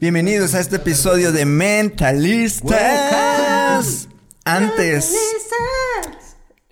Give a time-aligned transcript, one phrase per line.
[0.00, 2.78] Bienvenidos a este episodio de Mentalistas.
[4.44, 5.12] Antes,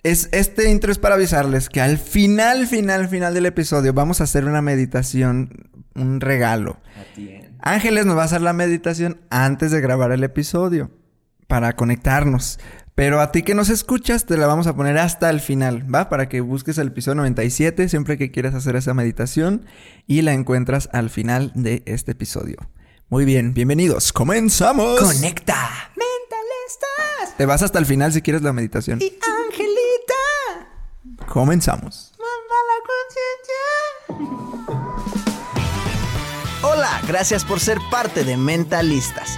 [0.03, 4.23] es, este intro es para avisarles que al final, final, final del episodio vamos a
[4.23, 6.79] hacer una meditación, un regalo.
[7.59, 10.89] Ángeles nos va a hacer la meditación antes de grabar el episodio
[11.47, 12.61] para conectarnos.
[12.95, 16.07] Pero a ti que nos escuchas, te la vamos a poner hasta el final, ¿va?
[16.07, 19.65] Para que busques el episodio 97 siempre que quieras hacer esa meditación
[20.07, 22.57] y la encuentras al final de este episodio.
[23.09, 24.11] Muy bien, bienvenidos.
[24.11, 24.99] Comenzamos.
[24.99, 25.91] Conecta.
[25.95, 27.37] Mentalistas.
[27.37, 28.99] Te vas hasta el final si quieres la meditación.
[29.01, 30.13] Y Angelita.
[31.25, 32.11] Comenzamos.
[32.19, 32.75] Manda la
[34.19, 34.83] conciencia.
[36.63, 39.37] Hola, gracias por ser parte de Mentalistas.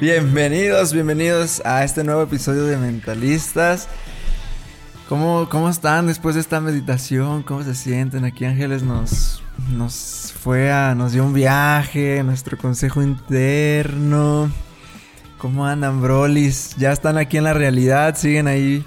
[0.00, 3.88] bienvenidos, bienvenidos a este nuevo episodio de Mentalistas.
[5.08, 7.42] ¿Cómo, ¿Cómo están después de esta meditación?
[7.42, 8.24] ¿Cómo se sienten?
[8.24, 10.94] Aquí Ángeles nos, nos fue a...
[10.94, 14.50] nos dio un viaje, nuestro consejo interno.
[15.38, 16.76] ¿Cómo andan, brolis?
[16.76, 18.16] ¿Ya están aquí en la realidad?
[18.16, 18.84] ¿Siguen ahí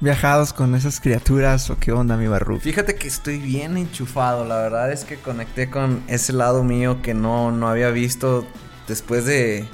[0.00, 1.68] viajados con esas criaturas?
[1.70, 2.60] ¿O qué onda, mi barru?
[2.60, 4.44] Fíjate que estoy bien enchufado.
[4.44, 8.46] La verdad es que conecté con ese lado mío que no, no había visto
[8.86, 9.66] después de,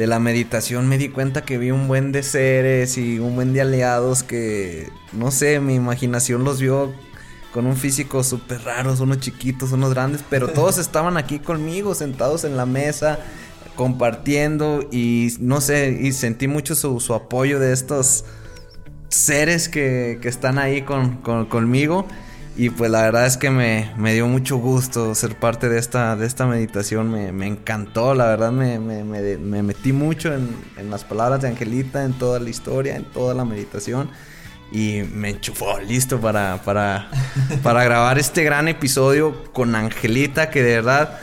[0.00, 0.88] de la meditación.
[0.88, 4.88] Me di cuenta que vi un buen de seres y un buen de aliados que,
[5.12, 6.90] no sé, mi imaginación los vio
[7.52, 12.44] con un físico súper raros, unos chiquitos, unos grandes, pero todos estaban aquí conmigo, sentados
[12.44, 13.18] en la mesa,
[13.76, 18.24] compartiendo y no sé, y sentí mucho su, su apoyo de estos
[19.08, 22.06] seres que, que están ahí con, con- conmigo.
[22.56, 26.16] Y pues la verdad es que me, me dio mucho gusto ser parte de esta,
[26.16, 27.10] de esta meditación.
[27.10, 31.40] Me, me encantó, la verdad me, me- me- me metí mucho en, en las palabras
[31.40, 34.10] de Angelita, en toda la historia, en toda la meditación.
[34.72, 37.08] Y me enchufó, listo para, para,
[37.62, 41.18] para grabar este gran episodio con Angelita, que de verdad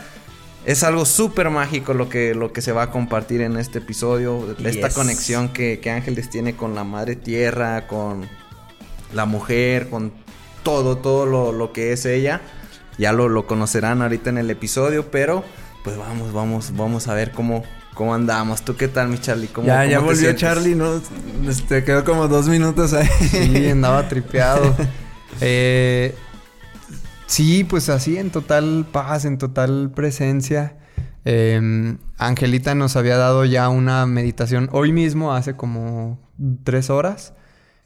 [0.65, 4.55] es algo súper mágico lo que, lo que se va a compartir en este episodio.
[4.65, 8.27] Esta conexión que, que Ángeles tiene con la madre tierra, con
[9.13, 10.11] la mujer, con
[10.67, 12.41] todo, todo lo, lo que es ella.
[12.97, 15.45] Ya lo, lo conocerán ahorita en el episodio, pero
[15.81, 17.63] pues vamos, vamos, vamos a ver cómo,
[17.93, 18.63] cómo andamos.
[18.63, 19.47] ¿Tú qué tal, mi Charlie?
[19.47, 20.41] ¿Cómo, Ya, ya cómo volvió sientes?
[20.41, 20.99] Charlie, ¿no?
[21.47, 23.07] Este, quedó como dos minutos ahí.
[23.29, 24.75] Sí, andaba tripeado.
[25.39, 26.15] Eh,
[27.27, 30.77] sí, pues así, en total paz, en total presencia.
[31.25, 36.19] Eh, Angelita nos había dado ya una meditación hoy mismo, hace como
[36.63, 37.33] tres horas.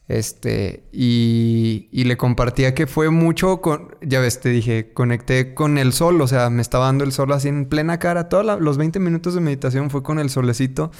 [0.08, 5.78] Este, y, y le compartía que fue mucho con, ya ves, te dije, conecté con
[5.78, 8.28] el sol, o sea, me estaba dando el sol así en plena cara.
[8.28, 10.92] Todos los 20 minutos de meditación fue con el solecito.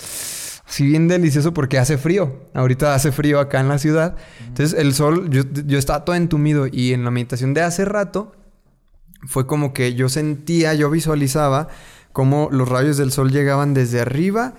[0.66, 2.48] Sí, bien delicioso porque hace frío.
[2.54, 4.16] Ahorita hace frío acá en la ciudad.
[4.48, 8.32] Entonces, el sol, yo, yo estaba todo entumido y en la meditación de hace rato
[9.28, 11.68] fue como que yo sentía, yo visualizaba
[12.14, 14.54] cómo los rayos del sol llegaban desde arriba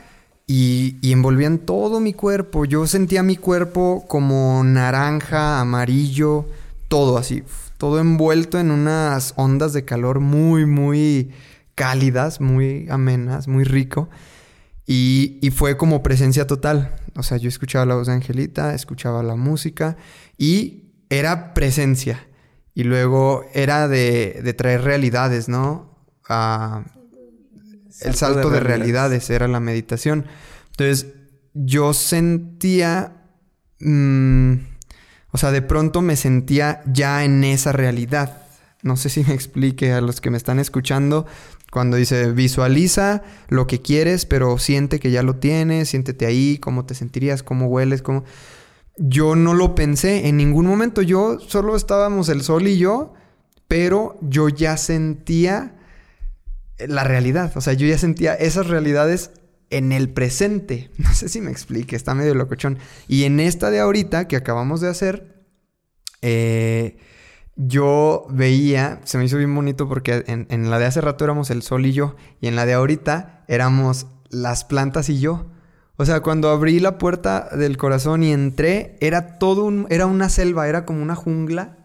[0.46, 2.64] y, envolvían todo mi cuerpo.
[2.64, 6.46] Yo sentía mi cuerpo como naranja, amarillo,
[6.88, 7.42] todo así,
[7.78, 11.30] todo envuelto en unas ondas de calor muy, muy
[11.74, 14.08] cálidas, muy amenas, muy rico.
[14.86, 16.94] Y, fue como presencia total.
[17.16, 19.96] O sea, yo escuchaba la voz de Angelita, escuchaba la música
[20.36, 22.26] y era presencia.
[22.74, 25.92] Y luego era de, de traer realidades, ¿no?
[28.04, 29.30] El salto de, realidades.
[29.30, 30.26] era la meditación.
[30.70, 31.06] Entonces,
[31.54, 33.12] yo sentía...
[33.80, 34.54] mm,
[35.30, 38.42] o sea, de pronto me sentía ya en esa realidad.
[38.82, 41.26] No sé si me explique a los que me están escuchando.
[41.70, 46.84] Cuando dice visualiza lo que quieres, pero siente que ya lo tienes, siéntete ahí, cómo
[46.84, 48.24] te sentirías, cómo hueles, cómo.
[48.98, 51.00] Yo no lo pensé en ningún momento.
[51.00, 53.14] Yo solo estábamos el sol y yo,
[53.68, 55.76] pero yo ya sentía
[56.88, 57.52] la realidad.
[57.56, 59.30] O sea, yo ya sentía esas realidades
[59.70, 60.90] en el presente.
[60.98, 62.78] No sé si me explique, está medio locochón.
[63.08, 65.44] Y en esta de ahorita que acabamos de hacer,
[66.22, 66.98] eh,
[67.56, 71.50] yo veía, se me hizo bien bonito porque en, en la de hace rato éramos
[71.50, 75.50] el sol y yo, y en la de ahorita éramos las plantas y yo.
[75.96, 80.28] O sea, cuando abrí la puerta del corazón y entré, era todo un, era una
[80.28, 81.81] selva, era como una jungla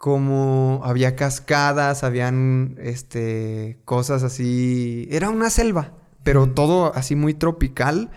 [0.00, 5.92] como había cascadas, habían este cosas así, era una selva,
[6.22, 8.10] pero todo así muy tropical.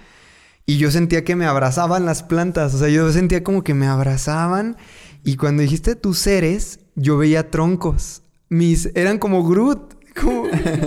[0.65, 3.85] Y yo sentía que me abrazaban las plantas, o sea, yo sentía como que me
[3.87, 4.77] abrazaban.
[5.25, 8.23] Y cuando dijiste tus seres, yo veía troncos.
[8.47, 10.45] Mis eran como Groot, como,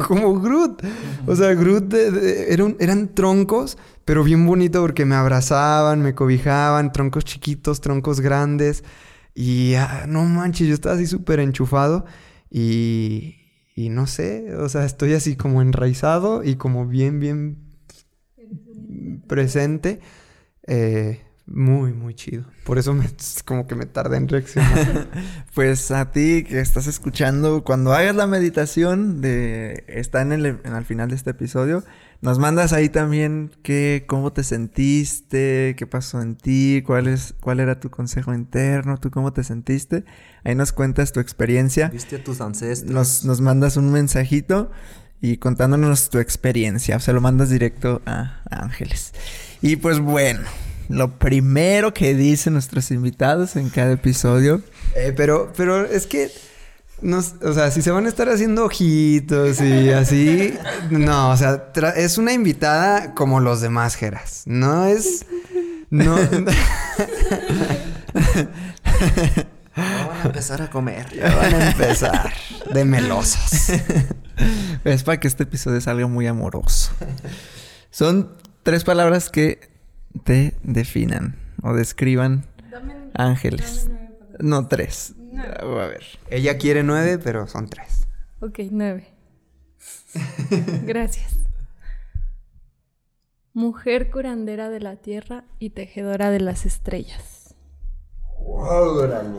[0.08, 0.82] como Groot.
[1.26, 3.76] O sea, Groot de- de- eran, eran troncos,
[4.06, 8.82] pero bien bonito porque me abrazaban, me cobijaban, troncos chiquitos, troncos grandes.
[9.38, 12.06] Y ah, no manches, yo estaba así súper enchufado
[12.50, 13.36] y,
[13.74, 17.58] y no sé, o sea, estoy así como enraizado y como bien, bien
[19.26, 20.00] presente.
[20.66, 22.46] Eh, muy, muy chido.
[22.64, 23.06] Por eso me,
[23.44, 25.08] como que me tardé en reaccionar.
[25.54, 30.84] Pues a ti que estás escuchando, cuando hagas la meditación de está en el al
[30.86, 31.84] final de este episodio,
[32.20, 37.60] nos mandas ahí también qué cómo te sentiste, qué pasó en ti, cuál es cuál
[37.60, 40.04] era tu consejo interno, tú cómo te sentiste.
[40.44, 41.88] Ahí nos cuentas tu experiencia.
[41.88, 42.90] ¿Viste a tus ancestros?
[42.90, 44.70] Nos, nos mandas un mensajito
[45.20, 46.98] y contándonos tu experiencia.
[47.00, 49.12] Se lo mandas directo a, a Ángeles.
[49.62, 50.40] Y pues bueno,
[50.88, 54.62] lo primero que dicen nuestros invitados en cada episodio.
[54.94, 56.30] Eh, pero, pero es que.
[57.02, 60.54] No, o sea, si se van a estar haciendo ojitos y así.
[60.90, 64.44] No, o sea, es una invitada como los demás Geras.
[64.46, 65.26] No es.
[65.90, 66.16] No.
[69.76, 71.06] Van a empezar a comer.
[71.14, 72.32] Ya van a empezar
[72.72, 73.70] de melosos.
[74.84, 76.92] Es para que este episodio salga muy amoroso.
[77.90, 78.32] Son
[78.62, 79.68] tres palabras que
[80.24, 82.46] te definan o describan
[83.14, 83.88] ángeles.
[84.38, 85.14] No, tres.
[85.38, 86.02] A ver.
[86.30, 88.06] Ella quiere nueve, pero son tres.
[88.40, 89.08] Ok, nueve.
[90.84, 91.38] Gracias.
[93.52, 97.54] Mujer curandera de la tierra y tejedora de las estrellas.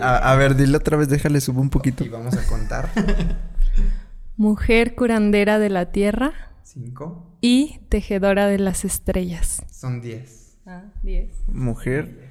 [0.01, 2.03] A, a ver, dile otra vez, déjale subo un poquito.
[2.03, 2.89] Y vamos a contar.
[4.37, 6.33] Mujer curandera de la tierra
[6.63, 7.37] Cinco.
[7.41, 9.63] y tejedora de las estrellas.
[9.71, 10.57] Son diez.
[10.65, 11.33] Ah, diez.
[11.47, 12.29] Mujer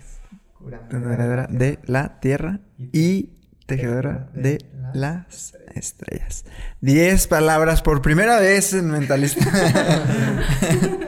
[0.91, 2.61] tejedora de la tierra
[2.93, 3.31] y
[3.67, 4.59] tejedora de
[4.95, 6.45] las estrellas.
[6.81, 9.45] Diez palabras por primera vez en Mentalista.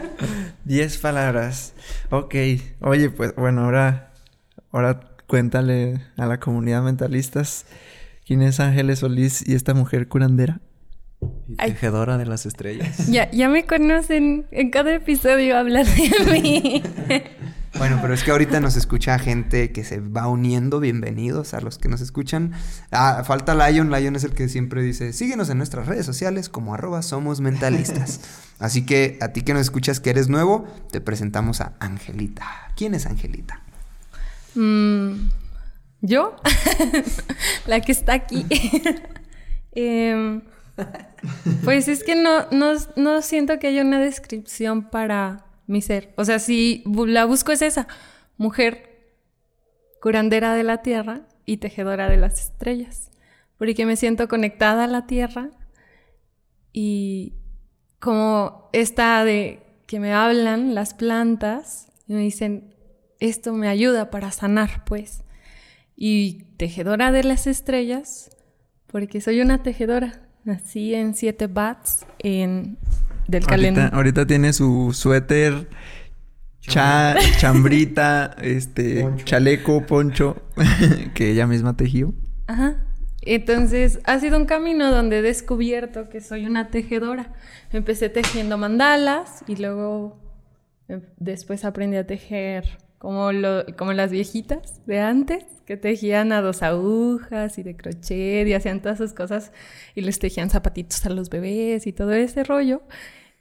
[0.64, 1.72] Diez palabras.
[2.10, 2.34] Ok.
[2.80, 4.12] Oye, pues bueno, ahora,
[4.70, 7.64] ahora cuéntale a la comunidad mentalistas
[8.26, 10.60] quién es Ángeles Solís y esta mujer curandera.
[11.48, 11.72] Y Ay.
[11.72, 13.08] tejedora de las estrellas.
[13.08, 14.46] Ya, ya me conocen.
[14.50, 16.82] En cada episodio hablan de mí.
[17.78, 20.80] Bueno, pero es que ahorita nos escucha gente que se va uniendo.
[20.80, 22.52] Bienvenidos a los que nos escuchan.
[22.90, 23.92] Ah, falta Lion.
[23.92, 28.20] Lion es el que siempre dice, síguenos en nuestras redes sociales como arroba somos mentalistas.
[28.58, 32.44] Así que a ti que nos escuchas que eres nuevo, te presentamos a Angelita.
[32.76, 33.60] ¿Quién es Angelita?
[34.56, 35.28] Mm,
[36.00, 36.34] ¿Yo?
[37.68, 38.44] la que está aquí.
[39.72, 40.42] Em,
[41.62, 46.12] pues es que no, no, no siento que haya una descripción para mi ser.
[46.16, 47.86] O sea, si la busco es esa.
[48.36, 49.12] Mujer
[50.00, 53.12] curandera de la tierra y tejedora de las estrellas.
[53.58, 55.50] Porque me siento conectada a la tierra
[56.72, 57.34] y
[58.00, 62.74] como esta de que me hablan las plantas y me dicen,
[63.20, 65.24] esto me ayuda para sanar, pues.
[65.96, 68.30] Y tejedora de las estrellas,
[68.86, 70.22] porque soy una tejedora.
[70.44, 72.78] Nací en siete bats en,
[73.28, 73.94] del calendario.
[73.96, 75.68] ahorita tiene su suéter,
[76.60, 80.42] cha- chambrita, este, chaleco, poncho,
[81.14, 82.12] que ella misma tejió.
[82.46, 82.84] Ajá.
[83.22, 87.32] Entonces, ha sido un camino donde he descubierto que soy una tejedora.
[87.72, 90.18] Empecé tejiendo mandalas y luego
[90.88, 96.40] eh, después aprendí a tejer como, lo, como las viejitas de antes, que tejían a
[96.40, 99.52] dos agujas y de crochet y hacían todas esas cosas
[99.94, 102.82] y les tejían zapatitos a los bebés y todo ese rollo.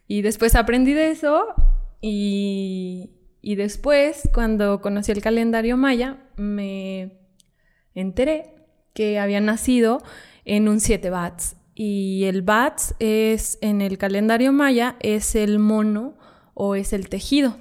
[0.08, 1.46] Y después aprendí de eso
[2.02, 3.12] y,
[3.42, 7.18] y después, cuando conocí el calendario maya, me
[7.96, 8.54] enteré
[8.94, 10.04] que había nacido
[10.44, 11.56] en un 7 bats.
[11.76, 16.18] Y el bats es, en el calendario maya, es el mono
[16.56, 17.58] o es el tejido.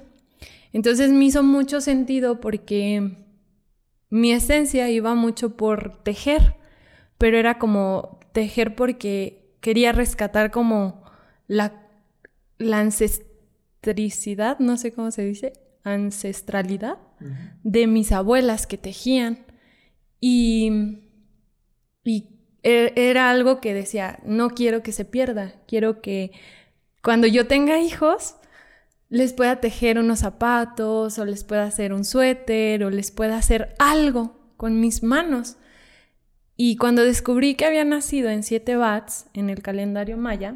[0.77, 3.17] Entonces me hizo mucho sentido porque
[4.11, 6.53] mi esencia iba mucho por tejer,
[7.17, 11.01] pero era como tejer porque quería rescatar como
[11.47, 11.81] la,
[12.59, 16.99] la ancestricidad, no sé cómo se dice, ancestralidad
[17.63, 19.47] de mis abuelas que tejían.
[20.19, 20.99] Y,
[22.03, 22.29] y
[22.61, 26.33] e, era algo que decía, no quiero que se pierda, quiero que
[27.01, 28.35] cuando yo tenga hijos,
[29.09, 33.75] les pueda tejer unos zapatos o les pueda hacer un suéter o les pueda hacer
[33.79, 35.57] algo con mis manos.
[36.57, 40.55] Y cuando descubrí que había nacido en 7 bats en el calendario maya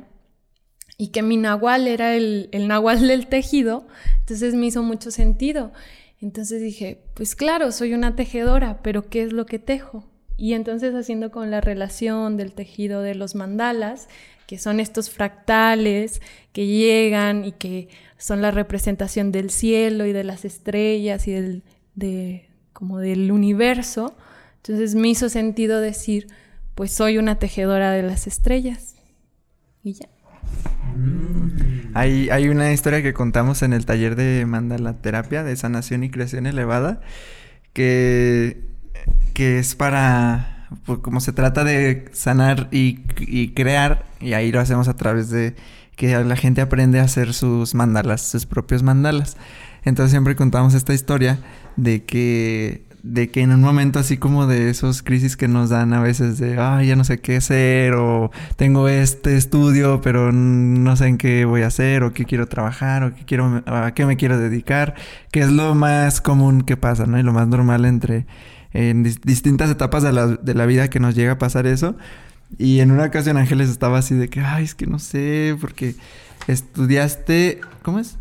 [0.97, 3.87] y que mi nahual era el, el nahual del tejido,
[4.19, 5.71] entonces me hizo mucho sentido.
[6.19, 10.07] Entonces dije, pues claro, soy una tejedora, pero ¿qué es lo que tejo?
[10.37, 14.07] Y entonces haciendo con la relación del tejido de los mandalas,
[14.47, 17.89] que son estos fractales que llegan y que
[18.21, 21.63] son la representación del cielo y de las estrellas y del,
[21.95, 24.15] de, como del universo.
[24.57, 26.27] Entonces me hizo sentido decir,
[26.75, 28.93] pues soy una tejedora de las estrellas.
[29.83, 30.07] Y ya.
[30.95, 31.95] Mm.
[31.95, 36.11] Hay, hay una historia que contamos en el taller de mandala terapia de sanación y
[36.11, 37.01] creación elevada
[37.73, 38.61] que,
[39.33, 44.59] que es para, pues, como se trata de sanar y, y crear, y ahí lo
[44.59, 45.55] hacemos a través de
[46.01, 49.37] que la gente aprende a hacer sus mandalas, sus propios mandalas.
[49.85, 51.37] Entonces siempre contamos esta historia
[51.75, 55.93] de que de que en un momento así como de esos crisis que nos dan
[55.93, 60.95] a veces de, ay, ya no sé qué hacer, o tengo este estudio, pero no
[60.95, 64.07] sé en qué voy a hacer, o qué quiero trabajar, o qué quiero, a qué
[64.07, 64.95] me quiero dedicar,
[65.31, 67.19] que es lo más común que pasa, ¿no?
[67.19, 68.25] Y lo más normal entre,
[68.73, 71.95] en distintas etapas de la, de la vida que nos llega a pasar eso.
[72.57, 75.95] Y en una ocasión Ángeles estaba así de que, ay, es que no sé, porque
[76.47, 78.17] estudiaste, ¿cómo es?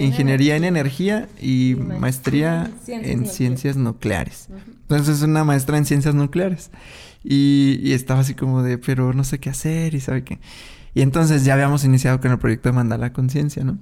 [0.00, 4.48] Ingeniería, en, energía y, maestría, en ciencias nucleares.
[4.82, 6.70] Entonces es una maestra en ciencias nucleares.
[7.22, 10.40] Y, estaba así como de, pero no sé qué hacer y sabe qué.
[10.94, 13.78] Y entonces ya habíamos iniciado con el proyecto de Mandala Conciencia, ¿no?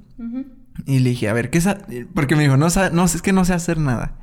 [0.87, 1.69] Y le dije, a ver, ¿qué es?
[2.14, 4.17] Porque me dijo, no, no, es que no sé hacer nada.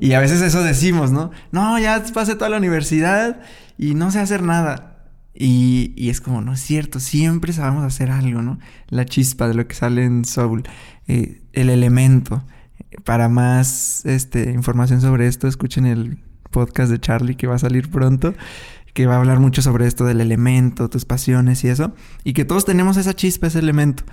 [0.00, 1.30] Y a veces eso decimos, ¿no?
[1.52, 3.40] No, ya pasé toda la universidad
[3.78, 4.94] y no sé hacer nada.
[5.34, 8.58] Y, es como, no es cierto, siempre sabemos hacer algo, ¿no?
[8.88, 10.62] La chispa de lo que sale en Soul,
[11.08, 12.44] eh, el elemento.
[13.04, 16.18] Para más este, información sobre esto, escuchen el
[16.50, 18.34] podcast de Charlie que va a salir pronto,
[18.92, 21.94] que va a hablar mucho sobre esto del elemento, tus pasiones y eso.
[22.22, 24.04] Y que todos tenemos esa chispa, ese elemento.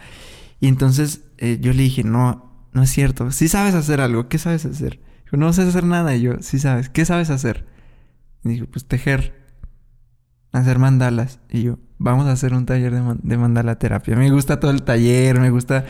[0.60, 4.40] Y entonces eh, yo le dije, no, no es cierto, sí sabes hacer algo, ¿qué
[4.40, 5.00] sabes hacer?
[5.38, 6.16] No sé hacer nada.
[6.16, 7.66] Y yo, sí sabes, ¿qué sabes hacer?
[8.44, 9.34] Y dijo, pues tejer,
[10.52, 11.40] hacer mandalas.
[11.50, 14.16] Y yo, vamos a hacer un taller de, mandala terapia.
[14.16, 15.86] Me gusta todo el taller, me gusta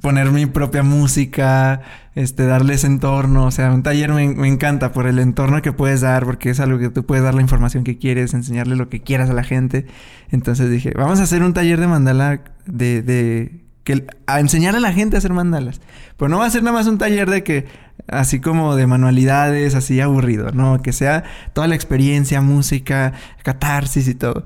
[0.00, 1.80] poner mi propia música,
[2.14, 3.46] este, darles entorno.
[3.46, 6.60] O sea, un taller me, me, encanta por el entorno que puedes dar, porque es
[6.60, 9.44] algo que tú puedes dar la información que quieres, enseñarle lo que quieras a la
[9.44, 9.86] gente.
[10.30, 14.80] Entonces dije, vamos a hacer un taller de mandala de, de que a enseñar a
[14.80, 15.80] la gente a hacer mandalas.
[16.16, 17.66] Pero no va a ser nada más un taller de que
[18.08, 20.82] así como de manualidades, así aburrido, ¿no?
[20.82, 23.12] Que sea toda la experiencia, música,
[23.42, 24.44] catarsis y todo.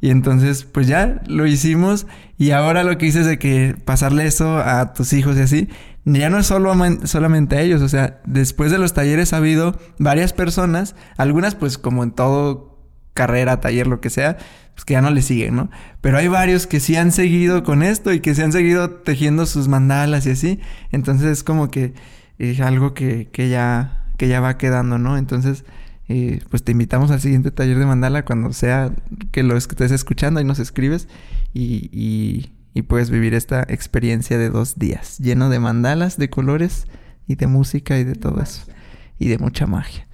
[0.00, 4.26] Y entonces, pues ya lo hicimos y ahora lo que hice es de que pasarle
[4.26, 5.68] eso a tus hijos y así,
[6.04, 6.72] ya no es solo
[7.04, 11.78] solamente a ellos, o sea, después de los talleres ha habido varias personas, algunas pues
[11.78, 12.67] como en todo
[13.18, 14.38] carrera, taller, lo que sea,
[14.74, 15.70] pues que ya no le siguen, ¿no?
[16.00, 19.44] Pero hay varios que sí han seguido con esto y que se han seguido tejiendo
[19.44, 20.60] sus mandalas y así,
[20.92, 21.94] entonces es como que
[22.38, 25.18] es algo que, que, ya, que ya va quedando, ¿no?
[25.18, 25.64] Entonces,
[26.08, 28.92] eh, pues te invitamos al siguiente taller de mandala cuando sea
[29.32, 31.08] que lo estés escuchando y nos escribes
[31.52, 36.86] y, y, y puedes vivir esta experiencia de dos días, lleno de mandalas, de colores
[37.26, 38.62] y de música y de todo eso.
[39.18, 40.06] Y de mucha magia.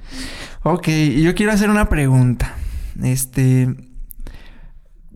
[0.62, 0.88] Ok,
[1.22, 2.54] yo quiero hacer una pregunta.
[3.02, 3.74] Este...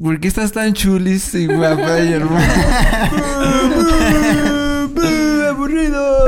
[0.00, 3.10] ¿Por qué estás tan chulis y guapa y hermosa?
[5.48, 6.26] ¡Aburrido!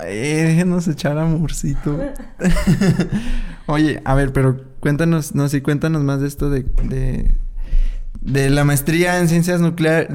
[0.00, 2.00] Ay, déjenos echar amorcito.
[3.66, 7.30] Oye, a ver, pero cuéntanos, no, sí, cuéntanos más de esto de, de,
[8.20, 10.08] de la maestría en ciencias nucleares,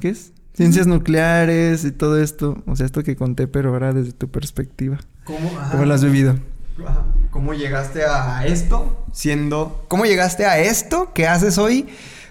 [0.00, 0.32] ¿qué es?
[0.54, 2.62] Ciencias nucleares y todo esto.
[2.66, 4.98] O sea, esto que conté, pero ahora desde tu perspectiva.
[5.24, 6.36] ¿Cómo, ¿Cómo lo has vivido?
[7.30, 9.84] ¿Cómo llegaste a esto siendo...
[9.88, 11.88] ¿Cómo llegaste a esto que haces hoy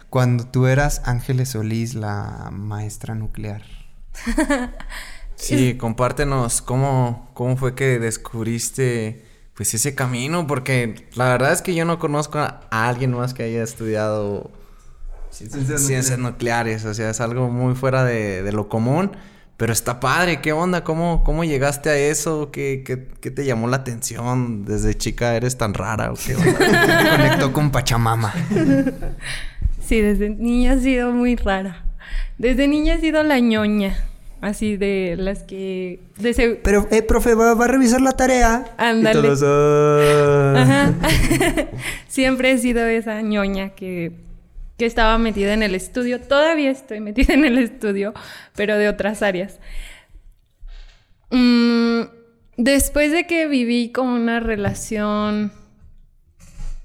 [0.09, 3.63] cuando tú eras Ángeles Solís, la maestra nuclear?
[5.35, 11.75] sí, compártenos cómo, cómo fue que descubriste pues ese camino, porque la verdad es que
[11.75, 14.51] yo no conozco a alguien más que haya estudiado
[15.29, 16.85] ciencias, nucleares.
[16.85, 19.11] o sea, es algo muy fuera de, lo común.
[19.57, 20.83] Pero está padre, ¿qué onda?
[20.83, 22.49] ¿Cómo, cómo llegaste a eso?
[22.51, 24.65] ¿Qué, qué, qué te llamó la atención?
[24.65, 26.57] ¿Desde chica eres tan rara o qué onda?
[26.57, 28.33] te conectó con Pachamama?
[29.85, 31.83] Sí, desde niña ha sido muy rara.
[32.37, 33.95] Desde niña ha sido la ñoña.
[34.41, 36.01] Así de las que...
[36.63, 38.65] Pero, eh, profe, ¿va, a revisar la tarea?
[38.77, 39.29] Ándale.
[39.41, 40.53] Ah".
[40.57, 40.93] Ajá.
[42.09, 44.11] Siempre he sido esa ñoña que
[44.77, 46.21] que estaba metida en el estudio.
[46.21, 48.13] Todavía estoy metida en el estudio,
[48.55, 49.59] pero de otras áreas.
[51.29, 52.01] Mm,
[52.57, 55.51] después de que viví con una relación...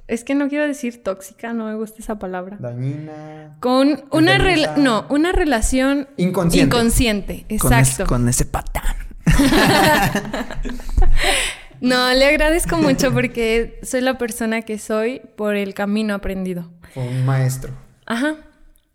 [0.07, 2.57] Es que no quiero decir tóxica, no me gusta esa palabra.
[2.59, 3.59] Dañina.
[3.61, 4.39] Con una
[4.79, 6.77] no, una relación inconsciente.
[6.77, 8.07] Inconsciente, exacto.
[8.07, 8.97] Con, ese patán.
[11.81, 16.71] no, le agradezco mucho porque soy la persona que soy por el camino aprendido.
[16.95, 17.73] Fue un maestro.
[18.07, 18.37] Ajá.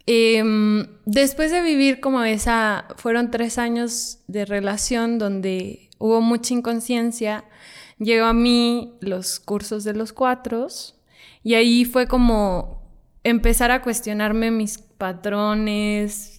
[0.06, 7.46] Em, después de vivir como esa, fueron tres años de relación donde hubo mucha inconsciencia,
[8.00, 10.68] llegó a mí los cursos de los cuatro
[11.44, 12.82] y ahí fue como
[13.24, 16.33] empezar a cuestionarme mis patrones,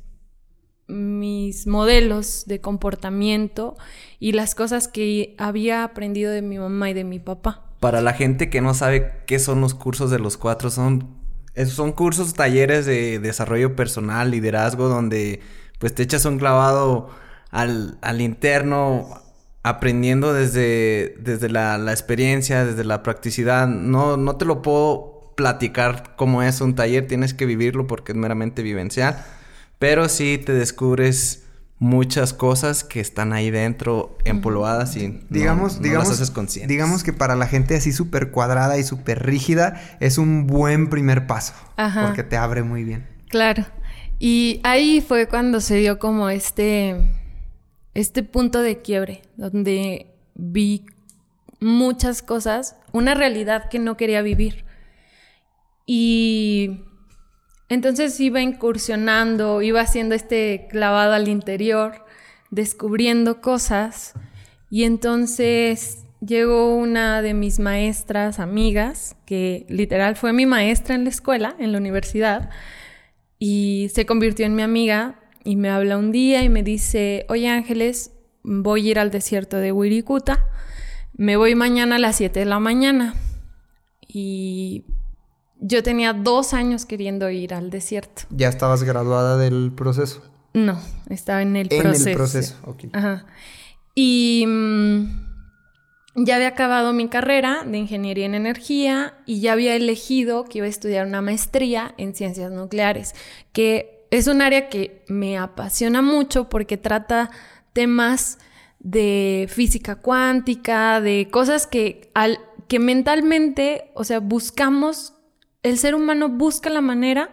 [0.87, 3.77] mis modelos de comportamiento
[4.21, 7.65] y las cosas que había aprendido de mi mamá y de mi papá.
[7.81, 11.25] Para la gente que no sabe qué son los cursos de los cuatro, son
[11.67, 15.41] son cursos, talleres de desarrollo personal, liderazgo, donde
[15.79, 17.11] pues te echas un clavado
[17.51, 19.23] al, al interno,
[19.63, 23.69] aprendiendo desde, desde la, la, experiencia, desde la practicidad.
[23.69, 28.19] No, no te lo puedo platicar como es un taller, tienes que vivirlo porque es
[28.19, 29.25] meramente vivencial.
[29.79, 31.45] Pero sí te descubres
[31.79, 36.69] muchas cosas que están ahí dentro empolvadas y digamos, digamos, las haces conscientes.
[36.69, 41.27] Digamos que para la gente así súper cuadrada y súper rígida es un buen primer
[41.27, 41.55] paso.
[41.77, 43.07] Porque te abre muy bien.
[43.29, 43.67] Claro.
[44.19, 46.97] Y ahí fue cuando se dio como este,
[47.93, 50.87] este punto de quiebre, donde vi
[51.61, 54.65] muchas cosas, una realidad que no quería vivir.
[55.87, 56.85] Y
[57.75, 62.05] entonces iba incursionando, iba haciendo este clavado al interior,
[62.51, 64.15] descubriendo cosas.
[64.71, 71.11] Y entonces llegó una de mis maestras, amigas, que literal fue mi maestra en la
[71.11, 72.51] escuela, en la universidad,
[73.39, 77.49] y se convirtió en mi amiga y me habla un día y me dice, oye
[77.49, 80.47] Ángeles, voy a ir al desierto de Wirikuta,
[81.13, 83.15] me voy mañana a las 7 de la mañana.
[84.07, 84.85] Y
[85.67, 88.25] yo tenía dos años queriendo ir al desierto.
[88.29, 90.23] ¿Ya estabas graduada del proceso?
[90.53, 92.03] No, estaba en el proceso.
[92.03, 92.85] En el proceso, ok.
[92.93, 93.25] Ajá.
[93.95, 95.05] Y mm,
[96.17, 100.67] ya había acabado mi carrera de ingeniería en energía y ya había elegido que iba
[100.67, 103.15] a estudiar una maestría en ciencias nucleares,
[103.53, 107.31] que es un área que me apasiona mucho porque trata
[107.73, 108.39] temas
[108.81, 115.15] de física cuántica, de cosas que, al, que mentalmente, o sea, buscamos
[115.65, 117.31] el ser humano busca la manera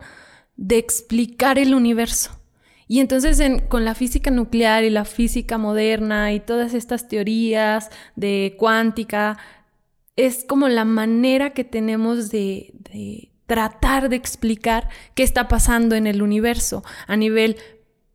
[0.56, 2.32] de explicar el universo.
[2.88, 3.39] Y entonces
[3.70, 9.38] con la física nuclear y la física moderna y todas estas teorías de cuántica,
[10.15, 12.74] es como la manera que tenemos de,
[13.46, 17.58] tratar de explicar qué está pasando en el universo a nivel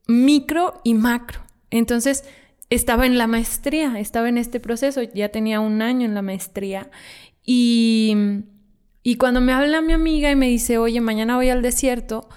[0.06, 1.40] micro y macro.
[1.70, 2.24] Entonces,
[2.70, 6.90] estaba en la maestría, estaba en este proceso, ya tenía un año en la maestría
[7.44, 8.44] y
[9.06, 12.28] y cuando me habla mi amiga y me dice, oye, mañana voy al desierto,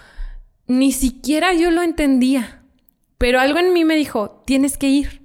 [0.67, 2.61] ni siquiera yo lo entendía.
[3.17, 5.23] Pero algo en mí me dijo, tienes que ir.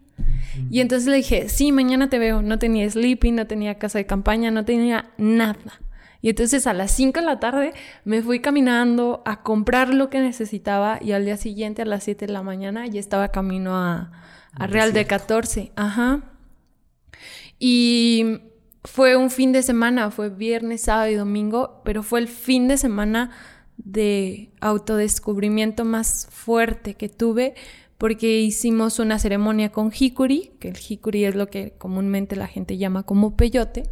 [0.71, 2.41] Y entonces le dije, sí, mañana te veo.
[2.41, 5.83] No tenía sleeping, no tenía casa de campaña, no tenía nada.
[6.23, 7.75] Y entonces a las 5 de la tarde
[8.07, 12.27] me fui caminando a comprar lo que necesitaba y al día siguiente a las 7
[12.27, 14.13] de la mañana ya estaba camino a,
[14.55, 15.73] a Real de 14.
[15.77, 16.23] Ajá.
[17.59, 18.54] Y
[18.85, 22.77] fue un fin de semana, fue viernes, sábado y domingo, pero fue el fin de
[22.77, 23.31] semana
[23.77, 27.55] de autodescubrimiento más fuerte que tuve
[27.99, 32.77] porque hicimos una ceremonia con Hikuri, que el Hikuri es lo que comúnmente la gente
[32.77, 33.85] llama como peyote,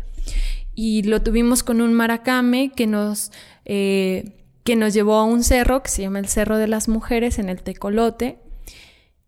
[0.75, 3.33] y lo tuvimos con un maracame que nos,
[3.65, 4.33] eh,
[4.65, 7.49] que nos llevó a un cerro que se llama el Cerro de las Mujeres en
[7.49, 8.39] el Tecolote,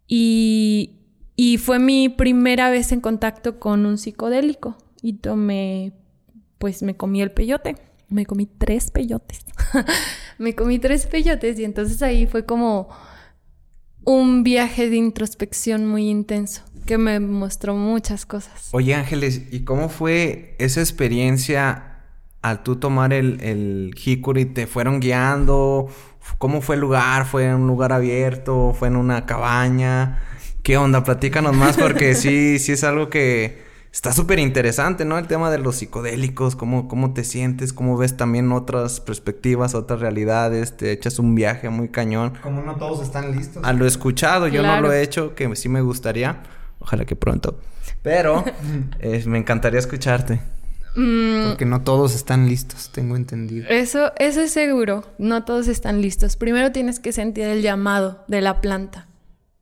[0.06, 0.98] Y,
[1.34, 4.76] y fue mi primera vez en contacto con un psicodélico.
[5.04, 5.92] Y tomé,
[6.56, 7.76] pues me comí el peyote.
[8.08, 9.44] Me comí tres peyotes.
[10.38, 12.88] me comí tres peyotes y entonces ahí fue como
[14.04, 18.70] un viaje de introspección muy intenso que me mostró muchas cosas.
[18.72, 22.00] Oye Ángeles, ¿y cómo fue esa experiencia
[22.40, 24.46] al tú tomar el, el Hikuri?
[24.46, 25.88] ¿Te fueron guiando?
[26.38, 27.26] ¿Cómo fue el lugar?
[27.26, 28.72] ¿Fue en un lugar abierto?
[28.72, 30.22] ¿Fue en una cabaña?
[30.62, 31.04] ¿Qué onda?
[31.04, 33.63] Platícanos más porque sí, sí es algo que
[33.94, 35.18] está súper interesante, ¿no?
[35.18, 40.00] El tema de los psicodélicos, cómo, cómo te sientes, cómo ves también otras perspectivas, otras
[40.00, 42.32] realidades, te echas un viaje muy cañón.
[42.42, 43.62] Como no todos están listos.
[43.64, 46.42] A lo escuchado, yo no lo he hecho, que sí me gustaría,
[46.80, 47.60] ojalá que pronto,
[48.02, 48.44] pero
[48.98, 50.40] eh, me encantaría escucharte.
[50.96, 51.50] Mm.
[51.50, 53.68] Porque no todos están listos, tengo entendido.
[53.68, 56.36] Eso, eso es seguro, no todos están listos.
[56.36, 59.06] Primero tienes que sentir el llamado de la planta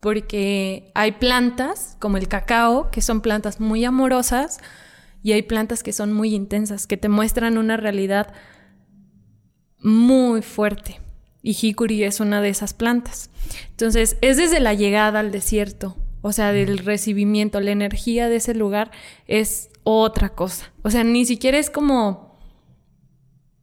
[0.02, 4.58] porque hay plantas como el cacao, que son plantas muy amorosas,
[5.22, 8.34] y hay plantas que son muy intensas, que te muestran una realidad
[9.78, 11.00] muy fuerte.
[11.40, 13.30] Y hikuri es una de esas plantas.
[13.70, 18.54] Entonces, es desde la llegada al desierto, o sea, del recibimiento, la energía de ese
[18.54, 18.90] lugar
[19.28, 20.72] es otra cosa.
[20.82, 22.32] O sea, ni siquiera es como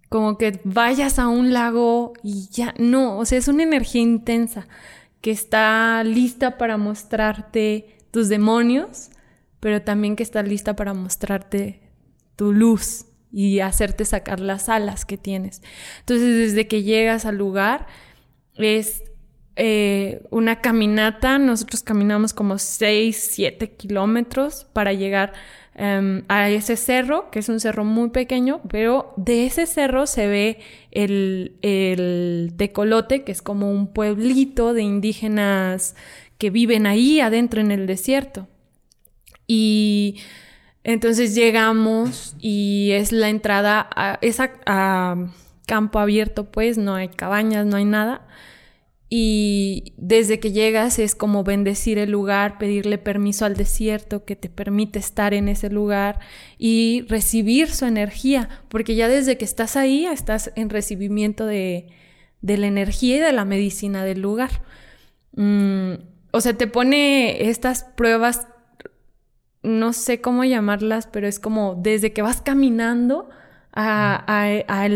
[0.07, 4.67] como que vayas a un lago y ya, no, o sea, es una energía intensa
[5.21, 9.09] que está lista para mostrarte tus demonios,
[9.59, 11.81] pero también que está lista para mostrarte
[12.35, 15.61] tu luz y hacerte sacar las alas que tienes.
[15.99, 17.87] Entonces, desde que llegas al lugar,
[18.55, 19.03] es
[19.55, 25.33] eh, una caminata, nosotros caminamos como 6, 7 kilómetros para llegar
[25.81, 30.27] Em, a ese cerro, que es un cerro muy pequeño, pero de ese cerro se
[30.27, 30.59] ve
[30.91, 35.95] el, el tecolote, que es como un pueblito de indígenas
[36.37, 38.49] que viven ahí adentro en el desierto.
[39.47, 40.17] Y
[40.83, 44.19] entonces llegamos y es la entrada a,
[44.65, 45.15] a
[45.65, 48.27] campo abierto, pues no hay cabañas, no hay nada.
[49.11, 54.49] Y desde que llegas es como bendecir el lugar, pedirle permiso al desierto que te
[54.49, 56.19] permite estar en ese lugar
[56.59, 61.87] y recibir su energía, porque ya desde que estás ahí estás en recibimiento de,
[62.41, 64.61] la energía y de la medicina del lugar.
[65.35, 65.93] Mm,
[66.31, 68.47] o sea, te pone estas pruebas,
[69.63, 73.29] no sé cómo llamarlas, pero es como desde que vas caminando
[73.73, 74.87] a,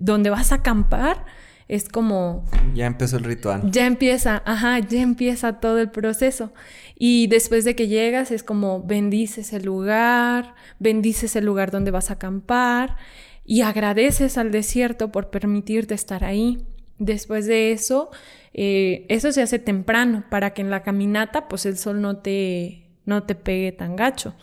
[0.00, 1.24] donde vas a acampar,
[1.72, 2.44] es como...
[2.74, 3.62] Ya empezó el ritual.
[3.70, 6.52] Ya empieza, ajá, ya empieza todo el proceso.
[6.98, 12.10] Y después de que llegas es como bendices el lugar, bendices el lugar donde vas
[12.10, 12.98] a acampar
[13.46, 16.66] y agradeces al desierto por permitirte estar ahí.
[16.98, 18.10] Después de eso,
[18.52, 22.84] eh, eso se hace temprano para que en la caminata pues el sol no te,
[23.06, 24.34] no te pegue tan gacho.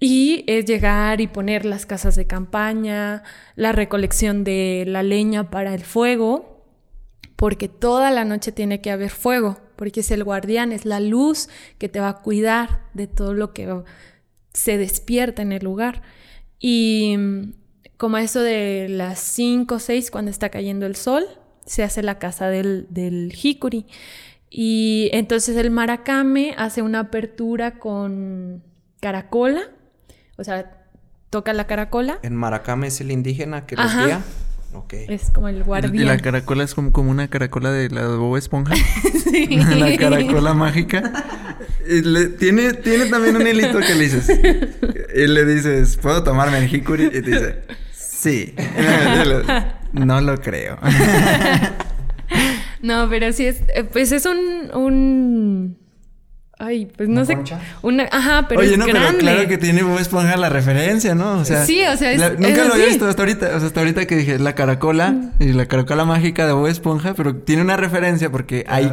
[0.00, 3.22] Y es llegar y poner las casas de campaña,
[3.56, 6.64] la recolección de la leña para el fuego,
[7.36, 11.48] porque toda la noche tiene que haber fuego, porque es el guardián, es la luz
[11.78, 13.82] que te va a cuidar de todo lo que
[14.52, 16.02] se despierta en el lugar.
[16.58, 17.52] Y mm,
[17.96, 21.24] como eso de las 5 o 6, cuando está cayendo el sol,
[21.64, 23.86] se hace la casa del, del hikuri.
[24.50, 28.62] Y entonces el maracame hace una apertura con
[29.00, 29.70] caracola
[30.36, 30.70] o sea,
[31.30, 32.18] toca la caracola.
[32.22, 34.20] ¿En Maracame es el indígena que los guía?
[34.72, 35.06] Okay.
[35.08, 35.94] Es como el guardián.
[35.94, 38.74] Y la caracola es como, como una caracola de la de Bob Esponja.
[39.24, 39.46] sí.
[39.46, 41.12] la caracola mágica.
[41.88, 44.28] Y le, tiene, tiene también un hilito que le dices.
[45.14, 47.04] Y le dices, ¿puedo tomarme el hikuri?
[47.06, 48.54] Y te dice, sí.
[49.92, 50.78] no lo creo.
[52.82, 55.78] no, pero sí es, eh, pues es un, un
[56.64, 57.36] Ay, pues no sé.
[57.82, 61.40] Una, ajá, pero Oye, no, pero claro que tiene Bob Esponja la referencia, ¿no?
[61.40, 63.80] O sea, sí, o sea, es, nunca lo había visto hasta ahorita, o sea, hasta
[63.80, 67.76] ahorita que dije la caracola y la caracola mágica de Bob Esponja, pero tiene una
[67.76, 68.90] referencia porque ahí,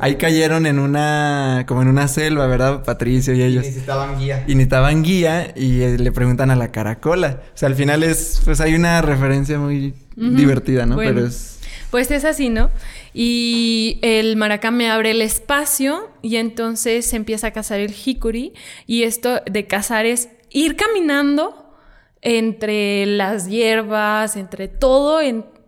[0.00, 2.82] ahí cayeron en una, como en una selva, ¿verdad?
[2.82, 3.64] Patricio y ellos.
[3.64, 4.44] Y necesitaban guía.
[4.48, 7.40] Y necesitaban guía y eh, le preguntan a la caracola.
[7.54, 10.96] O sea, al final es, pues hay una referencia muy divertida, ¿no?
[10.96, 11.58] Pero es.
[11.92, 12.70] Pues es así, ¿no?
[13.14, 18.54] Y el maracame abre el espacio y entonces se empieza a cazar el hikuri.
[18.86, 21.74] Y esto de cazar es ir caminando
[22.22, 25.20] entre las hierbas, entre todo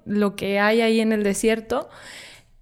[0.05, 1.89] lo que hay ahí en el desierto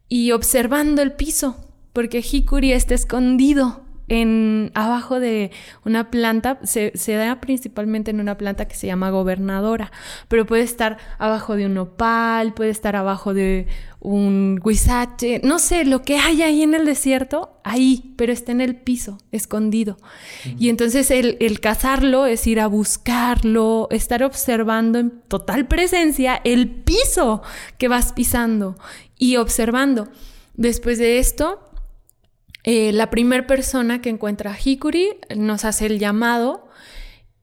[0.08, 1.56] y observando el piso,
[1.92, 5.51] porque hikuri está escondido en abajo de
[5.87, 9.90] una planta, se, se, da principalmente en una planta que se llama gobernadora,
[10.29, 13.68] pero puede estar abajo de un opal, puede estar abajo de
[14.01, 18.61] un guisache, no sé, lo que hay ahí en el desierto, ahí, pero está en
[18.61, 19.96] el piso, escondido.
[20.59, 26.68] Y entonces el, el cazarlo es ir a buscarlo, estar observando en total presencia el
[26.68, 27.42] piso
[27.79, 28.77] que vas pisando
[29.16, 30.09] y observando.
[30.55, 31.71] Después de esto,
[32.64, 36.68] eh, la primera persona que encuentra a Hikuri nos hace el llamado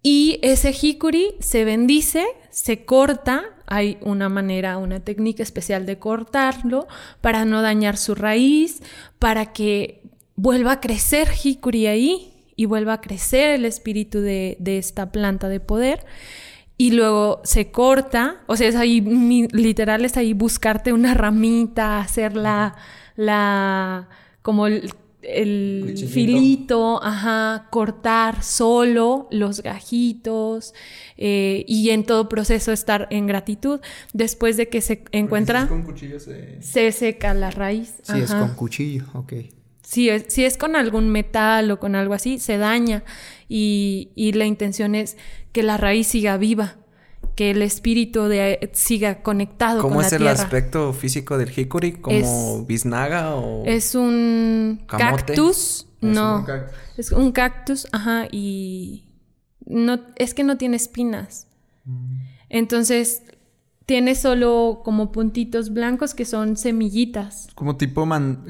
[0.02, 6.88] y ese Hikuri se bendice, se corta, hay una manera, una técnica especial de cortarlo
[7.20, 8.82] para no dañar su raíz,
[9.20, 10.02] para que
[10.36, 15.60] vuelva a crecer Hikuri ahí y vuelva a crecer el espíritu de, esta planta de
[15.60, 16.06] poder.
[16.78, 19.02] Y luego se corta, o sea, es ahí,
[19.52, 22.78] literal es ahí buscarte una ramita, hacer la,
[23.18, 24.08] la
[24.42, 30.74] como el el filito, ajá, cortar solo los gajitos
[31.18, 33.80] eh, y en todo proceso estar en gratitud.
[34.14, 36.62] Después de que se encuentra, con cuchillo se...
[36.62, 36.92] se...
[36.92, 37.96] seca la raíz.
[38.04, 39.34] Si es con cuchillo, ok.
[39.84, 43.04] Si es, si es con algún metal o con algo así, se daña
[43.48, 45.18] y, y la intención es
[45.52, 46.78] que la raíz siga viva
[47.40, 50.18] que el espíritu de, siga conectado con la tierra.
[50.18, 51.94] ¿Cómo es el aspecto físico del hikuri?
[51.94, 53.64] ¿Como biznaga o...?
[53.66, 55.88] Es un cactus.
[56.02, 56.46] no,
[56.98, 59.06] es un cactus, ajá, y...
[59.66, 61.48] No, es que no tiene espinas.
[61.86, 62.18] Mm.
[62.50, 63.24] Entonces,
[63.86, 67.48] tiene solo como puntitos blancos que son semillitas.
[67.56, 68.02] Como tipo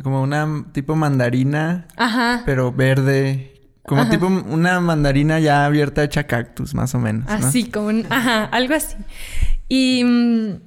[0.02, 1.88] como una tipo mandarina.
[1.96, 2.42] Ajá.
[2.44, 3.59] Pero verde
[3.90, 7.26] como tipo una mandarina ya abierta hecha cactus, más o menos.
[7.28, 8.96] Así, como ajá, algo así.
[9.68, 10.62] Y, mm,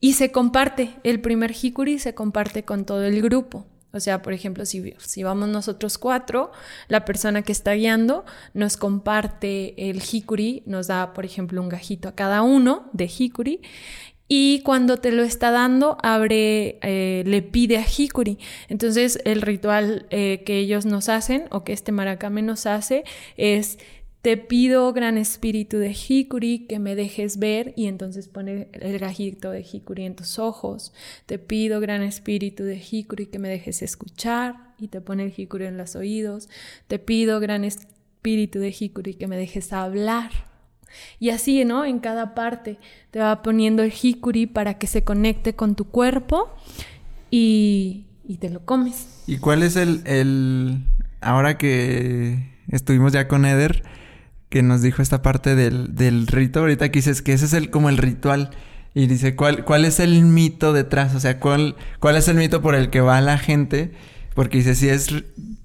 [0.00, 3.66] y se comparte, el primer hikuri se comparte con todo el grupo.
[3.92, 6.52] O sea, por ejemplo, si, si, vamos nosotros cuatro,
[6.88, 12.10] la persona que está guiando nos comparte el hikuri, nos da, por ejemplo, un gajito
[12.10, 13.62] a cada uno de hikuri
[14.28, 18.38] y cuando te lo está dando, abre, eh, le pide a Hikuri.
[18.68, 23.04] Entonces, el ritual eh, que ellos nos hacen, o que este maracame nos hace,
[23.36, 23.78] es
[24.22, 29.52] te pido, gran espíritu de Hikuri, que me dejes ver, y entonces pone el gajito
[29.52, 30.92] de Hikuri en tus ojos.
[31.26, 35.66] Te pido, gran espíritu de Hikuri, que me dejes escuchar, y te pone el Hikuri
[35.66, 36.48] en los oídos.
[36.88, 40.55] Te pido, gran espíritu de Hikuri, que me dejes hablar
[41.18, 41.84] y así, ¿no?
[41.84, 42.78] En cada parte
[43.10, 46.54] te va poniendo el hikuri para que se conecte con tu cuerpo
[47.30, 49.06] y, y te lo comes.
[49.26, 50.82] ¿Y cuál es el, el...
[51.20, 53.82] Ahora que estuvimos ya con Eder,
[54.48, 57.70] que nos dijo esta parte del, del rito, ahorita que dices que ese es el,
[57.70, 58.50] como el ritual.
[58.94, 61.14] Y dice, ¿cuál, ¿cuál es el mito detrás?
[61.14, 63.92] O sea, ¿cuál, ¿cuál es el mito por el que va la gente?
[64.36, 65.08] Porque dice, si es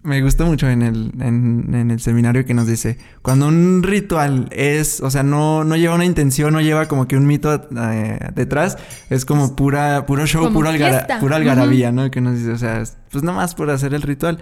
[0.03, 4.99] me gusta mucho en el, en, el seminario que nos dice, cuando un ritual es,
[5.01, 8.77] o sea, no, no lleva una intención, no lleva como que un mito eh, detrás,
[9.09, 10.71] es como pura, puro show, puro,
[11.19, 12.09] pura algarabía, ¿no?
[12.09, 14.39] Que nos dice, o sea, pues más por hacer el ritual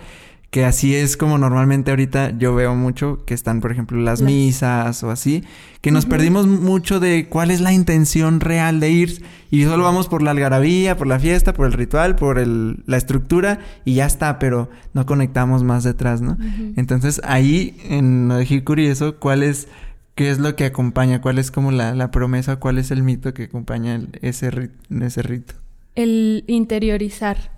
[0.49, 5.03] que así es como normalmente ahorita yo veo mucho que están, por ejemplo, las misas
[5.03, 5.43] o así,
[5.81, 10.07] que nos perdimos mucho de cuál es la intención real de ir y solo vamos
[10.07, 14.07] por la algarabía, por la fiesta, por el ritual, por el, la estructura y ya
[14.07, 16.35] está, pero no conectamos más detrás, ¿no?
[16.75, 19.67] Entonces ahí en lo de Hikuri eso, ¿cuál es,
[20.15, 21.21] qué es lo que acompaña?
[21.21, 22.55] ¿Cuál es como la, la promesa?
[22.55, 25.53] ¿Cuál es el mito que acompaña ese, ese rito?
[25.93, 27.51] El interiorizar,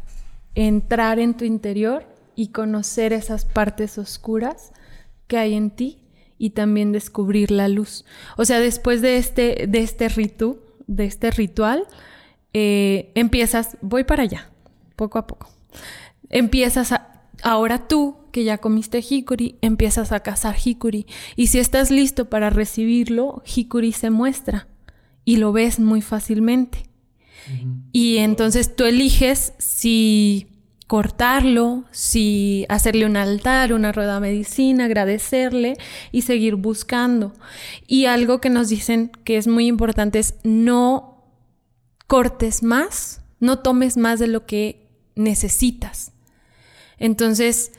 [0.55, 4.71] entrar en tu interior y conocer esas partes oscuras
[5.27, 5.99] que hay en ti
[6.37, 8.05] y también descubrir la luz.
[8.37, 11.85] O sea, después de este, de este ritu, de este ritual,
[12.53, 14.49] eh, empiezas, voy para allá,
[14.95, 15.49] poco a poco.
[16.29, 21.05] Empiezas a, ahora tú, que ya comiste hikuri, empiezas a cazar hikuri.
[21.35, 24.67] Y si estás listo para recibirlo, hikuri se muestra
[25.25, 26.85] y lo ves muy fácilmente.
[27.91, 30.50] Y entonces tú eliges si
[30.91, 35.77] cortarlo, si hacerle un altar, una rueda de medicina, agradecerle
[36.11, 37.31] y seguir buscando.
[37.87, 41.23] Y algo que nos dicen que es muy importante es no
[42.07, 46.11] cortes más, no tomes más de lo que necesitas.
[46.97, 47.71] Entonces,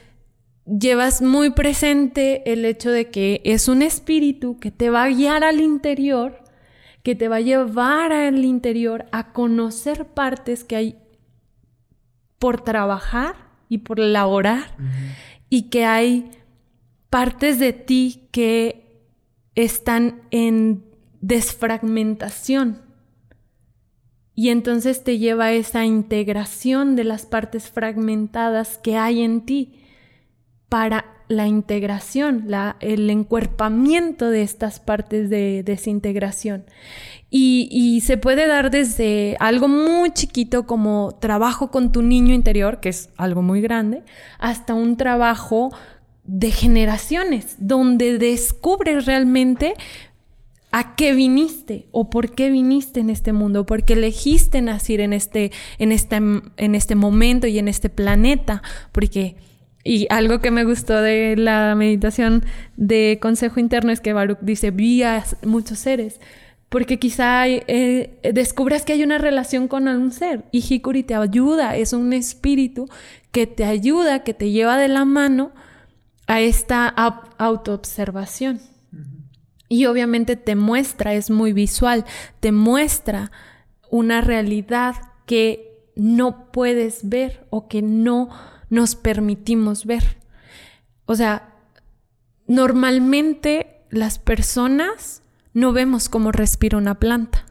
[0.65, 5.45] llevas muy presente el hecho de que es un espíritu que te va a guiar
[5.45, 6.43] al interior,
[7.03, 11.02] que te va a llevar al interior a conocer partes que hay
[12.43, 13.37] por trabajar
[13.69, 14.75] y por laborar
[15.49, 16.33] y que hay
[17.09, 19.01] partes de ti que
[19.55, 20.85] están en
[21.21, 22.83] desfragmentación.
[24.35, 29.81] Y entonces te lleva a esa integración de las partes fragmentadas que hay en ti
[30.73, 32.49] para la integración,
[32.81, 36.65] el encuerpamiento de estas partes de desintegración.
[37.29, 42.81] Y, y, se puede dar desde algo muy chiquito como trabajo con tu niño interior,
[42.81, 44.03] que es algo muy grande,
[44.39, 45.75] hasta un trabajo
[46.25, 49.75] de generaciones, donde descubres realmente
[50.71, 55.13] a qué viniste o por qué viniste en este mundo, por qué elegiste nacer en
[55.13, 59.37] este, en este, en este momento y en este planeta, porque
[59.85, 62.45] y algo que me gustó de la meditación
[62.77, 66.21] de consejo interno es que Baruch dice, vi a muchos seres,
[66.69, 71.77] porque quizá eh, descubras que hay una relación con un ser y Hikuri te ayuda,
[71.77, 72.89] es un espíritu
[73.31, 75.53] que te ayuda, que te lleva de la mano
[76.27, 78.61] a esta autoobservación.
[79.69, 82.05] Y obviamente te muestra, es muy visual,
[82.41, 83.33] te muestra
[83.91, 88.31] una realidad que no puedes ver o que no
[88.73, 90.17] nos permitimos ver.
[91.05, 91.53] O sea,
[92.47, 97.45] normalmente las personas no vemos cómo respira una planta.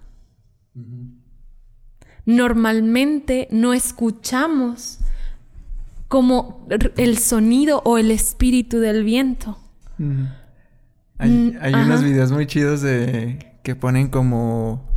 [2.25, 4.97] Normalmente no escuchamos
[6.07, 9.59] como el sonido o el espíritu del viento.
[11.19, 14.90] Hay, mm, hay unos videos muy chidos de que ponen como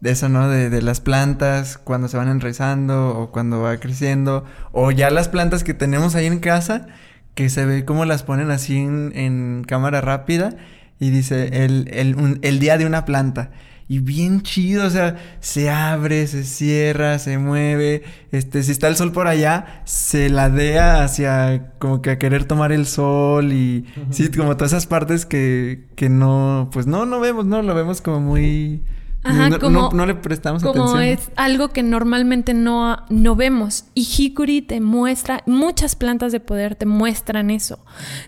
[0.00, 0.48] de eso, ¿no?
[0.48, 4.44] De, de, las plantas cuando se van enraizando o cuando va creciendo.
[4.72, 6.86] O ya las plantas que tenemos ahí en casa,
[7.34, 10.56] que se ve cómo las ponen así en, en cámara rápida.
[10.98, 13.50] Y dice el, el, el, día de una planta.
[13.88, 18.02] Y bien chido, o sea, se abre, se cierra, se mueve.
[18.32, 22.72] Este, si está el sol por allá, se ladea hacia como que a querer tomar
[22.72, 23.52] el sol.
[23.52, 27.62] Y sí, como todas esas partes que, que no, pues no, no vemos, ¿no?
[27.62, 28.82] Lo vemos como muy
[29.22, 31.02] Ajá, no, como, no, le prestamos como atención.
[31.02, 33.84] es algo que normalmente no, no vemos.
[33.94, 37.84] Y Hikuri te muestra, muchas plantas de poder te muestran eso.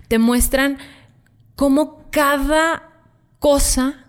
[0.07, 0.77] Te muestran
[1.55, 2.91] cómo cada
[3.39, 4.05] cosa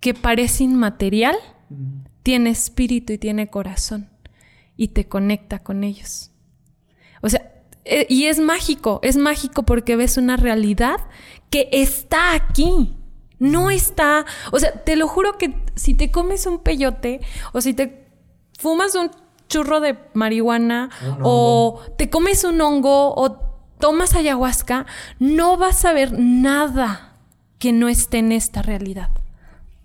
[0.00, 1.36] que parece inmaterial
[2.24, 4.10] tiene espíritu y tiene corazón.
[4.76, 6.32] Y te conecta con ellos.
[7.22, 7.52] O sea,
[7.84, 10.96] e, y es mágico, es mágico porque ves una realidad
[11.50, 12.96] que está aquí
[13.38, 17.20] no está, o sea, te lo juro que si te comes un peyote
[17.52, 18.08] o si te
[18.58, 19.10] fumas un
[19.48, 20.90] churro de marihuana
[21.22, 23.38] o te comes un hongo o
[23.78, 24.86] tomas ayahuasca,
[25.18, 27.18] no vas a ver nada
[27.58, 29.10] que no esté en esta realidad.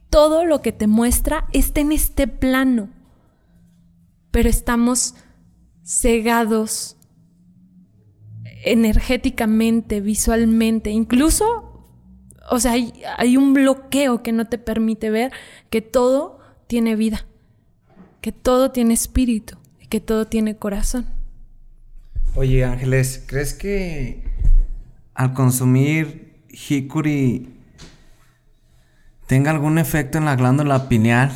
[0.09, 2.89] Todo lo que te muestra está en este plano.
[4.31, 5.15] Pero estamos
[5.83, 6.97] cegados
[8.63, 11.68] energéticamente, visualmente, incluso
[12.49, 15.31] o sea, hay, un bloqueo que no te permite ver
[15.69, 17.25] que todo tiene vida,
[18.21, 21.05] que todo tiene espíritu y que todo tiene corazón.
[22.35, 24.23] Oye, Ángeles, ¿crees que
[25.13, 27.49] al consumir hikuri
[29.27, 31.31] tenga algún efecto en la glándula pineal,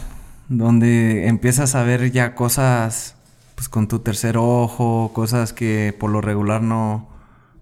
[0.49, 3.15] donde empiezas a ver ya cosas
[3.55, 7.07] pues con tu tercer ojo, cosas que por lo regular no,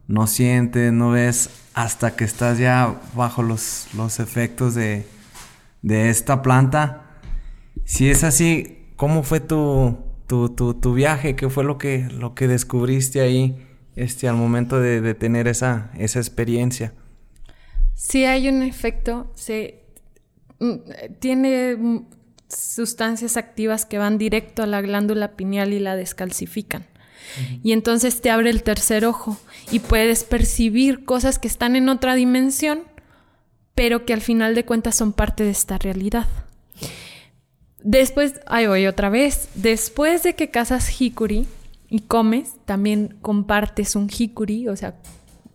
[0.08, 5.06] no sientes, no ves hasta que estás ya bajo los, los efectos de,
[5.82, 7.20] de, esta planta.
[7.86, 11.36] Si es así, ¿cómo fue tu, tu, tu, viaje?
[11.36, 15.92] ¿Qué fue lo que, lo que descubriste ahí este, al momento de, de tener esa,
[15.98, 16.94] esa experiencia?
[17.94, 19.86] Sí hay un efecto, se,
[20.60, 20.76] mm,
[21.20, 22.06] tiene
[22.48, 26.86] sustancias activas que van directo a la glándula pineal y la descalcifican.
[27.64, 29.38] Y entonces te abre el tercer ojo
[29.72, 32.82] y puedes percibir cosas que están en otra dimensión,
[33.74, 36.28] pero que al final de cuentas son parte de esta realidad.
[37.84, 41.48] Después, ahí voy otra vez, después de que cazas hikuri
[41.90, 44.96] y comes, también compartes un hikuri, o sea,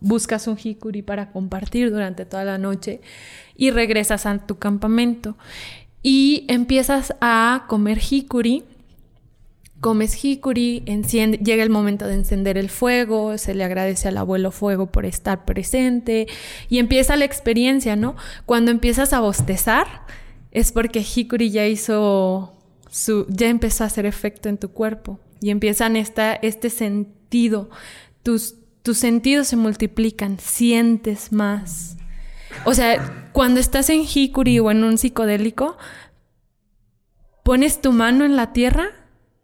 [0.01, 3.01] buscas un hikuri para compartir durante toda la noche
[3.55, 5.37] y regresas a tu campamento
[6.03, 8.63] y empiezas a comer hikuri
[9.79, 14.87] comes hikuri, llega el momento de encender el fuego, se le agradece al abuelo fuego
[14.87, 16.27] por estar presente
[16.69, 18.15] y empieza la experiencia, ¿no?
[18.45, 19.87] Cuando empiezas a bostezar
[20.51, 22.55] es porque hikuri ya hizo
[22.89, 27.69] su, ya empezó a hacer efecto en tu cuerpo y empiezan esta, este sentido,
[28.23, 31.97] tus, tus sentidos se multiplican, sientes más.
[32.65, 35.77] O sea, cuando estás en hikuri o en un psicodélico,
[37.43, 38.89] pones tu mano en la tierra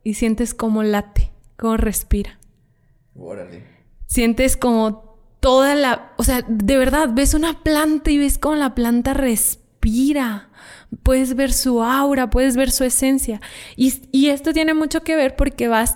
[0.04, 2.40] y sientes cómo late, cómo respira.
[3.16, 3.64] Órale.
[4.06, 8.76] Sientes como toda la, o sea, de verdad, ves una planta y ves cómo la
[8.76, 10.50] planta respira.
[11.04, 13.42] Puedes ver su aura, puedes ver su esencia.
[13.76, 15.96] Y, esto tiene mucho que ver porque vas,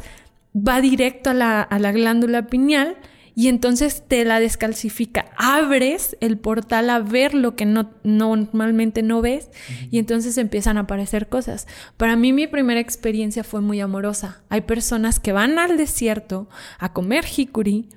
[0.55, 2.97] va directo a la, a la glándula pineal
[3.37, 5.27] y entonces te la descalcifica.
[5.37, 9.51] Abres el portal a ver lo que no, normalmente no ves
[9.91, 11.67] y entonces empiezan a aparecer cosas.
[11.97, 14.41] Para mí mi primera experiencia fue muy amorosa.
[14.49, 17.89] Hay personas que van al desierto a comer jicuri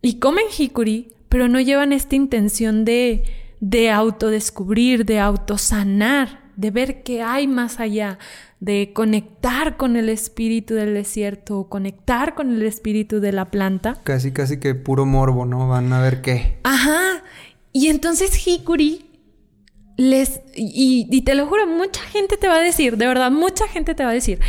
[0.00, 3.24] y comen jicuri, pero no llevan esta intención de,
[3.58, 8.20] de autodescubrir, de autosanar, de ver qué hay más allá,
[8.64, 14.00] de conectar con el espíritu del desierto, conectar con el espíritu de la planta.
[14.04, 15.68] Casi, casi que puro morbo, ¿no?
[15.68, 16.60] Van a ver qué.
[16.62, 17.22] Ajá.
[17.72, 19.04] Y entonces Hikuri
[19.98, 20.40] les...
[20.56, 23.94] Y, y te lo juro, mucha gente te va a decir, de verdad, mucha gente
[23.94, 24.40] te va a decir,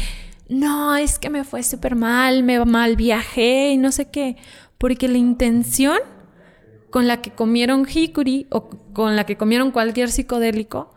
[0.47, 4.37] no, es que me fue súper mal, me mal viajé y no sé qué.
[4.77, 5.97] Porque la intención
[6.89, 10.95] con la que comieron Hikuri o con la que comieron cualquier psicodélico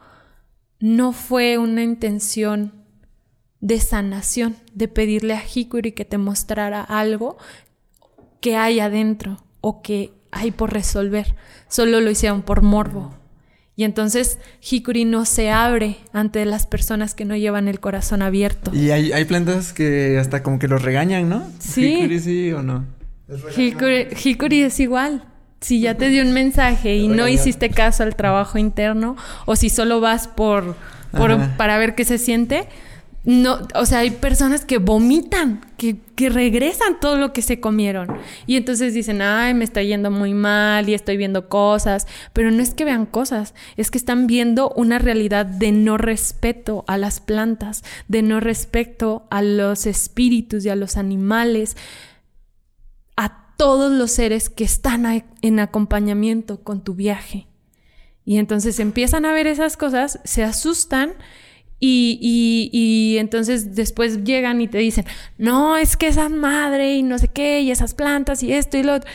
[0.79, 2.78] no fue una intención
[3.61, 7.39] de sanación, de pedirle a Hikuri que te mostrara algo
[8.41, 11.35] que hay adentro o que hay por resolver.
[11.69, 13.15] Solo lo hicieron por morbo.
[13.75, 18.73] Y entonces Hikuri no se abre ante las personas que no llevan el corazón abierto.
[18.75, 21.49] Y hay, hay plantas que hasta como que los regañan, ¿no?
[21.61, 22.01] Sí.
[22.01, 22.87] Hikuri sí o no.
[23.57, 25.25] Hikuri, Hikuri es igual.
[25.61, 29.71] Si ya te dio un mensaje y no hiciste caso al trabajo interno, o si
[29.71, 30.77] solo vas por,
[31.13, 32.69] por para ver qué se siente,
[33.29, 38.09] no, o sea, hay personas que vomitan, que, que, regresan todo lo que se comieron.
[38.47, 42.07] Y entonces dicen, ay, me está yendo muy mal y estoy viendo cosas.
[42.33, 46.87] Pero no es que vean cosas, es que están viendo una realidad de no respeto
[46.87, 51.76] a las plantas, de no respeto a los espíritus y a los animales,
[53.18, 57.47] a todos los seres que están en acompañamiento con tu viaje.
[58.24, 61.12] Y entonces empiezan a ver esas cosas, se asustan
[61.81, 65.05] y, y, entonces después llegan y te dicen,
[65.37, 68.83] no, es que esa madre y no sé qué, y esas plantas y esto y
[68.83, 69.09] lo otro.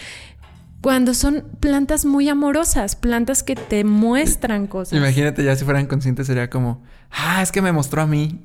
[0.82, 4.98] Cuando son plantas muy amorosas, plantas que te muestran cosas.
[4.98, 8.42] Imagínate ya si fueran conscientes sería como, ah, es que me mostró a mí.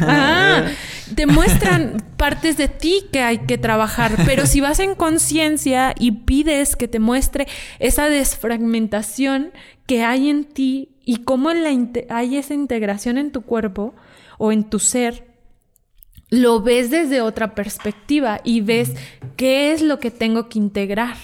[0.00, 0.64] Ah,
[1.14, 6.12] te muestran partes de ti que hay que trabajar, pero si vas en conciencia y
[6.12, 7.46] pides que te muestre
[7.78, 9.52] esa desfragmentación
[9.86, 13.94] que hay en ti y cómo hay esa integración en tu cuerpo
[14.38, 15.32] o en tu ser,
[16.30, 18.94] lo ves desde otra perspectiva y ves
[19.36, 21.16] qué es lo que tengo que integrar.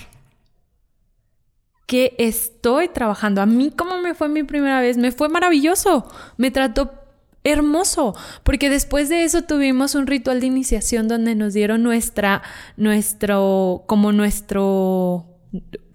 [1.87, 3.41] ¿Qué estoy trabajando?
[3.41, 4.99] A mí, ¿cómo me fue mi primera vez?
[4.99, 6.07] Me fue maravilloso.
[6.37, 7.07] Me trató
[7.45, 12.43] hermoso, porque después de eso tuvimos un ritual de iniciación donde nos dieron nuestra,
[12.76, 15.26] nuestro, como nuestro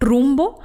[0.00, 0.60] rumbo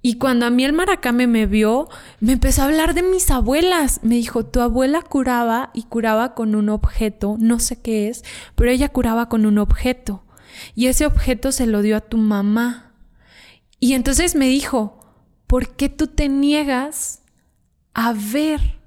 [0.00, 1.88] y cuando a mí el maracame me vio,
[2.20, 4.00] me empezó a hablar de mis abuelas.
[4.02, 8.70] Me dijo, tu abuela curaba y curaba con un objeto, no sé qué es, pero
[8.70, 10.24] ella curaba con un objeto.
[10.74, 12.94] Y ese objeto se lo dio a tu mamá.
[13.80, 14.98] Y entonces me dijo,
[15.46, 17.22] ¿por qué tú te niegas
[17.92, 18.77] a ver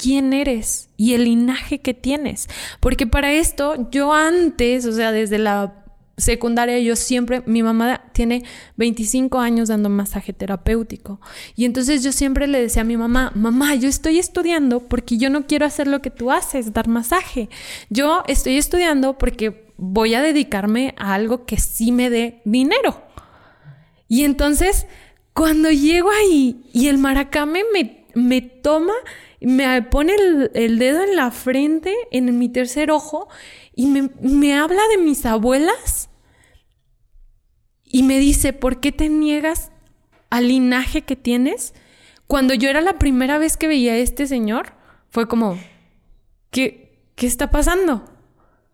[0.00, 2.48] quién eres y el linaje que tienes?
[2.80, 5.74] Porque para esto yo antes, o sea, desde la
[6.16, 8.44] secundaria yo siempre, mi mamá tiene
[8.76, 11.20] 25 años dando masaje terapéutico
[11.56, 15.30] y entonces yo siempre le decía a mi mamá, mamá, yo estoy estudiando porque yo
[15.30, 17.48] no quiero hacer lo que tú haces, dar masaje.
[17.88, 23.02] Yo estoy estudiando porque voy a dedicarme a algo que sí me dé dinero.
[24.08, 24.86] Y entonces,
[25.32, 28.94] cuando llego ahí y el maracame me, me toma,
[29.40, 30.14] me pone
[30.54, 33.28] el, dedo en la frente, en mi tercer ojo,
[33.74, 36.10] y me, me, habla de mis abuelas
[37.84, 39.72] y me dice, ¿por qué te niegas
[40.28, 41.74] al linaje que tienes?
[42.26, 44.74] Cuando yo era la primera vez que veía a este señor,
[45.08, 45.58] fue como,
[46.50, 48.09] ¿qué, qué está pasando?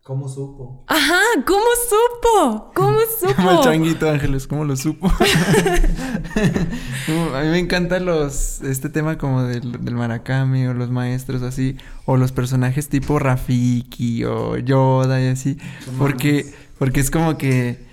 [0.07, 0.85] ¿Cómo supo?
[0.87, 2.71] Ajá, ¿cómo supo?
[2.77, 3.35] ¿Cómo supo?
[3.37, 5.09] Como el changuito Ángeles, ¿cómo lo supo?
[7.35, 12.17] a mí me encanta los este tema como del, del o los maestros así, o
[12.17, 15.59] los personajes tipo Rafiki o Yoda y así,
[15.99, 17.85] porque, porque es como que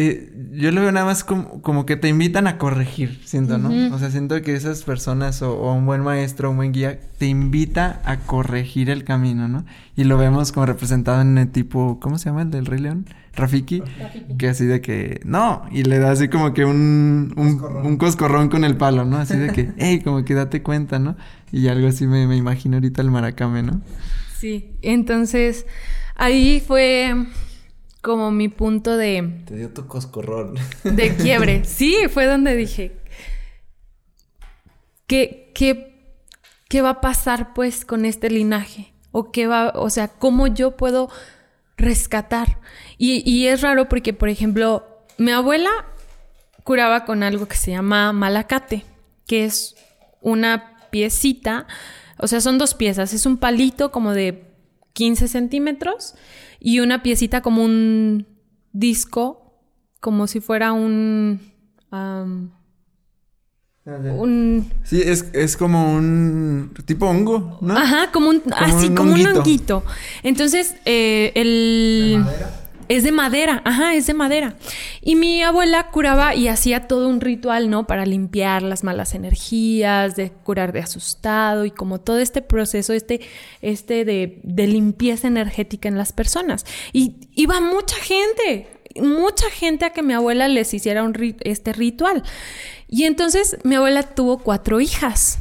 [0.00, 3.94] eh, yo lo veo nada más como, como, que te invitan a corregir, siento, ¿no?
[3.94, 8.00] O sea, siento que esas personas o, un buen maestro, un buen guía, te invita
[8.04, 9.66] a corregir el camino, ¿no?
[9.96, 13.06] Y lo vemos como representado en el tipo, ¿cómo se llama el del Rey León?
[13.34, 13.82] Rafiki,
[14.38, 18.48] que así de que, no, y le da así como que un, un, coscorrón.
[18.48, 19.18] con el palo, ¿no?
[19.18, 21.16] Así de que, hey, como que date cuenta, ¿no?
[21.52, 23.82] Y algo así me, me imagino ahorita el maracame, ¿no?
[24.38, 25.66] Sí, entonces
[26.16, 27.26] ahí fue
[28.00, 29.42] como mi punto de...
[29.46, 30.56] Te dio tu coscorrón.
[30.84, 31.64] De quiebre.
[31.64, 32.96] Sí, fue donde dije,
[35.06, 36.14] ¿qué, qué,
[36.68, 38.92] qué va a pasar pues con este linaje?
[39.12, 41.10] O qué va, o sea, cómo yo puedo
[41.76, 42.58] rescatar.
[42.98, 45.70] Y, y es raro porque, por ejemplo, mi abuela
[46.64, 48.84] curaba con algo que se llama malacate,
[49.26, 49.76] que es
[50.20, 51.66] una piecita,
[52.18, 54.49] o sea, son dos piezas, es un palito como de
[54.92, 56.14] 15 centímetros
[56.58, 58.26] y una piecita como un
[58.72, 59.54] disco,
[60.00, 61.40] como si fuera un...
[63.84, 64.70] un...
[64.84, 67.76] Sí, es, como un tipo hongo, ¿no?
[67.76, 68.42] Ajá, como un...
[68.56, 69.82] así, como un honguito.
[70.22, 72.24] Entonces, eh, el...
[72.90, 74.56] Es de madera, ajá, es de madera.
[75.00, 77.86] Y mi abuela curaba y hacía todo un ritual, ¿no?
[77.86, 83.20] Para limpiar las malas energías, de curar de asustado y como todo este proceso, este,
[83.62, 86.66] este de, limpieza energética en las personas.
[86.92, 88.66] Y iba mucha gente,
[88.96, 91.08] mucha gente a que mi abuela les hiciera
[91.42, 92.24] este ritual.
[92.88, 95.38] Y entonces mi abuela tuvo cuatro hijas.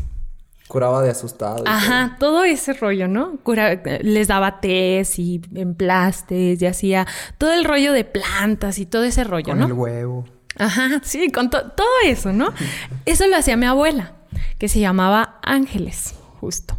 [0.69, 1.63] Curaba de asustado.
[1.65, 2.43] Ajá, todo.
[2.43, 3.39] ese rollo, ¿no?
[4.01, 7.07] les daba tés y emplastes y hacía
[7.39, 9.63] todo el rollo de plantas y todo ese rollo, ¿no?
[9.63, 10.25] Con el huevo.
[10.59, 12.53] Ajá, sí, con todo eso, ¿no?
[13.05, 14.13] Eso lo hacía mi abuela,
[14.59, 16.77] que se llamaba Ángeles, justo.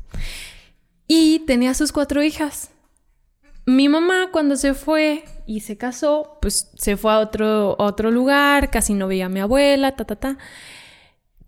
[1.09, 2.71] Y tenía sus cuatro hijas.
[3.67, 8.13] Mi mamá cuando se fue y se casó, pues se fue a otro, a otro
[8.13, 10.39] lugar, casi no veía a mi abuela, ta, ta, ta.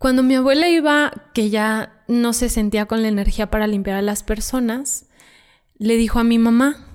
[0.03, 4.01] Cuando mi abuela iba, que ya no se sentía con la energía para limpiar a
[4.01, 5.07] las personas,
[5.77, 6.85] le dijo a mi mamá,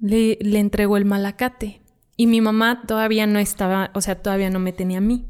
[0.00, 1.80] le, entregó el malacate.
[2.16, 5.26] Y mi mamá todavía no estaba, o sea, todavía no me tenía a mí.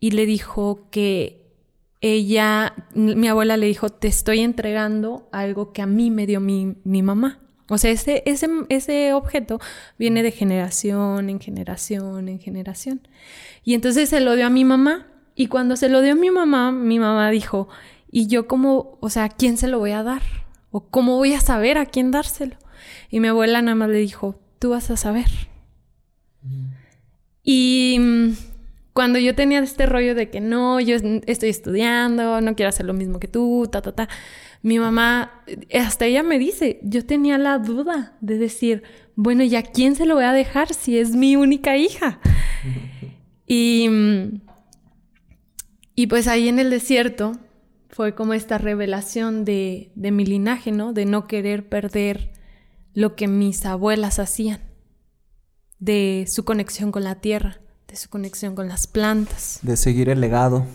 [0.00, 1.52] Y le dijo que
[2.00, 6.76] ella, mi abuela le dijo, te estoy entregando algo que a mí me dio mi,
[6.82, 7.40] mi mamá.
[7.68, 9.60] O sea, ese, ese, ese objeto
[9.98, 13.06] viene de generación en generación en generación.
[13.64, 16.30] Y entonces se lo dio a mi mamá y cuando se lo dio a mi
[16.30, 17.68] mamá, mi mamá dijo,
[18.10, 20.22] ¿y yo cómo, o sea, a quién se lo voy a dar?
[20.70, 22.56] ¿O cómo voy a saber a quién dárselo?
[23.10, 25.26] Y mi abuela nada más le dijo, tú vas a saber.
[27.42, 28.30] Y mm,
[28.92, 32.94] cuando yo tenía este rollo de que no, yo estoy estudiando, no quiero hacer lo
[32.94, 34.08] mismo que tú, ta, ta, ta,
[34.62, 35.42] mi mamá,
[35.78, 38.82] hasta ella me dice, yo tenía la duda de decir,
[39.16, 42.20] bueno, ¿y a quién se lo voy a dejar si es mi única hija?
[43.46, 44.40] y mm,
[45.94, 47.32] y pues ahí en el desierto
[47.88, 50.92] fue como esta revelación de, mi linaje, ¿no?
[50.92, 52.32] De no querer perder
[52.92, 54.60] lo que mis abuelas hacían,
[55.78, 59.60] de su conexión con la tierra, de su conexión con las plantas.
[59.62, 60.66] De seguir el legado.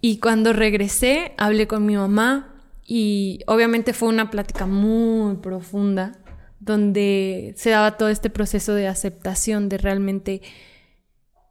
[0.00, 2.54] Y cuando regresé, hablé con mi mamá
[2.86, 6.12] y obviamente fue una plática muy profunda
[6.60, 10.42] donde se daba todo este proceso de aceptación de realmente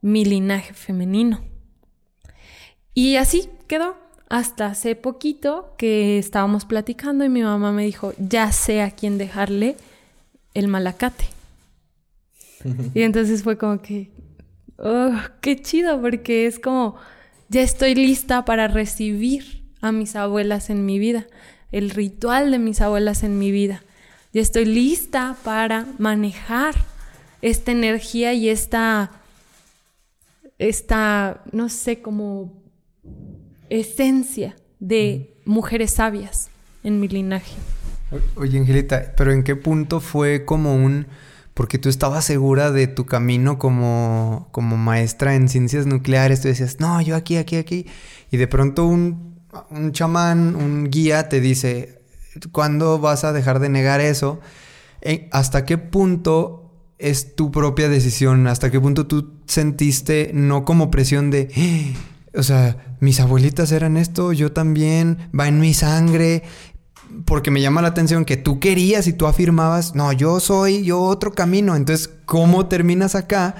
[0.01, 1.52] mi linaje femenino.
[2.93, 3.95] Y así quedó.
[4.29, 9.19] Hasta hace poquito que estábamos platicando y mi mamá me dijo, ya sé a quién
[9.19, 9.75] dejarle
[10.55, 11.25] el malacate.
[12.95, 14.09] y entonces fue como que,
[14.77, 16.95] oh, qué chido, porque es como,
[17.49, 21.27] ya estoy lista para recibir a mis abuelas en mi vida,
[21.71, 23.83] el ritual de mis abuelas en mi vida.
[24.31, 26.73] Ya estoy lista para manejar
[27.43, 29.11] esta energía y esta,
[30.57, 32.62] esta, no sé, como
[33.79, 36.49] esencia de mujeres sabias
[36.83, 37.53] en mi linaje.
[38.35, 41.07] Oye, Angelita, pero ¿en qué punto fue como un...
[41.53, 46.79] Porque tú estabas segura de tu camino como, como maestra en ciencias nucleares, tú decías,
[46.79, 47.85] no, yo aquí, aquí, aquí.
[48.31, 52.01] Y de pronto un, un chamán, un guía te dice,
[52.51, 54.39] ¿cuándo vas a dejar de negar eso?
[55.01, 58.47] Eh, ¿Hasta qué punto es tu propia decisión?
[58.47, 61.49] ¿Hasta qué punto tú sentiste no como presión de
[62.35, 66.43] o sea, mis abuelitas eran esto, yo también, va en mi sangre,
[67.25, 71.01] porque me llama la atención que tú querías y tú afirmabas, no, yo soy, yo
[71.01, 73.55] otro camino, entonces, ¿cómo terminas acá?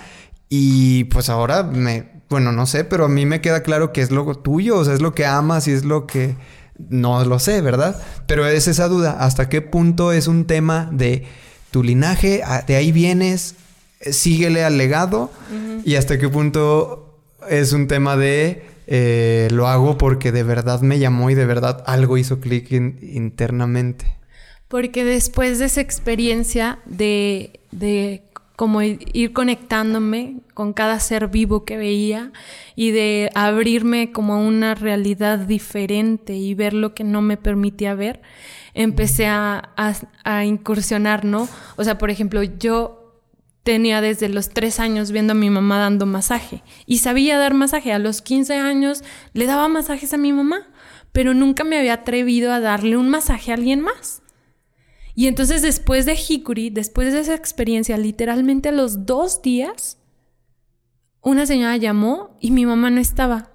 [0.50, 4.12] Y pues ahora me, bueno, no sé, pero a mí me queda claro que es
[4.12, 6.36] lo tuyo, o sea, es lo que amas y es lo que,
[6.90, 8.02] no lo sé, ¿verdad?
[8.28, 11.26] Pero es esa duda, ¿hasta qué punto es un tema de
[11.72, 13.56] tu linaje, de ahí vienes,
[14.12, 15.32] síguele al legado
[15.86, 17.03] y hasta qué punto
[17.50, 21.84] es un tema de eh, lo hago porque de verdad me llamó y de verdad
[21.88, 24.06] algo hizo clic internamente.
[24.68, 28.24] Porque después de esa experiencia de, de
[29.14, 32.32] ir conectándome con cada ser vivo que veía
[32.76, 37.94] y de abrirme como a una realidad diferente y ver lo que no me permitía
[37.96, 38.22] ver,
[38.74, 39.72] empecé a,
[40.24, 41.48] a incursionar, ¿no?
[41.76, 43.03] O sea, por ejemplo, yo
[43.64, 47.94] tenía desde los tres años viendo a mi mamá dando masaje y sabía dar masaje.
[47.94, 49.04] A los 15 años
[49.34, 50.68] le daba masajes a mi mamá,
[51.12, 54.22] pero nunca me había atrevido a darle un masaje a alguien más.
[55.16, 60.00] Y entonces después de Hikuri, después de esa experiencia, literalmente a los dos días,
[61.22, 63.53] una señora llamó y mi mamá no estaba.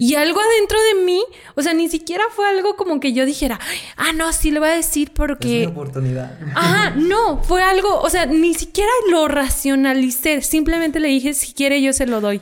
[0.00, 1.24] Y algo adentro de mí,
[1.56, 3.58] o sea, ni siquiera fue algo como que yo dijera,
[3.96, 5.62] ah, no, sí le voy a decir porque...
[5.62, 6.38] Es una oportunidad.
[6.54, 11.82] Ajá, no, fue algo, o sea, ni siquiera lo racionalicé, simplemente le dije, si quiere
[11.82, 12.40] yo se lo doy.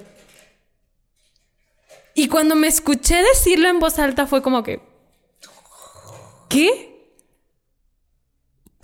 [2.14, 4.82] Y cuando me escuché decirlo en voz alta fue como que,
[6.50, 7.10] ¿qué?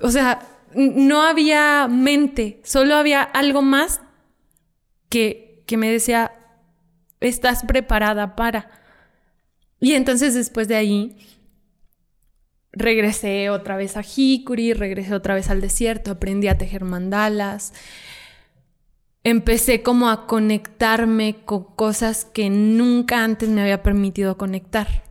[0.01, 4.01] O sea, no había mente, solo había algo más
[5.11, 6.42] que, que me decía,
[7.23, 8.69] estás preparada para.
[9.81, 11.17] Y entonces después de ahí
[12.73, 17.73] regresé otra vez a Hikuri, regresé otra vez al desierto, aprendí a tejer mandalas.
[19.25, 25.05] Empecé como a conectarme con cosas que nunca antes me había permitido conectar,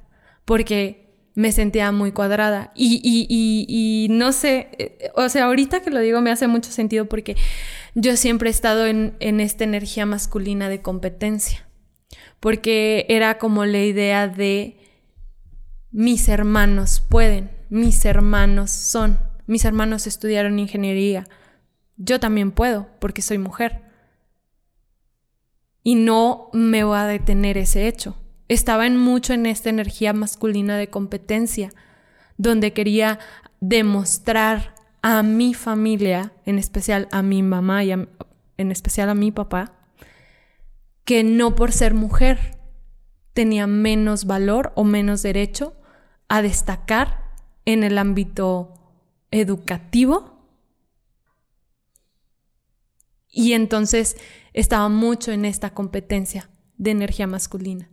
[0.43, 1.01] porque
[1.33, 2.71] me sentía muy cuadrada.
[2.75, 6.47] Y, y, y, y, no sé, eh, o sea, ahorita que lo digo me hace
[6.47, 7.37] mucho sentido porque
[7.95, 11.65] yo siempre he estado en, en esta energía masculina de competencia,
[12.41, 14.77] porque era como la idea de
[15.91, 21.27] mis hermanos pueden, mis hermanos son, mis hermanos estudiaron ingeniería,
[21.97, 23.83] yo también puedo porque soy mujer.
[25.83, 28.17] Y no me voy a detener ese hecho.
[28.47, 31.69] Estaba en mucho en esta energía masculina de competencia,
[32.37, 33.19] donde quería
[33.59, 34.73] demostrar
[35.03, 39.80] a mi familia, en especial a mi mamá y en especial a mi papá,
[41.05, 42.57] que no por ser mujer
[43.33, 45.75] tenía menos valor o menos derecho
[46.27, 47.35] a destacar
[47.65, 48.73] en el ámbito
[49.31, 50.47] educativo.
[53.29, 54.17] Y entonces
[54.53, 57.91] estaba mucho en esta competencia de energía masculina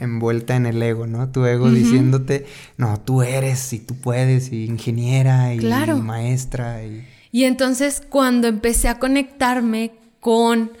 [0.00, 1.30] envuelta en el ego, ¿no?
[1.30, 2.46] Tu ego diciéndote,
[2.76, 6.84] no, tú eres y tú puedes, y ingeniera y, maestra.
[6.84, 7.06] Y...
[7.32, 10.72] y entonces cuando empecé a conectarme con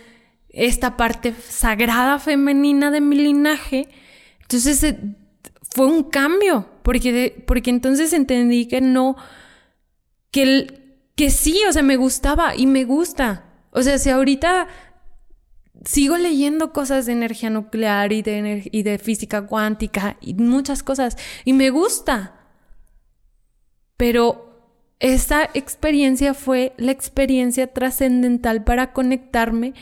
[0.52, 3.88] esta parte sagrada femenina de mi linaje,
[4.42, 4.98] entonces eh,
[5.74, 9.16] fue un cambio, porque, porque entonces entendí que no,
[10.30, 10.66] que,
[11.14, 13.44] que sí, o sea, me gustaba y me gusta.
[13.70, 14.66] O sea, si ahorita
[15.84, 21.16] sigo leyendo cosas de energía nuclear y de, y de física cuántica y muchas cosas
[21.44, 22.34] y me gusta.
[23.96, 24.50] Pero
[24.98, 29.74] esa experiencia fue la experiencia trascendental para conectarme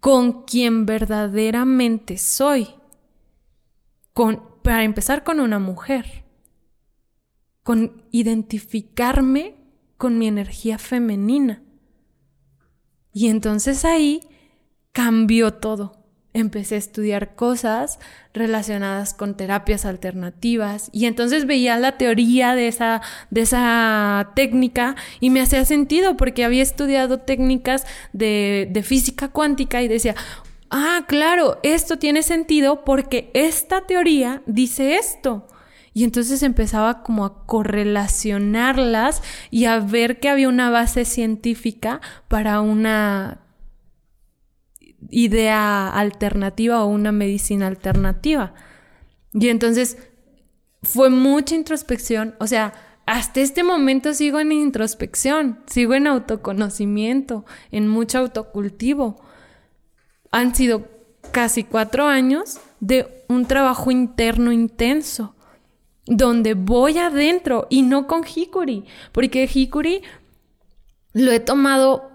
[0.00, 2.68] con quien verdaderamente soy.
[4.12, 6.24] Con, para empezar con una mujer.
[7.62, 9.56] Con identificarme
[9.96, 11.62] con mi energía femenina.
[13.12, 14.20] Y entonces ahí
[14.92, 15.99] cambió todo.
[16.32, 17.98] Empecé a estudiar cosas
[18.32, 25.30] relacionadas con terapias alternativas y entonces veía la teoría de esa, de esa técnica y
[25.30, 30.14] me hacía sentido porque había estudiado técnicas de, de física cuántica y decía,
[30.70, 35.46] ah, claro, esto tiene sentido porque esta teoría dice esto.
[35.92, 42.60] Y entonces empezaba como a correlacionarlas y a ver que había una base científica para
[42.60, 43.40] una
[45.08, 48.54] idea alternativa o una medicina alternativa.
[49.32, 49.96] Y entonces
[50.82, 52.74] fue mucha introspección, o sea,
[53.06, 59.20] hasta este momento sigo en introspección, sigo en autoconocimiento, en mucho autocultivo.
[60.30, 60.88] Han sido
[61.32, 65.34] casi cuatro años de un trabajo interno intenso,
[66.06, 70.02] donde voy adentro y no con Hikuri, porque Hikuri
[71.12, 72.10] lo he tomado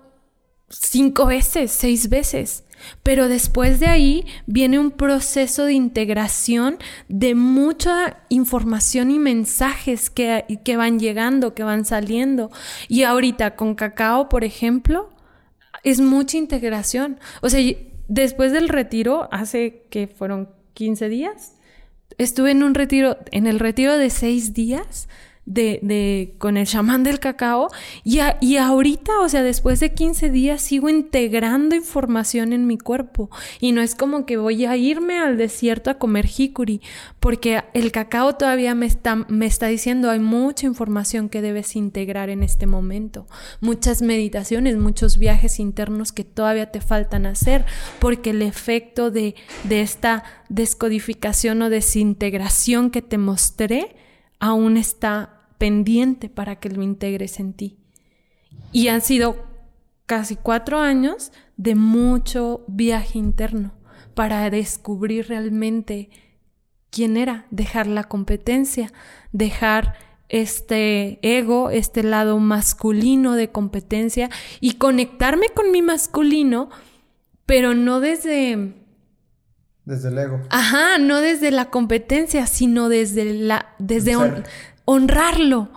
[0.70, 2.65] cinco veces, seis veces.
[3.04, 6.78] Pero después de ahí viene un proceso de integración
[7.08, 12.52] de mucha información y mensajes que, que van llegando, que van saliendo.
[12.88, 15.10] Y ahorita con cacao, por ejemplo,
[15.84, 17.20] es mucha integración.
[17.42, 17.62] O sea,
[18.08, 21.56] después del retiro, hace que fueron 15 días,
[22.18, 25.08] estuve en un retiro, en el retiro de seis días
[25.46, 27.70] de, de, con el chamán del cacao.
[28.04, 33.30] Y, y ahorita, o sea, después de 15 días sigo integrando información en mi cuerpo.
[33.60, 36.82] Y no es como que voy a irme al desierto a comer jicuri
[37.20, 42.30] porque el cacao todavía me está, me está diciendo hay mucha información que debes integrar
[42.30, 43.28] en este momento,
[43.62, 47.66] muchas meditaciones, muchos viajes internos que todavía te faltan hacer
[48.00, 53.96] porque el efecto de, de esta descodificación o desintegración que te mostré
[54.40, 57.78] aún está pendiente para que lo integres en ti.
[58.72, 59.46] Y han sido
[60.06, 63.74] casi cuatro años de mucho viaje interno
[64.14, 66.10] para descubrir realmente
[66.90, 68.92] quién era, dejar la competencia,
[69.32, 69.96] dejar
[70.30, 74.30] este ego, este lado masculino de competencia
[74.60, 76.70] y conectarme con mi masculino,
[77.46, 78.74] pero no desde
[79.84, 80.42] Desde el ego.
[80.50, 84.44] Ajá, no desde la competencia, sino desde la, desde ser.
[84.86, 85.70] Honrarlo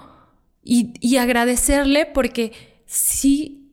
[0.62, 3.72] y, y agradecerle porque si,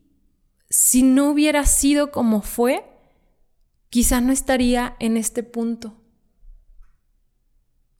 [0.68, 2.84] si no hubiera sido como fue,
[3.88, 5.94] quizá no estaría en este punto.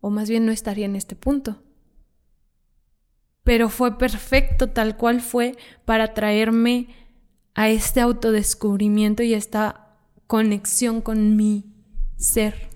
[0.01, 1.63] O más bien no estaría en este punto.
[3.45, 6.89] Pero fue perfecto tal cual fue para traerme
[7.55, 11.65] a este autodescubrimiento y esta conexión con mi
[12.17, 12.76] ser.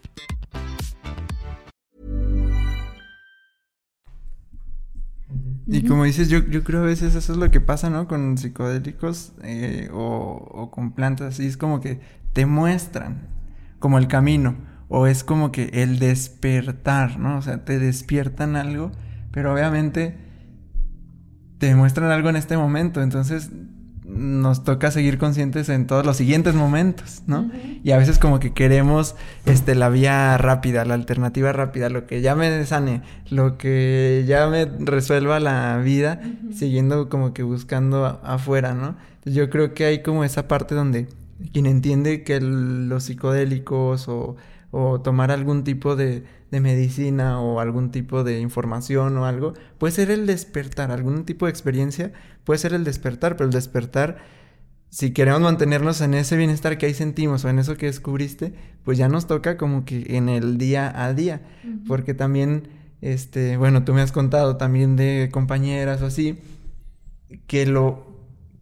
[5.71, 8.07] Y como dices, yo, yo creo a veces eso es lo que pasa, ¿no?
[8.07, 12.01] Con psicodélicos eh, o, o con plantas, así es como que
[12.33, 13.27] te muestran
[13.79, 14.55] como el camino
[14.89, 17.37] o es como que el despertar, ¿no?
[17.37, 18.91] O sea, te despiertan algo,
[19.31, 20.17] pero obviamente
[21.57, 23.51] te muestran algo en este momento, entonces
[24.13, 27.49] nos toca seguir conscientes en todos los siguientes momentos, ¿no?
[27.83, 32.21] Y a veces como que queremos este la vía rápida, la alternativa rápida, lo que
[32.21, 36.21] ya me sane, lo que ya me resuelva la vida,
[36.53, 38.95] siguiendo como que buscando afuera, ¿no?
[39.25, 41.07] Yo creo que hay como esa parte donde
[41.53, 44.35] quien entiende que el- los psicodélicos o,
[44.71, 49.93] o tomar algún tipo de, de medicina o algún tipo de información o algo, puede
[49.93, 52.11] ser el despertar, algún tipo de experiencia
[52.43, 54.17] puede ser el despertar, pero el despertar,
[54.89, 58.97] si queremos mantenernos en ese bienestar que ahí sentimos o en eso que descubriste, pues
[58.97, 61.41] ya nos toca como que en el día a día,
[61.87, 62.67] porque también,
[62.99, 66.39] este, bueno, tú me has contado también de compañeras o así,
[67.47, 68.05] que lo,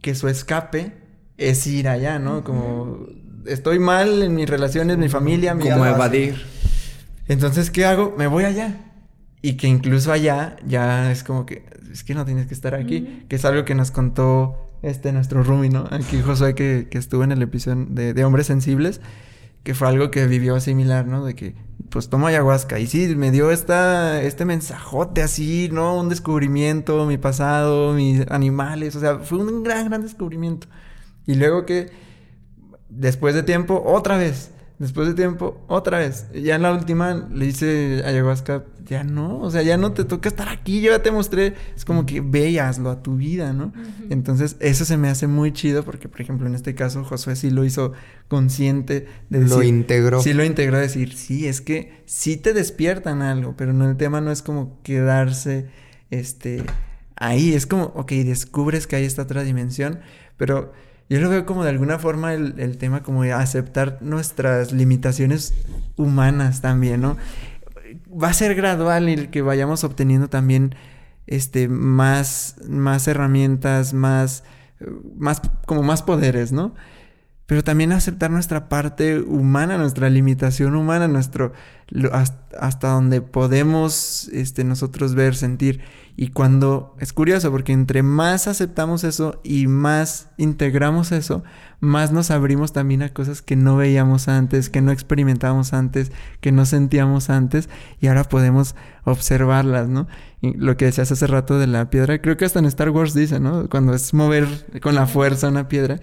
[0.01, 0.93] que su escape
[1.37, 2.43] es ir allá, ¿no?
[2.43, 3.07] Como
[3.47, 6.58] estoy mal en mis relaciones, mi familia, mi Como evadir.
[7.29, 8.15] Entonces, ¿qué hago?
[8.17, 8.75] Me voy allá.
[9.41, 13.23] Y que incluso allá ya es como que, es que no tienes que estar aquí,
[13.29, 15.87] que es algo que nos contó este nuestro Rumi, ¿no?
[15.91, 18.99] Aquí Josué que, que estuvo en el episodio de, de Hombres Sensibles,
[19.63, 21.23] que fue algo que vivió similar, ¿no?
[21.23, 21.55] De que,
[21.89, 22.79] pues tomo ayahuasca.
[22.79, 25.95] Y sí, me dio esta, este mensajote así, ¿no?
[25.95, 30.67] Un descubrimiento, mi pasado, mis animales, o sea, fue un gran, gran descubrimiento.
[31.27, 31.91] Y luego que,
[32.89, 34.51] después de tiempo, otra vez.
[34.79, 36.27] Después de tiempo, otra vez.
[36.33, 40.29] Ya en la última le hice ayahuasca, ya no, o sea, ya no te toca
[40.29, 43.73] estar aquí, yo ya te mostré, es como que veaslo a tu vida, ¿no?
[44.09, 47.49] Entonces, eso se me hace muy chido porque, por ejemplo, en este caso, Josué sí
[47.49, 47.91] lo hizo
[48.29, 50.21] consciente de Lo integró.
[50.21, 53.97] Sí lo integró a decir, sí, es que sí te despiertan algo, pero no, el
[53.97, 55.67] tema no es como quedarse,
[56.09, 56.63] este,
[57.17, 59.99] ahí, es como, ok, descubres que hay esta otra dimensión,
[60.37, 60.71] pero
[61.09, 65.53] yo lo veo como de alguna forma el, el tema como de aceptar nuestras limitaciones
[65.97, 67.17] humanas también, ¿no?
[68.11, 70.75] Va a ser gradual el que vayamos obteniendo también
[71.25, 74.43] este más más herramientas, más
[75.15, 76.73] más como más poderes, ¿no?
[77.49, 81.51] Pero también aceptar nuestra parte humana, nuestra limitación humana, nuestro
[82.59, 85.81] hasta, donde podemos este nosotros ver, sentir
[86.15, 91.43] y cuando es curioso porque entre más aceptamos eso y más integramos eso,
[91.79, 96.51] más nos abrimos también a cosas que no veíamos antes, que no experimentábamos antes, que
[96.51, 97.67] no sentíamos antes
[97.99, 98.75] y ahora podemos
[99.05, 100.07] observarlas, ¿no?
[100.43, 103.39] Lo que decías hace rato de la piedra, creo que hasta en Star Wars dice,
[103.39, 103.67] ¿no?
[103.69, 104.47] Cuando es mover
[104.83, 105.99] con la fuerza una piedra,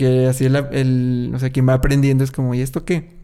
[0.00, 3.20] que así el, el o sea, quien va aprendiendo es como, ¿y esto qué?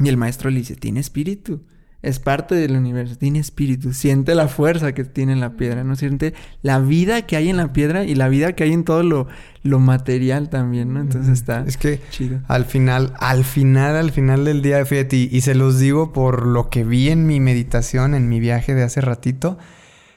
[0.00, 1.62] Y el maestro le dice, tiene espíritu.
[2.02, 5.96] Es parte del universo, tiene espíritu, siente la fuerza que tiene la piedra, ¿no?
[5.96, 9.02] Siente la vida que hay en la piedra y la vida que hay en todo
[9.02, 9.26] lo,
[9.64, 11.00] lo material también, ¿no?
[11.00, 12.40] Entonces está Es que chido.
[12.46, 16.46] al final, al final, al final del día, fíjate, y, y se los digo por
[16.46, 19.58] lo que vi en mi meditación, en mi viaje de hace ratito,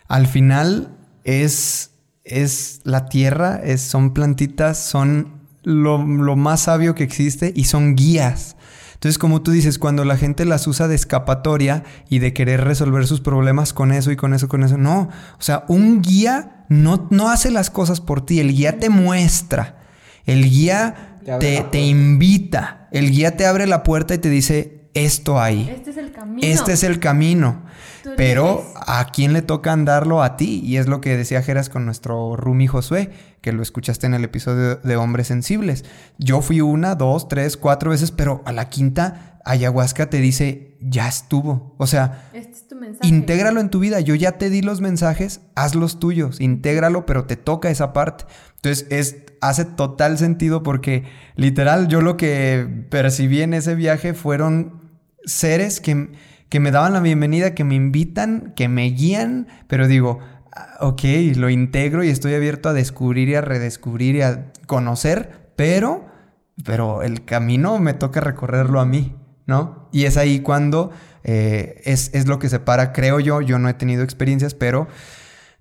[0.08, 7.03] al final es, es la tierra, es, son plantitas, son lo, lo más sabio que
[7.03, 8.55] existe y son guías.
[9.01, 13.07] Entonces, como tú dices, cuando la gente las usa de escapatoria y de querer resolver
[13.07, 15.09] sus problemas con eso y con eso, con eso, no.
[15.39, 19.80] O sea, un guía no, no hace las cosas por ti, el guía te muestra.
[20.28, 22.88] El guía Te te, invita.
[22.91, 25.68] El guía te abre la puerta y te dice, esto ahí.
[25.74, 26.47] Este es el camino.
[26.47, 27.64] Este es el camino.
[28.18, 30.62] Pero a quién le toca andarlo a ti.
[30.64, 33.09] Y es lo que decía Geras con nuestro Rumi Josué,
[33.42, 35.84] que lo escuchaste en el episodio de Hombres Sensibles.
[36.18, 41.08] Yo fui una, dos, tres, cuatro veces, pero a la quinta, ayahuasca te dice, ya
[41.08, 41.76] estuvo.
[41.78, 43.08] O sea, Este es tu mensaje.
[43.08, 44.00] Intégralo en tu vida.
[44.00, 46.39] Yo ya te di los mensajes, haz los tuyos.
[46.39, 48.26] Intégralo, pero te toca esa parte.
[48.56, 54.82] Entonces, es, hace total sentido porque literal yo lo que percibí en ese viaje fueron
[55.26, 56.12] seres que,
[56.48, 60.20] que me daban la bienvenida, que me invitan, que me guían, pero digo,
[60.80, 61.02] ok,
[61.36, 66.06] lo integro y estoy abierto a descubrir y a redescubrir y a conocer, pero,
[66.66, 69.89] pero el camino me toca recorrerlo a mí, ¿no?
[69.91, 70.91] Y es ahí cuando
[71.24, 74.88] eh, es, es lo que separa, creo yo, yo no he tenido experiencias, pero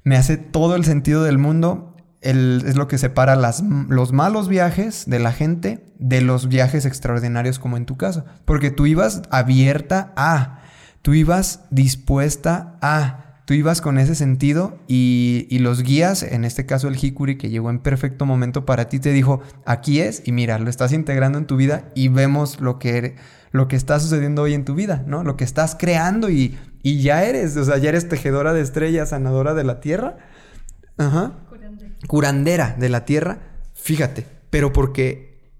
[0.02, 1.86] me hace todo el sentido del mundo.
[2.22, 6.84] El- es lo que separa las, los malos viajes de la gente de los viajes
[6.84, 8.24] extraordinarios como en tu caso.
[8.44, 10.60] Porque tú ibas abierta a,
[11.02, 16.66] tú ibas dispuesta a, tú ibas con ese sentido y, y los guías, en este
[16.66, 20.30] caso el Hikuri que llegó en perfecto momento para ti, te dijo, aquí es y
[20.30, 23.14] mira, lo estás integrando en tu vida y vemos lo que, ere-
[23.50, 25.24] lo que está sucediendo hoy en tu vida, ¿no?
[25.24, 29.08] Lo que estás creando y, y ya eres, o sea, ya eres tejedora de estrellas,
[29.08, 30.18] sanadora de la tierra.
[30.96, 31.40] Ajá.
[32.06, 33.40] Curandera de la tierra.
[33.74, 35.56] Fíjate, pero porque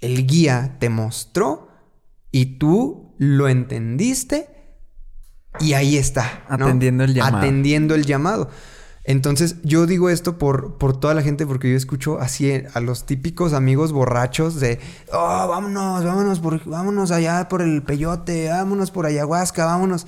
[0.00, 1.68] el guía te mostró
[2.32, 4.48] y tú lo entendiste
[5.60, 6.44] y ahí está.
[6.48, 6.66] ¿no?
[6.66, 7.36] Atendiendo el llamado.
[7.38, 8.50] Atendiendo el llamado.
[9.04, 13.06] Entonces, yo digo esto por, por toda la gente, porque yo escucho así a los
[13.06, 14.80] típicos amigos borrachos de,
[15.10, 20.06] oh, vámonos, vámonos, por, vámonos allá por el peyote, vámonos por ayahuasca, vámonos.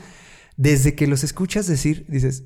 [0.58, 2.44] Desde que los escuchas decir, dices,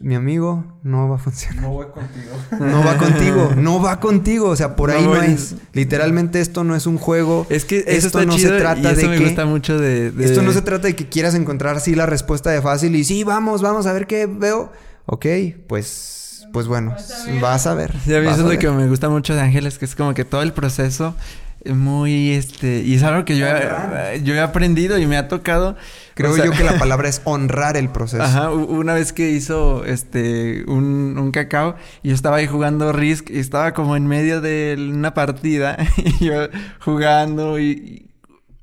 [0.00, 1.62] mi amigo no va a funcionar.
[1.62, 2.30] No voy contigo.
[2.60, 5.26] No va contigo, no va contigo, o sea, por No ahí no voy.
[5.26, 5.54] es.
[5.72, 7.46] Literalmente esto no es un juego.
[7.50, 9.44] Es que eso esto está no chido se trata y eso de me que gusta
[9.46, 12.62] mucho de, de- esto no se trata de que quieras encontrar así la respuesta de
[12.62, 14.72] fácil y sí, vamos, vamos a ver qué veo.
[15.06, 15.26] Ok,
[15.66, 16.94] pues pues bueno,
[17.42, 17.92] vas a ver.
[18.04, 19.94] Sí, a mí vas eso es lo que me gusta mucho de Ángeles, que es
[19.94, 24.34] como que todo el proceso es muy, este, y es algo que yo he, yo
[24.34, 25.76] he aprendido y me ha tocado.
[26.14, 28.22] Creo o sea, yo que la palabra es honrar el proceso.
[28.22, 33.38] Ajá, una vez que hizo este un, un cacao yo estaba ahí jugando Risk y
[33.38, 36.48] estaba como en medio de una partida y yo
[36.80, 38.10] jugando y, y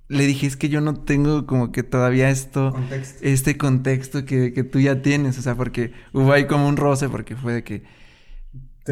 [0.08, 3.20] le dije es que yo no tengo como que todavía esto Contexto.
[3.22, 7.10] este contexto que, que tú ya tienes, o sea, porque hubo ahí como un roce
[7.10, 7.84] porque fue de que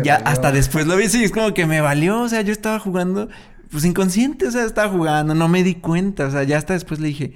[0.02, 2.80] ya hasta después lo vi, sí, es como que me valió, o sea, yo estaba
[2.80, 3.30] jugando,
[3.74, 7.00] pues inconsciente, o sea, estaba jugando, no me di cuenta, o sea, ya hasta después
[7.00, 7.34] le dije,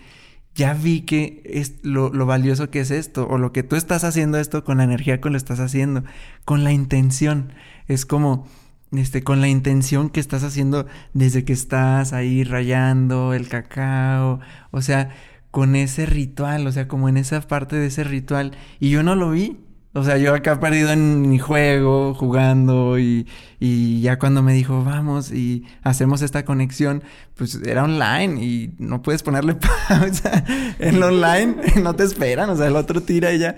[0.53, 4.03] ya vi que es lo, lo valioso que es esto, o lo que tú estás
[4.03, 6.03] haciendo esto con la energía que lo estás haciendo,
[6.45, 7.53] con la intención,
[7.87, 8.47] es como,
[8.91, 14.81] este, con la intención que estás haciendo desde que estás ahí rayando el cacao, o
[14.83, 15.09] sea,
[15.49, 19.15] con ese ritual, o sea, como en esa parte de ese ritual, y yo no
[19.15, 19.57] lo vi,
[19.97, 23.27] o sea, yo acá perdido en mi juego, jugando y,
[23.59, 29.01] y ya cuando me dijo, vamos y hacemos esta conexión, pues era online y no
[29.01, 29.55] puedes ponerle
[29.87, 30.43] pausa
[30.77, 33.55] en lo online, no te esperan, o sea, el otro tira y ya.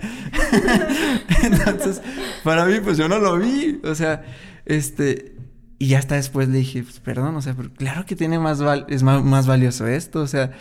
[1.42, 2.00] Entonces,
[2.42, 4.22] para mí, pues yo no lo vi, o sea,
[4.64, 5.36] este,
[5.78, 8.62] y ya hasta después le dije, pues perdón, o sea, pero claro que tiene más,
[8.62, 10.52] val es más, valioso esto, o sea,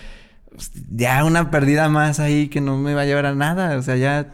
[0.51, 3.81] pues, ya una pérdida más ahí que no me va a llevar a nada, o
[3.81, 4.33] sea, ya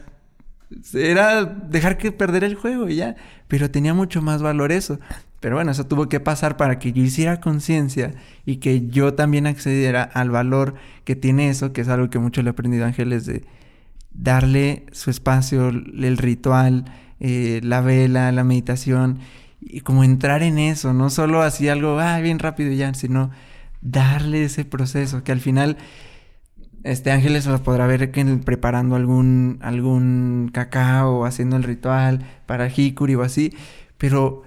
[0.94, 3.16] era dejar que perder el juego y ya.
[3.48, 4.98] Pero tenía mucho más valor eso.
[5.40, 8.14] Pero bueno, eso tuvo que pasar para que yo hiciera conciencia
[8.44, 12.42] y que yo también accediera al valor que tiene eso, que es algo que mucho
[12.42, 13.44] le he aprendido a Ángeles de
[14.12, 16.86] darle su espacio, el ritual,
[17.20, 19.20] eh, la vela, la meditación
[19.60, 23.30] y como entrar en eso, no solo así algo, ah, bien rápido y ya, sino
[23.80, 25.76] darle ese proceso que al final
[26.86, 32.68] este Ángeles los podrá ver que preparando algún, algún cacao o haciendo el ritual para
[32.68, 33.52] Hikuri o así,
[33.98, 34.42] pero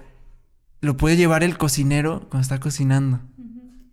[0.80, 3.20] lo puede llevar el cocinero cuando está cocinando,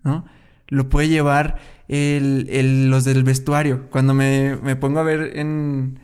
[0.04, 0.26] ¿no?
[0.68, 3.89] Lo puede llevar el, el- los del vestuario.
[3.89, 6.00] Cuando me, me pongo a ver en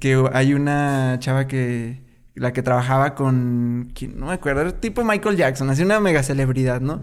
[0.00, 2.02] que hay una chava que
[2.34, 4.18] la que trabajaba con ¿quién?
[4.18, 7.00] no me acuerdo, era tipo Michael Jackson, así una mega celebridad, ¿no?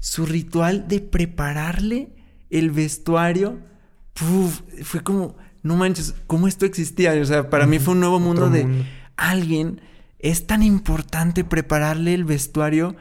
[0.00, 2.14] Su ritual de prepararle
[2.50, 3.58] el vestuario
[4.18, 7.12] puf, fue como, no manches, ¿cómo esto existía?
[7.20, 8.84] O sea, para mí fue un nuevo mundo de mundo.
[9.16, 9.80] alguien.
[10.18, 12.96] Es tan importante prepararle el vestuario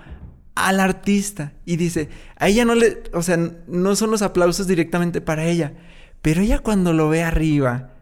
[0.53, 1.53] al artista.
[1.65, 3.37] Y dice, a ella no le, o sea,
[3.67, 5.73] no son los aplausos directamente para ella.
[6.21, 7.93] Pero ella cuando lo ve arriba,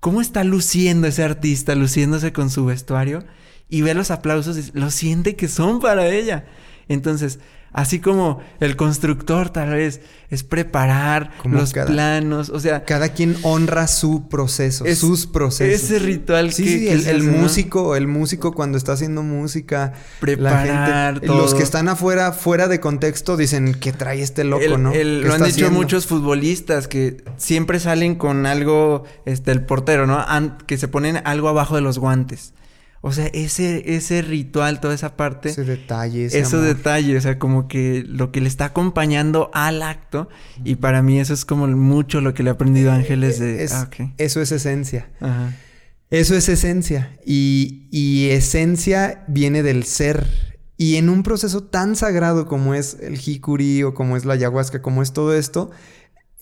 [0.00, 3.24] cómo está luciendo ese artista, luciéndose con su vestuario,
[3.68, 6.44] y ve los aplausos, y lo siente que son para ella.
[6.88, 7.40] Entonces,
[7.72, 10.00] así como el constructor tal vez
[10.30, 15.26] es preparar Como los cada- planos, o sea, Cada quien honra su proceso, Es- sus
[15.26, 15.82] procesos.
[15.82, 19.92] ese ritual Sí, que, sí, que el, el músico, el músico cuando está haciendo música,
[20.20, 21.38] Preparar la gente, todo.
[21.38, 24.92] los que están afuera, fuera de contexto, dicen que trae este loco, El- ¿no?
[24.92, 25.78] el- ¿Qué lo han dicho haciendo?
[25.78, 30.24] muchos futbolistas que siempre salen con algo, este, el portero, ¿no?
[30.66, 32.54] Que se ponen algo abajo de los guantes.
[33.04, 36.66] O sea, ese, ese ritual, toda esa parte, Ese detalle, ese esos amor.
[36.76, 40.28] detalles, o sea, como que lo que le está acompañando al acto.
[40.64, 43.64] Y para mí eso es como mucho lo que le he aprendido a Ángeles de...
[43.64, 43.90] Es- ah.
[44.18, 45.10] Eso es esencia.
[45.20, 45.52] Ajá.
[46.10, 47.18] Eso es esencia.
[47.26, 50.26] Y, y esencia viene del ser.
[50.76, 54.80] Y en un proceso tan sagrado como es el jicuri o como es la ayahuasca,
[54.82, 55.70] como es todo esto,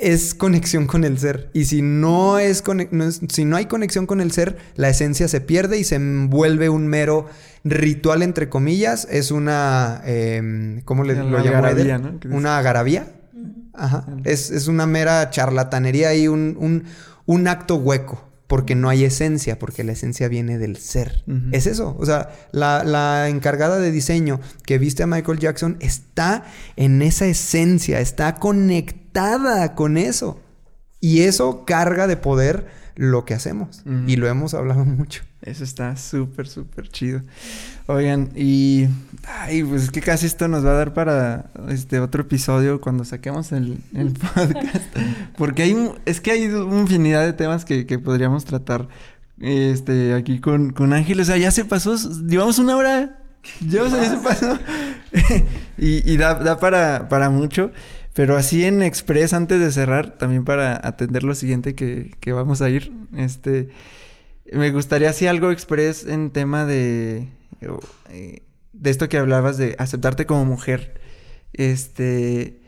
[0.01, 1.51] es conexión con el ser.
[1.53, 4.89] Y si no es, cone- no es- si no hay conexión con el ser, la
[4.89, 7.27] esencia se pierde y se vuelve un mero
[7.65, 9.07] ritual entre comillas.
[9.11, 11.39] Es una em, ¿cómo le lo
[11.99, 12.01] Eder?
[12.01, 12.19] ¿no?
[12.37, 13.07] Una agarabía.
[13.75, 14.07] Ajá.
[14.25, 16.85] Es, es una mera charlatanería y un, un,
[17.27, 18.27] un acto hueco.
[18.47, 21.23] Porque no hay esencia, porque la esencia viene del ser.
[21.53, 21.95] Es eso.
[22.01, 26.43] O sea, la, la encargada de diseño que viste a Michael Jackson está
[26.75, 29.00] en esa esencia, está conectada
[29.75, 30.41] con eso.
[31.01, 33.83] Y eso carga de poder lo que hacemos.
[34.07, 35.23] Y lo hemos hablado mucho.
[35.43, 37.23] Eso está súper, súper chido.
[37.87, 38.89] Oigan, y...
[39.27, 43.05] Ay, pues es que casi esto nos va a dar para este otro episodio cuando
[43.07, 44.95] saquemos el, el podcast.
[45.39, 45.73] Porque hay...
[45.73, 48.89] un- Es que hay infinidad de temas que, que podríamos tratar
[49.41, 51.21] este, aquí con, con Ángel.
[51.21, 51.97] O sea, ya se pasó...
[52.27, 53.17] Llevamos una hora.
[53.71, 54.59] Sea, ya se pasó.
[55.79, 57.71] y y da, da para, para mucho.
[58.21, 62.61] Pero así en Express, antes de cerrar, también para atender lo siguiente que, que vamos
[62.61, 62.93] a ir.
[63.17, 63.71] Este...
[64.53, 67.29] Me gustaría así algo express en tema de
[68.11, 68.43] eh,
[68.75, 71.01] de esto que hablabas de aceptarte como mujer.
[71.55, 72.61] Este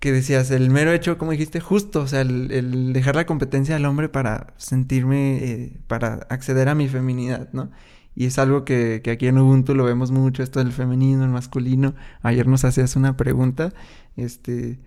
[0.00, 3.84] que decías, el mero hecho, como dijiste, justo, o sea, el, dejar la competencia al
[3.84, 7.70] hombre para sentirme, eh, para acceder a mi feminidad, ¿no?
[8.16, 11.30] Y es algo que, que aquí en Ubuntu lo vemos mucho, esto del femenino, el
[11.30, 11.94] masculino.
[12.22, 13.72] Ayer nos hacías una pregunta,
[14.16, 14.80] este,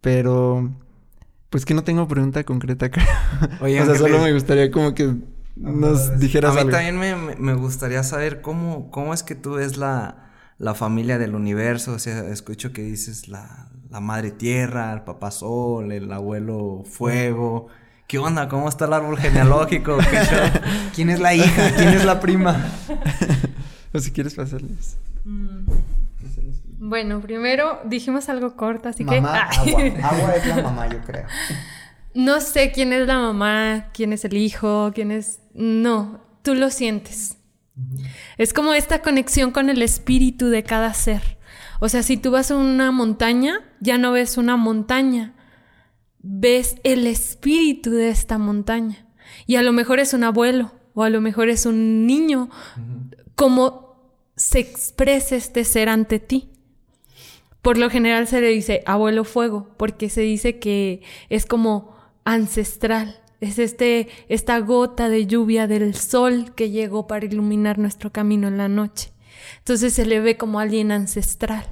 [0.00, 0.70] pero
[1.50, 3.04] pues que no tengo pregunta concreta, creo.
[3.60, 5.14] Oye, o sea, solo me gustaría como que
[5.56, 6.70] nos dijeras A mí algo.
[6.72, 11.18] también me, me- me gustaría saber cómo, cómo es que tú ves la, la familia
[11.18, 11.92] del universo.
[11.94, 17.66] O sea, escucho que dices la, la madre tierra, el papá sol, el abuelo fuego.
[18.06, 18.48] ¿Qué onda?
[18.48, 19.98] ¿Cómo está el árbol genealógico?
[20.94, 21.74] ¿Quién es la hija?
[21.76, 22.64] ¿Quién es la prima?
[23.92, 24.96] o si quieres pasarles.
[26.78, 29.70] Bueno, primero dijimos algo corto, así Mamá, que...
[29.72, 30.08] agua.
[30.08, 31.26] Agua es la mamá, yo creo.
[32.14, 35.40] No sé quién es la mamá, quién es el hijo, quién es...
[35.52, 37.38] No, tú lo sientes.
[38.38, 41.38] Es como esta conexión con el espíritu de cada ser.
[41.80, 45.34] O sea, si tú vas a una montaña, ya no ves una montaña,
[46.28, 49.06] ves el espíritu de esta montaña.
[49.46, 52.48] Y a lo mejor es un abuelo o a lo mejor es un niño,
[53.34, 56.50] como se expresa este ser ante ti.
[57.62, 63.20] Por lo general se le dice abuelo fuego, porque se dice que es como ancestral.
[63.40, 68.56] Es este, esta gota de lluvia del sol que llegó para iluminar nuestro camino en
[68.56, 69.10] la noche.
[69.58, 71.66] Entonces se le ve como alguien ancestral.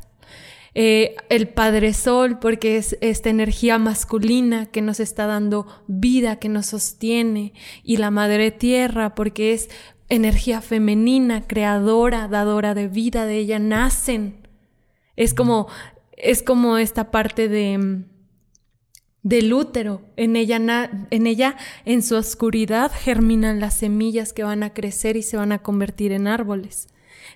[0.76, 6.48] Eh, el Padre Sol, porque es esta energía masculina que nos está dando vida, que
[6.48, 7.52] nos sostiene.
[7.84, 9.70] Y la Madre Tierra, porque es
[10.08, 14.48] energía femenina, creadora, dadora de vida, de ella nacen.
[15.16, 15.68] Es como,
[16.16, 18.04] es como esta parte de,
[19.22, 20.02] del útero.
[20.16, 25.16] En ella, na- en ella, en su oscuridad, germinan las semillas que van a crecer
[25.16, 26.88] y se van a convertir en árboles.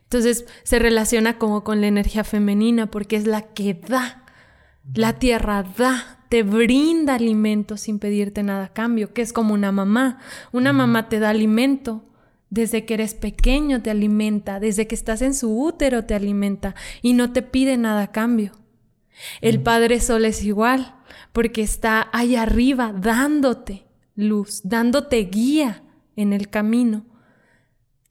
[0.05, 4.25] Entonces se relaciona como con la energía femenina porque es la que da.
[4.95, 9.73] La tierra da, te brinda alimento sin pedirte nada a cambio, que es como una
[9.73, 10.19] mamá.
[10.53, 12.05] Una mamá te da alimento.
[12.51, 17.13] Desde que eres pequeño te alimenta, desde que estás en su útero te alimenta y
[17.13, 18.53] no te pide nada a cambio.
[19.43, 20.95] El Padre Sol es igual,
[21.33, 25.83] porque está ahí arriba dándote luz, dándote guía
[26.17, 27.05] en el camino.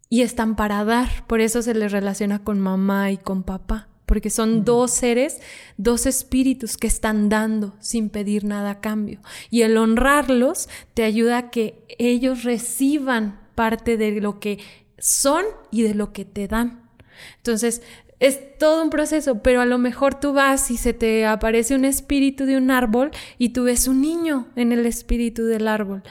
[0.10, 4.30] Y están para dar, por eso se les relaciona con mamá y con papá, porque
[4.30, 5.39] son dos seres,
[5.76, 9.20] dos espíritus que están dando sin pedir nada a cambio.
[9.49, 14.60] Y el honrarlos te ayuda a que ellos reciban parte de lo que
[14.97, 16.89] son y de lo que te dan.
[17.38, 17.82] Entonces,
[18.20, 21.86] es todo un proceso, pero a lo mejor tú vas y se te aparece un
[21.86, 26.03] espíritu de un árbol y tú ves un niño en el espíritu del árbol.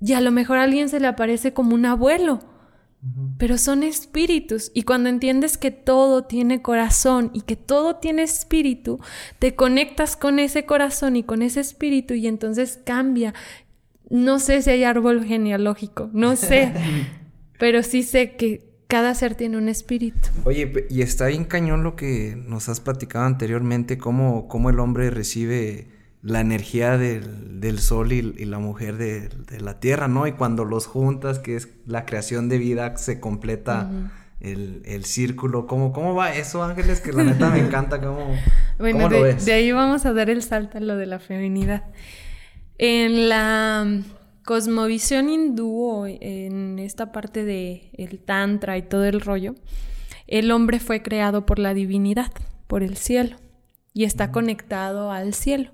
[0.00, 2.40] Y a lo mejor a alguien se le aparece como un abuelo.
[3.38, 4.70] Pero son espíritus.
[4.74, 9.00] Y cuando entiendes que todo tiene corazón y que todo tiene espíritu,
[9.38, 13.34] te conectas con ese corazón y con ese espíritu y entonces cambia.
[14.10, 16.72] No sé si hay árbol genealógico, no sé,
[17.58, 20.28] pero sí sé que cada ser tiene un espíritu.
[20.44, 25.10] Oye, y está bien cañón lo que nos has platicado anteriormente, cómo, cómo el hombre
[25.10, 30.26] recibe la energía del, sol y, la mujer de, la tierra, ¿no?
[30.26, 33.90] Y cuando los juntas, que es la creación de vida, se completa
[34.40, 35.66] el, círculo.
[35.66, 37.00] ¿Cómo, ¿Cómo va eso, Ángeles?
[37.00, 38.00] Que la neta me encanta.
[38.00, 38.34] ¿Cómo,
[38.78, 41.84] bueno, de, de ahí vamos a dar el salto a lo de la feminidad.
[42.78, 44.02] En la
[44.44, 49.54] cosmovisión hindú, en esta parte de el tantra y todo el rollo,
[50.26, 52.32] el hombre fue creado por la divinidad,
[52.66, 53.36] por el cielo,
[53.92, 55.72] y está conectado al cielo.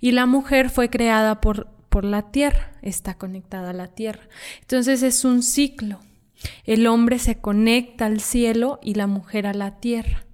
[0.00, 4.22] Y la mujer fue creada por, por la tierra, está conectada a la tierra.
[4.60, 6.00] Entonces es un ciclo.
[6.64, 10.24] El hombre se conecta al cielo y la mujer a la tierra.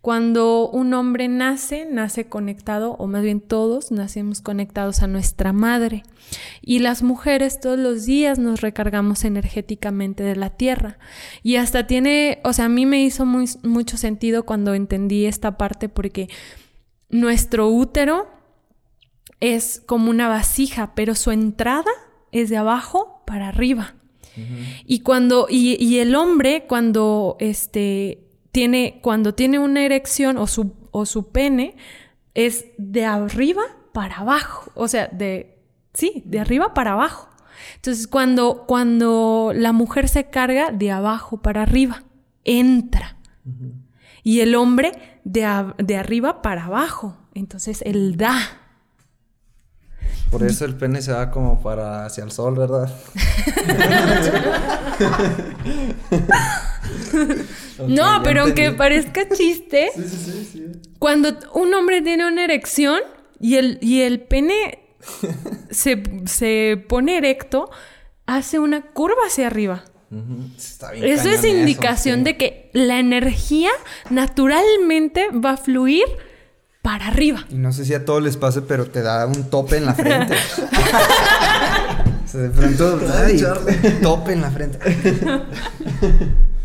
[0.00, 6.04] Cuando un hombre nace, nace conectado, o más bien todos nacemos conectados a nuestra madre.
[6.62, 10.98] Y las mujeres todos los días nos recargamos energéticamente de la tierra.
[11.42, 15.88] Y hasta tiene, o sea, a mí me hizo mucho sentido cuando entendí esta parte
[15.88, 16.28] porque
[17.10, 18.28] nuestro útero
[19.40, 21.90] es como una vasija, pero su entrada
[22.32, 23.94] es de abajo para arriba.
[24.86, 30.74] Y cuando, y, y, el hombre, cuando este tiene, cuando tiene una erección o su,
[30.92, 31.76] o su pene,
[32.34, 33.62] es de arriba
[33.92, 34.70] para abajo.
[34.74, 35.58] O sea, de,
[35.92, 37.28] sí, de arriba para abajo.
[37.76, 42.04] Entonces, cuando, cuando la mujer se carga, de abajo para arriba,
[42.44, 43.16] entra.
[44.22, 47.16] Y el hombre de, de arriba para abajo.
[47.34, 48.38] Entonces, él da.
[50.30, 52.90] Por eso el pene se va como para hacia el sol, ¿verdad?
[57.86, 59.90] no, pero aunque parezca chiste,
[60.98, 63.00] cuando un hombre tiene una erección
[63.40, 64.80] y el, y el pene
[65.70, 67.70] se, pone erecto,
[68.26, 69.84] hace una curva hacia arriba.
[70.94, 73.70] eso es indicación de que la energía
[74.10, 76.04] naturalmente va a fluir
[76.88, 77.44] para arriba.
[77.50, 79.92] Y no sé si a todos les pase, pero te da un tope en la
[79.92, 80.34] frente.
[82.32, 83.44] de pronto, ay,
[84.02, 84.78] tope en la frente.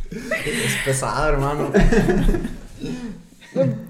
[0.10, 1.74] Es pesado, hermano.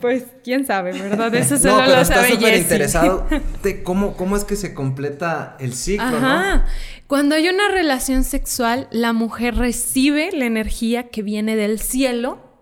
[0.02, 1.36] Pues quién sabe, ¿verdad?
[1.36, 3.28] Eso solo no, pero lo sabe súper interesado
[3.62, 6.66] de cómo, cómo es que se completa el ciclo, Ajá.
[7.06, 12.53] Cuando hay una relación sexual, la mujer recibe la energía que viene del cielo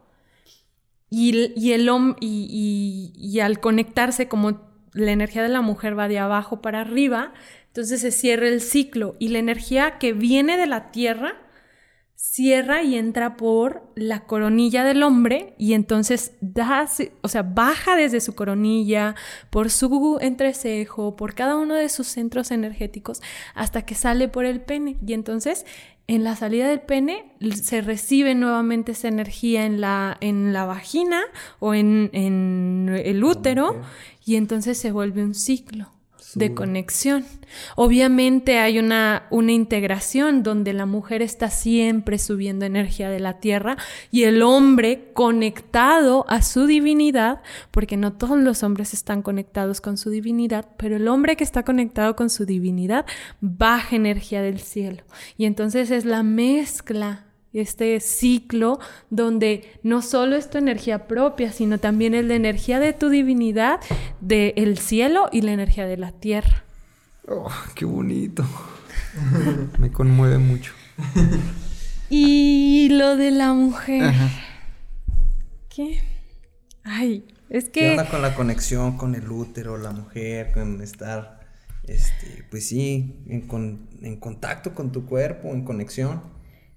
[1.11, 4.61] y, el hombre y al conectarse como
[4.93, 7.33] la energía de la mujer va de abajo para arriba,
[7.67, 11.35] entonces se cierra el ciclo y la energía que viene de la tierra
[12.21, 16.87] cierra y entra por la coronilla del hombre y entonces da,
[17.21, 19.15] o sea, baja desde su coronilla,
[19.49, 23.23] por su entrecejo, por cada uno de sus centros energéticos
[23.55, 24.97] hasta que sale por el pene.
[25.05, 25.65] Y entonces
[26.11, 31.21] en la salida del pene se recibe nuevamente esa energía en la, en la vagina
[31.59, 33.81] o en, en el útero
[34.25, 35.89] y entonces se vuelve un ciclo
[36.35, 37.25] de conexión.
[37.75, 43.77] Obviamente hay una, una integración donde la mujer está siempre subiendo energía de la tierra
[44.11, 49.97] y el hombre conectado a su divinidad, porque no todos los hombres están conectados con
[49.97, 53.05] su divinidad, pero el hombre que está conectado con su divinidad
[53.41, 55.03] baja energía del cielo.
[55.37, 58.79] Y entonces es la mezcla este ciclo
[59.09, 63.79] donde no solo es tu energía propia, sino también es la energía de tu divinidad,
[64.21, 66.63] del cielo y la energía de la tierra.
[67.27, 68.45] Oh, qué bonito.
[69.79, 70.73] Me conmueve mucho.
[72.09, 74.13] Y lo de la mujer.
[75.69, 76.01] ¿Qué?
[76.83, 77.79] Ay, es que.
[77.79, 81.39] ¿Qué onda con la conexión con el útero, la mujer, con estar,
[81.83, 86.21] este, pues sí, en, en contacto con tu cuerpo, en conexión?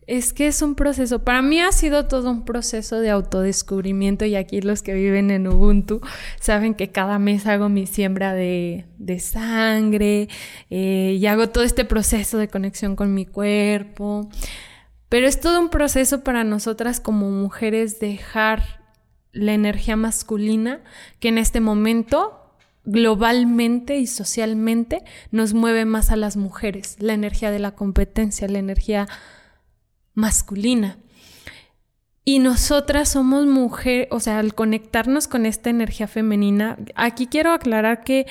[0.06, 4.36] Es que es un proceso, para mí ha sido todo un proceso de autodescubrimiento y
[4.36, 6.02] aquí los que viven en Ubuntu
[6.40, 8.84] saben que cada mes hago mi siembra de,
[9.18, 10.28] sangre
[10.68, 14.28] eh, y hago todo este proceso de conexión con mi cuerpo.
[15.08, 18.82] Pero es todo un proceso para nosotras como mujeres dejar
[19.32, 20.80] la energía masculina
[21.18, 22.40] que en este momento
[22.84, 28.58] globalmente y socialmente nos mueve más a las mujeres, la energía de la competencia, la
[28.58, 29.08] energía
[30.14, 30.98] masculina.
[32.24, 38.02] Y nosotras somos mujer, o sea, al conectarnos con esta energía femenina, aquí quiero aclarar
[38.02, 38.26] que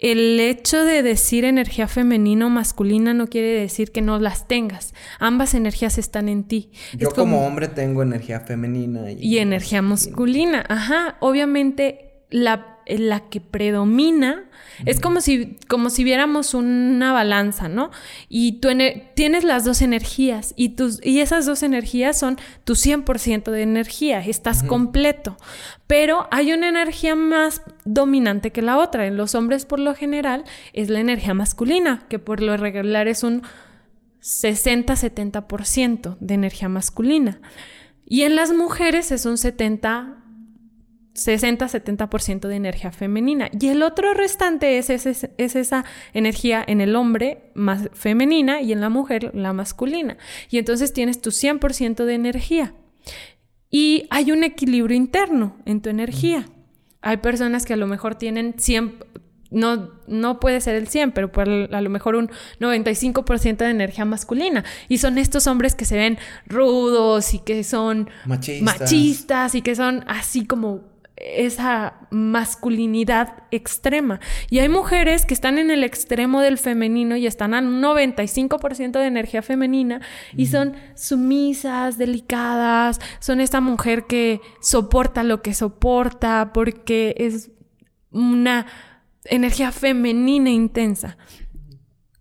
[0.00, 4.94] el hecho de decir energía femenina o masculina no quiere decir que no las tengas.
[5.18, 6.70] Ambas energías están en ti.
[6.96, 10.64] Yo como, hombre tengo energía femenina y, energía masculina.
[10.68, 14.44] Ajá, obviamente la, la que predomina
[14.86, 17.90] es como si, como si viéramos una balanza, ¿no?
[18.28, 18.68] Y tú
[19.14, 24.20] tienes las dos energías y, tus, y esas dos energías son tu 100% de energía,
[24.20, 25.36] estás completo.
[25.86, 29.06] Pero hay una energía más dominante que la otra.
[29.06, 33.22] En los hombres, por lo general, es la energía masculina, que por lo regular es
[33.22, 33.42] un
[34.22, 37.40] 60-70% de energía masculina.
[38.04, 40.17] Y en las mujeres es un 70
[41.26, 43.50] 60-70% de energía femenina.
[43.58, 48.80] Y el otro restante es, es, esa energía en el hombre más femenina y en
[48.80, 50.16] la mujer la masculina.
[50.50, 52.74] Y entonces tienes tu 100% de energía.
[53.70, 56.46] Y hay un equilibrio interno en tu energía.
[57.02, 59.04] Hay personas que a lo mejor tienen 100,
[59.50, 62.30] no, no puede ser el 100, pero a lo mejor un
[62.60, 64.64] 95% de energía masculina.
[64.88, 70.04] Y son estos hombres que se ven rudos y que son machistas y que son
[70.06, 74.20] así como esa masculinidad extrema.
[74.50, 79.06] Y hay mujeres que están en el extremo del femenino y están al 95% de
[79.06, 80.00] energía femenina
[80.36, 87.50] y son sumisas, delicadas, son esta mujer que soporta lo que soporta porque es
[88.10, 88.66] una
[89.24, 91.18] energía femenina intensa.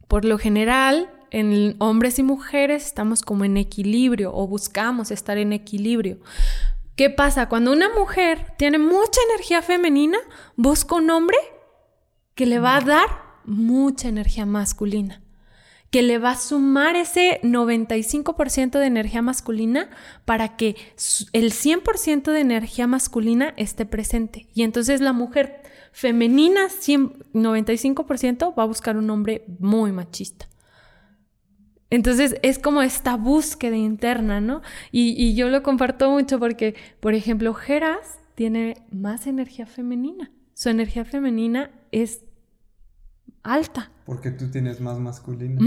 [0.07, 5.53] Por lo general, en hombres y mujeres estamos como en equilibrio o buscamos estar en
[5.53, 6.19] equilibrio.
[6.97, 7.47] ¿Qué pasa?
[7.47, 10.17] Cuando una mujer tiene mucha energía femenina,
[10.55, 11.37] busca un hombre
[12.33, 13.07] que le va a dar
[13.45, 15.21] mucha energía masculina,
[15.91, 19.91] que le va a sumar ese 95% de energía masculina
[20.25, 20.75] para que
[21.33, 24.47] el 100% de energía masculina esté presente.
[24.55, 25.61] Y entonces la mujer
[25.91, 30.47] femenina, 95%, va a buscar un hombre muy machista.
[31.89, 34.61] Entonces es como esta búsqueda interna, ¿no?
[34.91, 40.31] Y, yo lo comparto mucho porque, por ejemplo, Geras tiene más energía femenina.
[40.53, 42.21] Su energía femenina es
[43.43, 43.91] alta.
[44.05, 45.61] Porque tú tienes más masculina.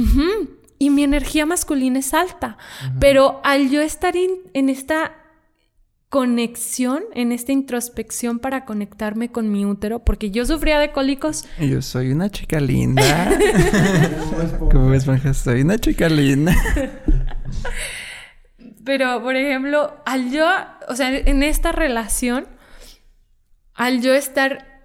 [0.78, 2.58] Y mi energía masculina es alta.
[2.98, 5.14] Pero al yo estar en esta
[6.10, 11.44] conexión, en esta introspección para conectarme con mi útero, porque yo sufría de cólicos.
[11.60, 13.02] Yo soy una chica linda.
[14.58, 15.06] ¿Cómo ves,
[15.38, 16.52] Soy una chica linda.
[18.84, 20.48] Pero, por ejemplo, al yo,
[20.88, 22.48] o sea, en esta relación,
[23.74, 24.82] al yo estar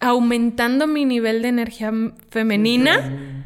[0.00, 1.92] aumentando mi nivel de energía
[2.30, 3.44] femenina,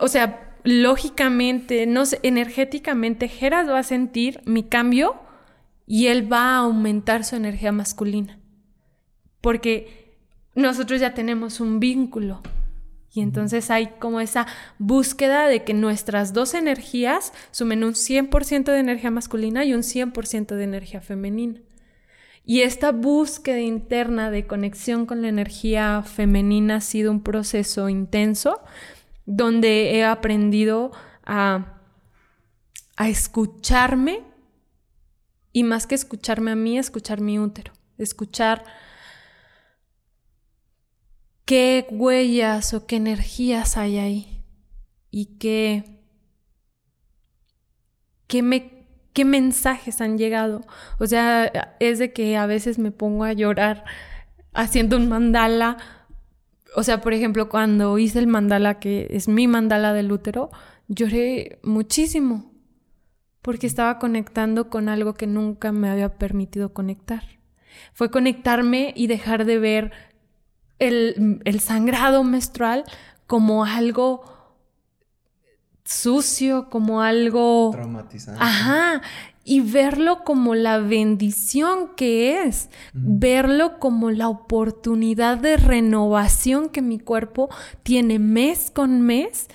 [0.00, 5.16] o sea, lógicamente, no sé, energéticamente, Geras va a sentir mi cambio
[5.86, 8.38] y él va a aumentar su energía masculina.
[9.40, 10.18] Porque
[10.54, 12.42] nosotros ya tenemos un vínculo.
[13.10, 14.46] Y entonces hay como esa
[14.78, 20.54] búsqueda de que nuestras dos energías sumen un 100% de energía masculina y un 100%
[20.54, 21.60] de energía femenina.
[22.44, 28.60] Y esta búsqueda interna de conexión con la energía femenina ha sido un proceso intenso
[29.30, 30.90] donde he aprendido
[31.22, 31.82] a,
[32.96, 34.22] a escucharme
[35.52, 38.64] y más que escucharme a mí, escuchar mi útero, escuchar
[41.44, 44.44] qué huellas o qué energías hay ahí
[45.10, 45.84] y qué,
[48.28, 50.62] qué, me, qué mensajes han llegado.
[50.98, 53.84] O sea, es de que a veces me pongo a llorar
[54.54, 55.97] haciendo un mandala
[56.78, 60.48] o sea, por ejemplo, cuando hice el mandala, que es mi mandala del útero,
[60.86, 62.52] lloré muchísimo
[63.42, 67.24] porque estaba conectando con algo que nunca me había permitido conectar.
[67.94, 69.92] Fue conectarme y dejar de ver
[70.78, 72.84] el, el sangrado menstrual
[73.26, 74.22] como algo
[75.84, 77.70] sucio, como algo...
[77.72, 78.40] Traumatizante.
[78.40, 79.02] Ajá
[79.48, 86.98] y verlo como la bendición que es, verlo como la oportunidad de renovación que mi
[86.98, 87.48] cuerpo
[87.82, 89.48] tiene mes con mes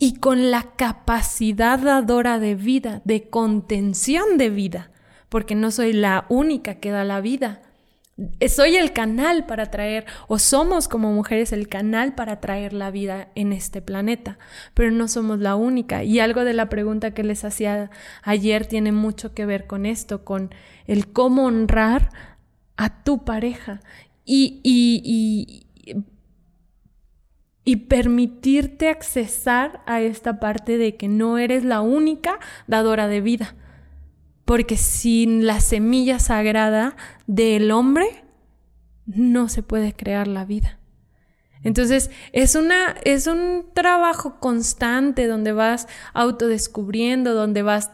[0.00, 4.90] y con la capacidad dadora de vida, de contención de vida,
[5.28, 7.62] porque no soy la única que da la vida.
[8.48, 13.28] Soy el canal para traer, o somos como mujeres el canal para traer la vida
[13.34, 14.38] en este planeta,
[14.72, 16.02] pero no somos la única.
[16.02, 17.90] Y algo de la pregunta que les hacía
[18.22, 20.54] ayer tiene mucho que ver con esto, con
[20.86, 22.08] el cómo honrar
[22.78, 23.80] a tu pareja
[24.24, 25.66] y, y,
[27.64, 33.54] y permitirte accesar a esta parte de que no eres la única dadora de vida
[34.46, 36.96] porque sin la semilla sagrada
[37.26, 38.24] del hombre
[39.04, 40.78] no se puede crear la vida.
[41.62, 47.90] Entonces, es, una, es un trabajo constante donde vas autodescubriendo, donde vas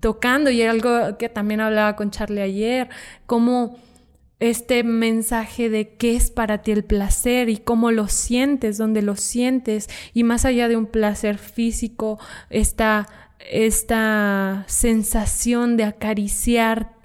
[0.00, 2.88] tocando, y algo que también hablaba con Charlie ayer,
[3.26, 3.76] como
[4.40, 9.16] este mensaje de qué es para ti el placer y cómo lo sientes, dónde lo
[9.16, 13.06] sientes, y más allá de un placer físico, esta,
[13.50, 16.96] esta sensación de acariciar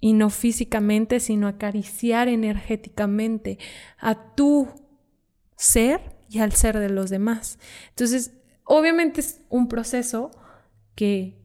[0.00, 3.58] y no físicamente, sino acariciar energéticamente
[3.98, 4.68] a tu
[5.56, 7.58] ser y al ser de los demás.
[7.90, 8.32] Entonces,
[8.64, 10.30] obviamente es un proceso
[10.94, 11.36] que,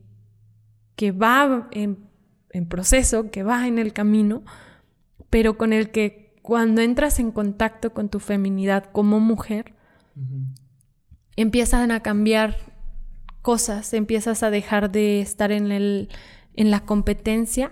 [0.96, 2.10] que va en,
[2.52, 4.44] en proceso, que va en el camino,
[5.30, 9.74] pero con el que cuando entras en contacto con tu feminidad como mujer,
[11.36, 12.73] empiezan a cambiar
[13.44, 16.10] cosas, empiezas a dejar de estar en, el,
[16.56, 17.72] en la competencia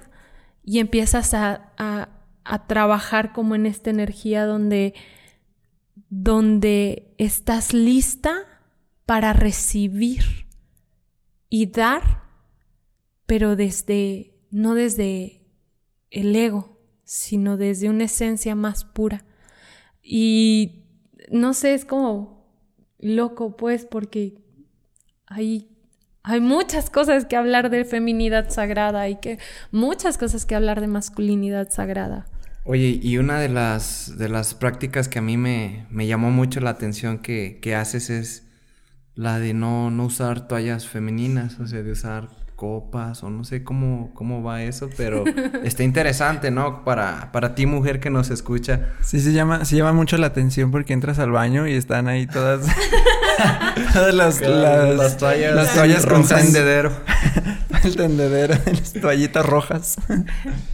[0.63, 4.93] y empiezas a, a, trabajar como en esta energía donde,
[6.09, 8.33] donde estás lista
[9.05, 10.47] para recibir
[11.49, 12.23] y dar,
[13.25, 15.41] pero desde, no desde
[16.09, 19.23] el ego, sino desde una esencia más pura.
[20.03, 20.83] Y
[21.31, 22.53] no sé, es como
[22.99, 24.40] loco, pues, porque
[25.31, 25.69] hay,
[26.23, 29.39] hay muchas cosas que hablar de feminidad sagrada y que
[29.71, 32.25] muchas cosas que hablar de masculinidad sagrada.
[32.63, 36.59] Oye, y una de las, de las prácticas que a mí me, me llamó mucho
[36.59, 38.47] la atención que, que haces es
[39.15, 42.29] la de no, no usar toallas femeninas, o sea, de usar
[42.61, 45.23] copas o no sé cómo, cómo va eso, pero
[45.63, 46.85] está interesante, ¿no?
[46.85, 48.89] Para, para ti, mujer que nos escucha.
[49.01, 52.27] Sí, se llama, se llama mucho la atención porque entras al baño y están ahí
[52.27, 52.67] todas,
[53.93, 56.91] todas las, las, toallas, las toallas con tendedero.
[57.83, 59.97] el tendedero, las toallitas rojas.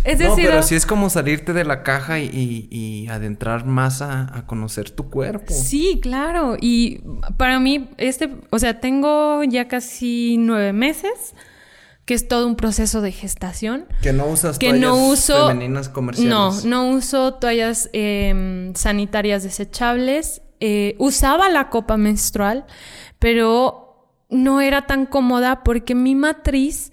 [0.03, 4.01] Es decir, no, pero sí es como salirte de la caja y, y, adentrar más
[4.01, 5.53] a, a, conocer tu cuerpo.
[5.53, 6.57] Sí, claro.
[6.59, 7.01] Y
[7.37, 11.33] para mí, este, o sea, tengo ya casi nueve meses
[12.05, 13.85] que es todo un proceso de gestación.
[14.01, 16.29] Que no usas que toallas no uso, femeninas comerciales.
[16.29, 20.41] No, no uso toallas em, sanitarias desechables.
[20.59, 22.65] Eh, usaba la copa menstrual,
[23.19, 26.91] pero no era tan cómoda porque mi matriz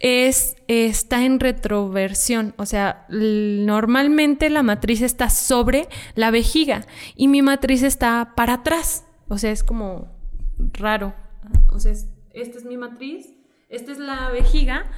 [0.00, 2.54] es, está en retroversión.
[2.58, 9.04] O sea, normalmente la matriz está sobre la vejiga y mi matriz está para atrás.
[9.28, 10.12] O sea, es como
[10.72, 11.14] raro.
[11.72, 13.36] O sea, esta es mi matriz
[13.68, 14.90] esta es la vejiga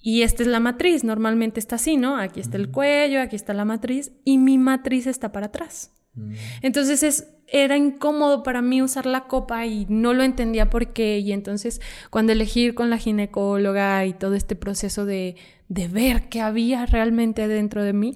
[0.00, 1.04] y esta es la matriz.
[1.04, 2.16] Normalmente está así, ¿no?
[2.16, 5.92] Aquí está el cuello, aquí está la matriz y mi matriz está para atrás.
[6.14, 6.34] Mm.
[6.62, 11.18] Entonces es, era incómodo para mí usar la copa y no lo entendía por qué.
[11.18, 11.80] Y entonces
[12.10, 15.36] cuando elegí con la ginecóloga y todo este proceso de,
[15.68, 18.14] de ver qué había realmente dentro de mí,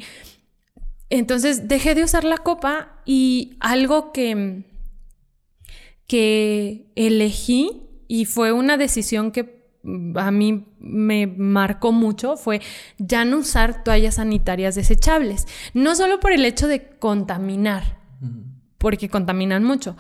[1.11, 4.65] entonces dejé de usar la copa y algo que,
[6.07, 9.64] que elegí y fue una decisión que
[10.17, 12.61] a mí me marcó mucho fue
[12.99, 15.47] ya no usar toallas sanitarias desechables.
[15.75, 17.99] No solo por el hecho de contaminar,
[18.79, 19.97] porque contaminan mucho,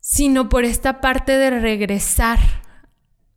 [0.00, 2.38] sino por esta parte de regresar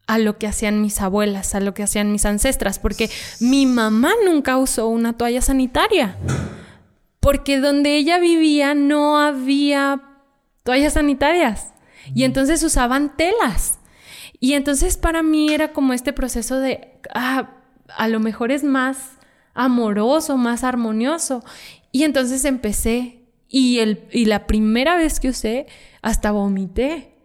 [0.05, 3.09] a lo que hacían mis abuelas, a lo que hacían mis ancestras, porque
[3.39, 6.17] mi mamá nunca usó una toalla sanitaria,
[7.19, 10.01] porque donde ella vivía no había
[10.63, 11.73] toallas sanitarias
[12.13, 13.78] y entonces usaban telas.
[14.39, 17.51] Y entonces para mí era como este proceso de, ah,
[17.97, 19.17] a lo mejor es más
[19.53, 21.43] amoroso, más armonioso.
[21.91, 25.67] Y entonces empecé y, el, y la primera vez que usé,
[26.01, 27.15] hasta vomité,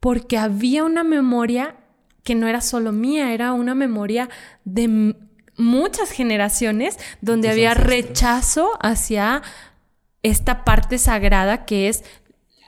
[0.00, 1.76] porque había una memoria
[2.24, 4.28] que no era solo mía, era una memoria
[4.64, 5.14] de
[5.56, 9.42] muchas generaciones donde había rechazo hacia
[10.22, 12.04] esta parte sagrada que es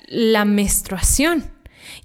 [0.07, 1.51] la menstruación.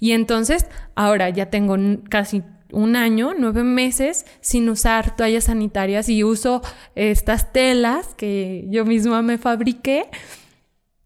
[0.00, 1.76] Y entonces, ahora ya tengo
[2.08, 2.42] casi
[2.72, 6.62] un año, nueve meses, sin usar toallas sanitarias y uso
[6.94, 10.06] estas telas que yo misma me fabriqué.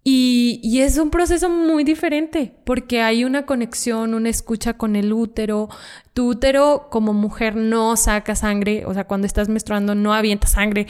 [0.04, 5.12] Y, y, es un proceso muy diferente porque hay una conexión, una escucha con el
[5.12, 5.68] útero.
[6.12, 10.88] Tu útero como mujer no saca sangre, o sea, cuando estás menstruando no avienta sangre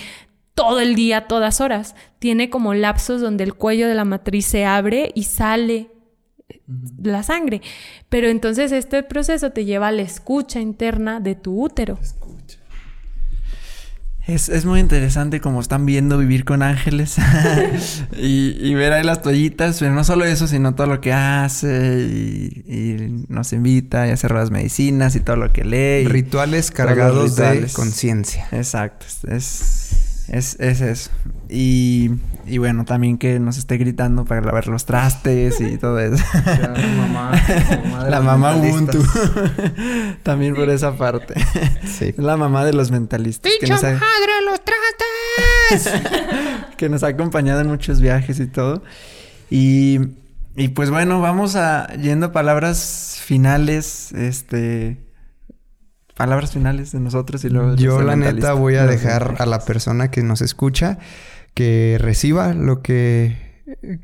[0.54, 1.94] todo el día, todas horas.
[2.18, 5.90] Tiene como lapsos donde el cuello de la matriz se abre y sale
[7.02, 7.62] la sangre.
[8.08, 11.98] Pero entonces este proceso te lleva a la escucha interna de tu útero.
[14.26, 17.16] Es, muy interesante como están viendo vivir con ángeles
[18.16, 23.24] y, ver ahí las toallitas, pero no solo eso, sino todo lo que hace y,
[23.28, 26.06] nos invita y hace las medicinas y todo lo que lee.
[26.06, 28.46] Rituales cargados de conciencia.
[28.52, 31.10] Exacto, es, es, es eso.
[31.48, 32.10] Y
[32.46, 36.22] y bueno, también que nos esté gritando para lavar los trastes y todo eso.
[36.44, 37.32] La mamá,
[38.08, 38.98] la mamá Ubuntu.
[40.22, 41.34] también por esa parte.
[41.86, 42.14] Sí.
[42.16, 43.50] La mamá de los mentalistas.
[43.52, 46.02] ¡Pinche nos ha- madre los trastes!
[46.76, 48.82] que nos ha acompañado en muchos viajes y todo.
[49.50, 50.00] Y,
[50.56, 54.98] y pues bueno, vamos a yendo a palabras finales, este
[56.22, 60.10] palabras finales de nosotros y luego Yo la neta voy a dejar a la persona
[60.10, 60.98] que nos escucha
[61.54, 63.36] que reciba lo que,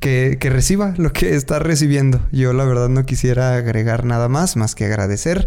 [0.01, 2.21] que que reciba lo que está recibiendo.
[2.33, 5.47] Yo la verdad no quisiera agregar nada más más que agradecer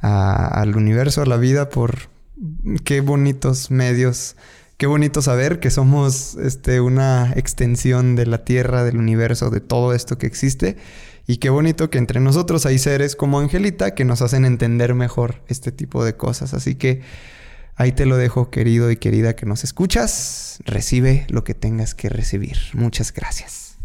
[0.00, 2.10] a- al universo, a la vida por
[2.84, 4.34] qué bonitos medios,
[4.76, 9.94] qué bonito saber que somos este una extensión de la Tierra, del universo, de todo
[9.94, 10.76] esto que existe.
[11.26, 15.42] Y qué bonito que entre nosotros hay seres como Angelita que nos hacen entender mejor
[15.48, 16.54] este tipo de cosas.
[16.54, 17.02] Así que
[17.76, 20.58] ahí te lo dejo, querido y querida que nos escuchas.
[20.64, 22.56] Recibe lo que tengas que recibir.
[22.74, 23.76] Muchas gracias.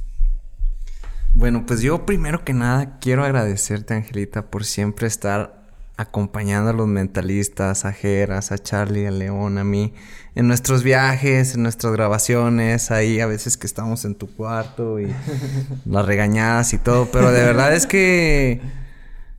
[1.34, 5.57] Bueno, pues yo primero que nada quiero agradecerte, Angelita, por siempre estar
[5.98, 9.94] acompañando a los mentalistas, a Jeras, a Charlie, a León, a mí,
[10.36, 15.08] en nuestros viajes, en nuestras grabaciones, ahí a veces que estamos en tu cuarto y
[15.86, 18.62] las regañadas y todo, pero de verdad es que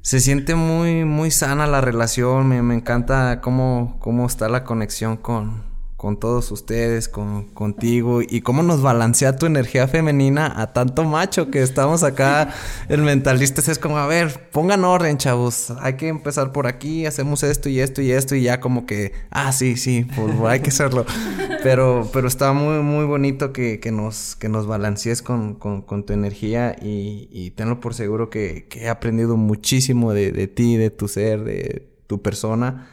[0.03, 5.17] se siente muy, muy sana la relación, me, me encanta cómo, cómo está la conexión
[5.17, 5.68] con,
[5.99, 11.51] con todos ustedes, con, contigo, y cómo nos balancea tu energía femenina a tanto macho
[11.51, 12.55] que estamos acá,
[12.89, 17.43] el mentalista es como, a ver, pongan orden, chavos, hay que empezar por aquí, hacemos
[17.43, 20.71] esto y esto y esto, y ya como que, ah, sí, sí, pues hay que
[20.71, 21.05] hacerlo.
[21.65, 26.07] Pero, pero está muy, muy bonito que, que nos, que nos balancees con, con, con
[26.07, 30.77] tu energía y, y tenlo por seguro que, que he aprendido muchísimo de, de ti,
[30.77, 32.89] de tu ser, de tu persona.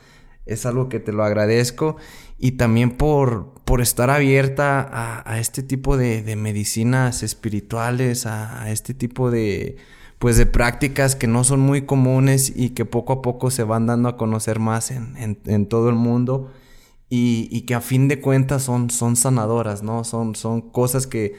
[0.47, 1.97] Es algo que te lo agradezco
[2.37, 9.31] y también por, por estar abierta a, este tipo de, medicinas espirituales, a, este tipo
[9.31, 9.77] de,
[10.19, 13.87] pues de prácticas que no son muy comunes y que poco a poco se van
[13.87, 16.51] dando a conocer más en, en- todo el mundo
[17.09, 20.03] y, y que a fin de cuentas son, son sanadoras, ¿no?
[20.03, 21.35] Son, son cosas que,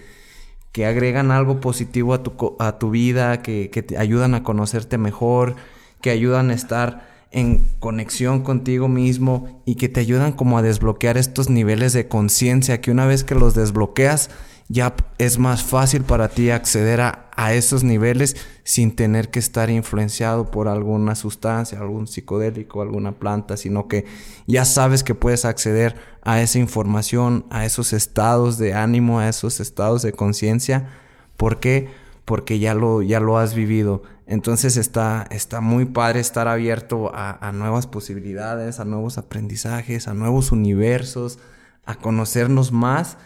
[0.73, 4.99] que agregan algo positivo a tu, a tu vida, que, que te ayudan a conocerte
[4.99, 5.57] mejor,
[6.01, 11.17] que ayudan a estar en conexión contigo mismo y que te ayudan como a desbloquear
[11.19, 14.31] estos niveles de conciencia que una vez que los desbloqueas
[14.69, 19.71] ya es más fácil para ti acceder a, a esos niveles sin tener que estar
[19.71, 24.07] influenciado por alguna sustancia, algún psicodélico, alguna planta, sino que
[24.47, 29.61] ya sabes que puedes acceder a esa información, a esos estados de ánimo, a esos
[29.61, 30.89] estados de conciencia.
[31.37, 31.89] ¿Por qué?
[32.25, 34.03] Porque ya lo, ya lo has vivido.
[34.27, 40.51] Entonces está, está muy padre estar abierto a, nuevas posibilidades, a nuevos aprendizajes, a nuevos
[40.53, 41.39] universos,
[41.85, 43.17] a conocernos más.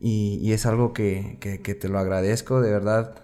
[0.00, 3.14] Y, y es algo que- que te lo agradezco, de verdad.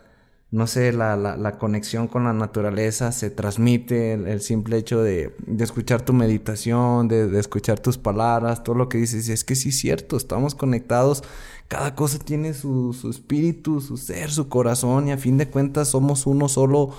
[0.51, 5.03] No sé, la, la- la conexión con la naturaleza se transmite, el, el simple hecho
[5.03, 9.45] de, de escuchar tu meditación, de, de escuchar tus palabras, todo lo que dices, es
[9.45, 11.23] que sí es cierto, estamos conectados,
[11.69, 15.89] cada cosa tiene su, su espíritu, su ser, su corazón, y a fin de cuentas
[15.89, 16.95] somos uno solo,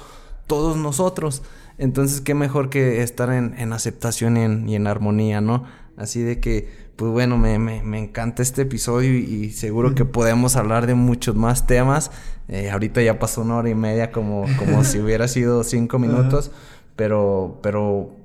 [0.46, 1.42] todos nosotros.
[1.80, 5.64] Entonces, qué mejor que estar en, en aceptación y en, y en armonía, ¿no?
[5.98, 10.06] Así de que, pues bueno, me, me- me encanta este episodio y, y seguro que
[10.06, 12.12] podemos hablar de muchos más temas.
[12.50, 16.52] Eh, ahorita ya pasó una hora y media como, como si hubiera sido cinco minutos,
[16.96, 18.16] pero, pero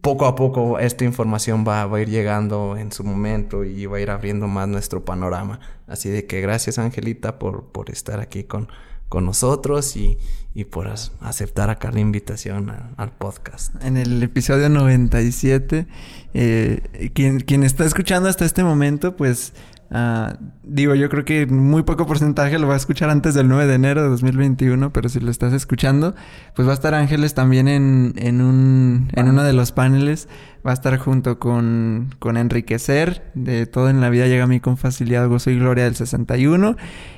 [0.00, 3.98] poco a poco esta información va, va a ir llegando en su momento y va
[3.98, 5.60] a ir abriendo más nuestro panorama.
[5.86, 8.68] Así de que gracias Angelita por, por estar aquí con,
[9.08, 10.18] con nosotros y,
[10.54, 10.88] y por
[11.20, 13.74] aceptar acá la invitación a- al podcast.
[13.84, 15.86] En el episodio 97,
[16.34, 19.52] eh, quien, quien está escuchando hasta este momento, pues
[19.94, 23.66] ah, digo, yo creo que muy poco porcentaje lo va a escuchar antes del 9
[23.66, 26.14] de enero de 2021, pero si lo estás escuchando,
[26.54, 30.28] pues va a estar Ángeles también en, en, un, en uno de los paneles.
[30.66, 34.60] Va a estar junto con, con Enriquecer, de Todo en la Vida llega a mí
[34.60, 36.76] con facilidad, gozo y gloria del 61,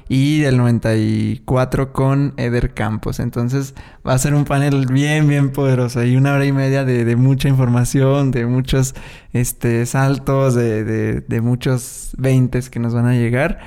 [0.09, 3.21] y del 94 con Eder Campos.
[3.21, 3.75] Entonces
[4.07, 7.17] va a ser un panel bien, bien poderoso y una hora y media de, de
[7.17, 8.95] mucha información, de muchos
[9.33, 13.61] este, saltos, de, de, de muchos veintes que nos van a llegar.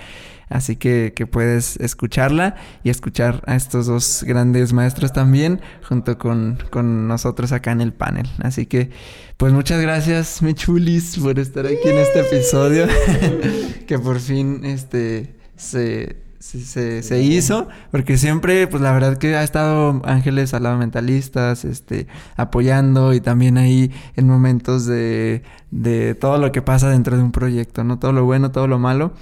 [0.49, 6.57] Así que, que puedes escucharla y escuchar a estos dos grandes maestros también, junto con,
[6.71, 8.27] con nosotros acá en el panel.
[8.39, 8.89] Así que,
[9.37, 12.87] pues muchas gracias, mi chulis, por estar aquí en este episodio.
[13.87, 17.67] que por fin este se, se, se- se hizo.
[17.91, 22.07] Porque siempre, pues la verdad que ha estado Ángeles al lado mentalistas, este,
[22.37, 27.31] apoyando y también ahí en momentos de, de todo lo que pasa dentro de un
[27.31, 27.99] proyecto, ¿no?
[27.99, 29.13] Todo lo bueno, todo lo malo.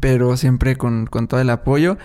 [0.00, 1.98] Pero siempre con, con todo el apoyo.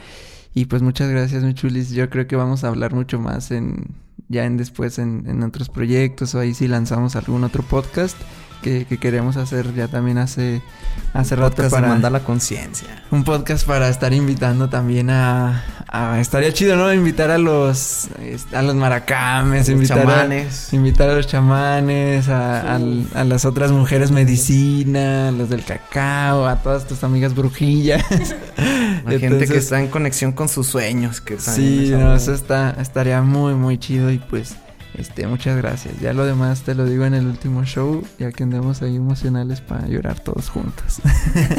[0.53, 1.91] Y pues muchas gracias, mi chulis.
[1.91, 3.95] Yo creo que vamos a hablar mucho más en
[4.27, 8.17] ya en después en, en otros proyectos o ahí si lanzamos algún otro podcast
[8.61, 10.61] que, que queremos hacer ya también hace,
[11.13, 13.03] hace rato Podcast de para mandar la conciencia.
[13.11, 16.93] un podcast para estar invitando también a, a- estaría chido, ¿no?
[16.93, 20.71] Invitar a los este, a los maracames, Los invitar chamanes.
[20.71, 26.47] a invitar a los chamanes, a, a las otras mujeres medicina, a los del cacao,
[26.47, 28.03] a todas tus amigas brujillas.
[29.05, 31.21] La gente que está en conexión con sus sueños.
[31.21, 34.55] Que Sí, no, eso está, estaría muy, muy chido y pues,
[34.93, 35.99] este, muchas gracias.
[35.99, 39.61] Ya lo demás te lo digo en el último show, ya que andemos ahí emocionales
[39.61, 41.01] para llorar todos juntos.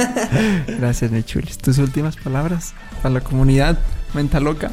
[0.78, 1.58] gracias, mi chulis.
[1.58, 3.78] Tus últimas palabras para la comunidad
[4.14, 4.70] mental loca.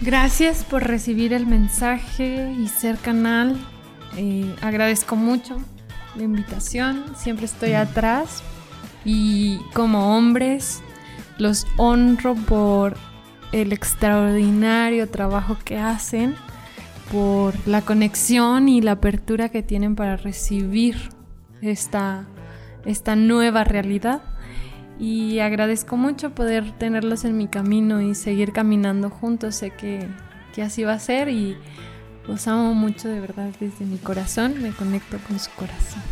[0.00, 3.56] Gracias por recibir el mensaje y ser canal.
[4.16, 5.58] Eh, agradezco mucho
[6.16, 7.04] la invitación.
[7.16, 8.42] Siempre estoy atrás.
[9.04, 10.82] Y como hombres,
[11.38, 12.96] los honro por
[13.52, 16.34] el extraordinario trabajo que hacen,
[17.10, 20.96] por la conexión y la apertura que tienen para recibir
[21.62, 22.26] esta,
[22.84, 24.22] esta nueva realidad.
[24.98, 29.56] Y agradezco mucho poder tenerlos en mi camino y seguir caminando juntos.
[29.56, 30.08] Sé que,
[30.54, 31.56] que así va a ser y
[32.26, 34.62] los amo mucho de verdad desde mi corazón.
[34.62, 36.02] Me conecto con su corazón.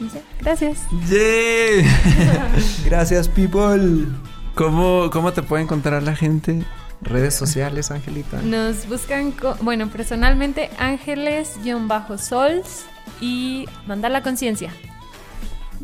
[0.00, 0.80] Y ya, gracias.
[2.84, 4.06] Gracias, people.
[4.54, 6.64] ¿Cómo, ¿Cómo te puede encontrar la gente?
[7.02, 8.40] Redes sociales, Angelita.
[8.42, 12.84] Nos buscan, bueno, personalmente ángeles-sols
[13.20, 14.72] y mandar la conciencia.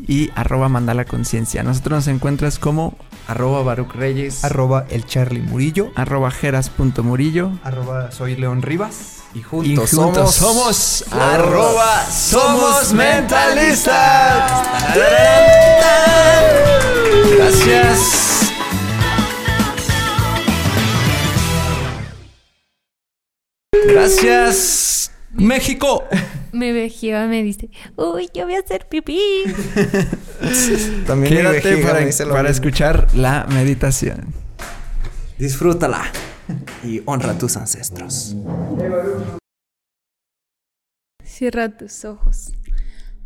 [0.07, 1.61] Y arroba mandala conciencia.
[1.63, 2.95] Nosotros nos encuentras como
[3.27, 4.43] Arroba Baruch Reyes.
[4.43, 5.91] Arroba el Charlie Murillo.
[5.95, 7.51] arroba jeras.murillo.
[7.63, 9.17] Arroba soy León Rivas.
[9.35, 14.51] y juntos somos, somos arroba somos mentalistas.
[17.37, 18.51] Gracias.
[23.87, 26.03] Gracias, México.
[26.51, 29.19] Me vejiva, me dice, uy, yo voy a hacer pipí.
[31.07, 34.33] También Quédate vejiga para, para escuchar la meditación.
[35.37, 36.11] Disfrútala
[36.83, 38.35] y honra a tus ancestros.
[41.23, 42.53] Cierra tus ojos.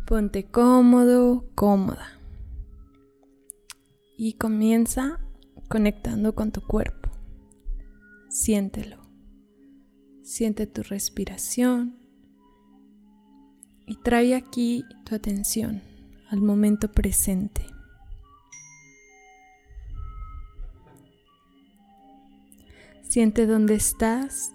[0.06, 2.18] Ponte cómodo, cómoda.
[4.16, 5.18] Y comienza
[5.68, 7.10] conectando con tu cuerpo.
[8.28, 9.03] Siéntelo.
[10.24, 11.98] Siente tu respiración.
[13.86, 15.82] Y trae aquí tu atención
[16.30, 17.66] al momento presente.
[23.02, 24.52] Siente dónde estás,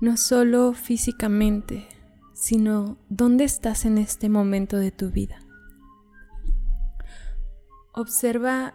[0.00, 1.88] no solo físicamente,
[2.32, 5.40] sino dónde estás en este momento de tu vida.
[7.92, 8.74] Observa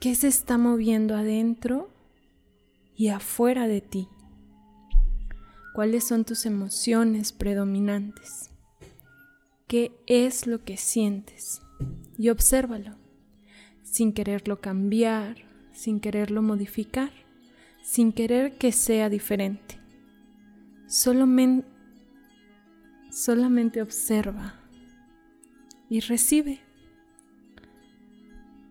[0.00, 1.90] qué se está moviendo adentro
[2.96, 4.08] y afuera de ti.
[5.72, 8.50] ¿Cuáles son tus emociones predominantes?
[9.66, 11.62] ¿Qué es lo que sientes?
[12.18, 12.98] Y obsérvalo,
[13.82, 15.36] sin quererlo cambiar,
[15.72, 17.10] sin quererlo modificar,
[17.82, 19.80] sin querer que sea diferente.
[20.86, 21.66] Solamente,
[23.10, 24.60] solamente observa
[25.88, 26.60] y recibe.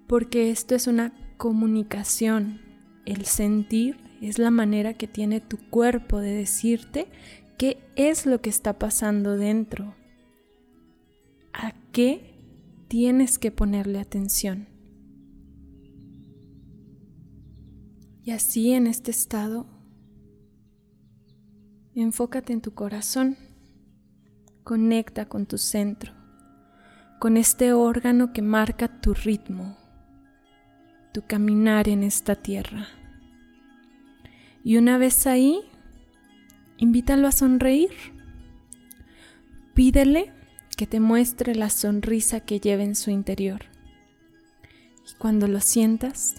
[0.08, 2.62] Porque esto es una comunicación.
[3.06, 7.08] El sentir es la manera que tiene tu cuerpo de decirte
[7.58, 9.96] qué es lo que está pasando dentro.
[11.54, 12.36] ¿A qué
[12.88, 14.68] tienes que ponerle atención?
[18.24, 19.66] Y así en este estado,
[21.96, 23.38] enfócate en tu corazón,
[24.64, 26.14] conecta con tu centro,
[27.20, 29.76] con este órgano que marca tu ritmo,
[31.12, 32.88] tu caminar en esta tierra.
[34.64, 35.62] Y una vez ahí,
[36.78, 37.92] invítalo a sonreír.
[39.74, 40.32] Pídele
[40.78, 43.66] que te muestre la sonrisa que lleva en su interior.
[45.10, 46.36] Y cuando lo sientas,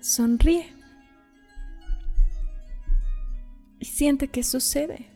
[0.00, 0.66] sonríe.
[3.80, 5.08] Y siente qué sucede.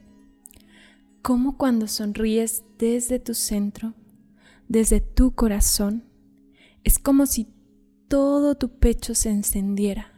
[1.22, 3.94] Como cuando sonríes desde tu centro,
[4.68, 6.04] desde tu corazón,
[6.84, 7.48] es como si
[8.08, 10.17] todo tu pecho se encendiera.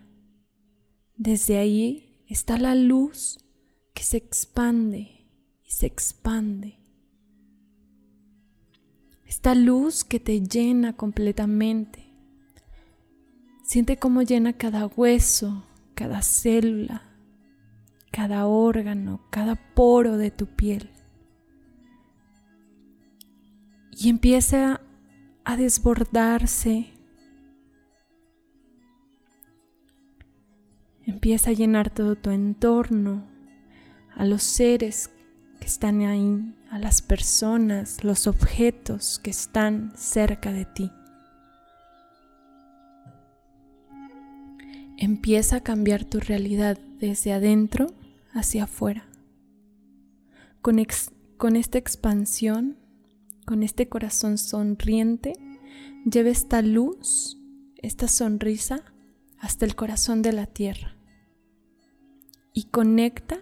[1.22, 3.44] Desde ahí está la luz
[3.92, 5.28] que se expande
[5.62, 6.78] y se expande.
[9.26, 12.10] Esta luz que te llena completamente.
[13.64, 15.62] Siente cómo llena cada hueso,
[15.94, 17.02] cada célula,
[18.10, 20.88] cada órgano, cada poro de tu piel.
[23.90, 24.80] Y empieza
[25.44, 26.94] a desbordarse
[31.10, 33.26] Empieza a llenar todo tu entorno,
[34.14, 35.10] a los seres
[35.58, 40.92] que están ahí, a las personas, los objetos que están cerca de ti.
[44.98, 47.88] Empieza a cambiar tu realidad desde adentro
[48.32, 49.04] hacia afuera.
[50.62, 52.76] Con, esta expansión,
[53.46, 55.32] con este corazón sonriente,
[56.08, 57.36] lleva esta luz,
[57.78, 58.84] esta sonrisa
[59.40, 60.99] hasta el corazón de la tierra
[62.52, 63.38] y conecta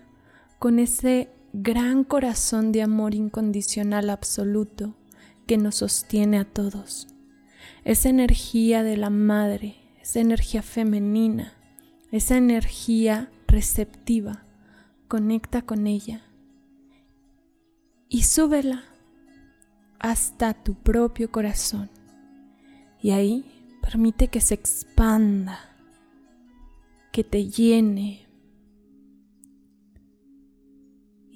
[0.58, 4.94] con ese gran corazón de amor incondicional absoluto
[5.46, 7.08] que nos sostiene a todos.
[7.84, 11.54] Esa energía de la madre, esa energía femenina,
[12.12, 14.44] esa energía receptiva,
[15.08, 16.22] conecta con ella
[18.08, 18.84] y súbela
[19.98, 21.90] hasta tu propio corazón.
[23.00, 23.44] Y ahí
[23.80, 25.58] permite que se expanda,
[27.12, 28.27] que te llene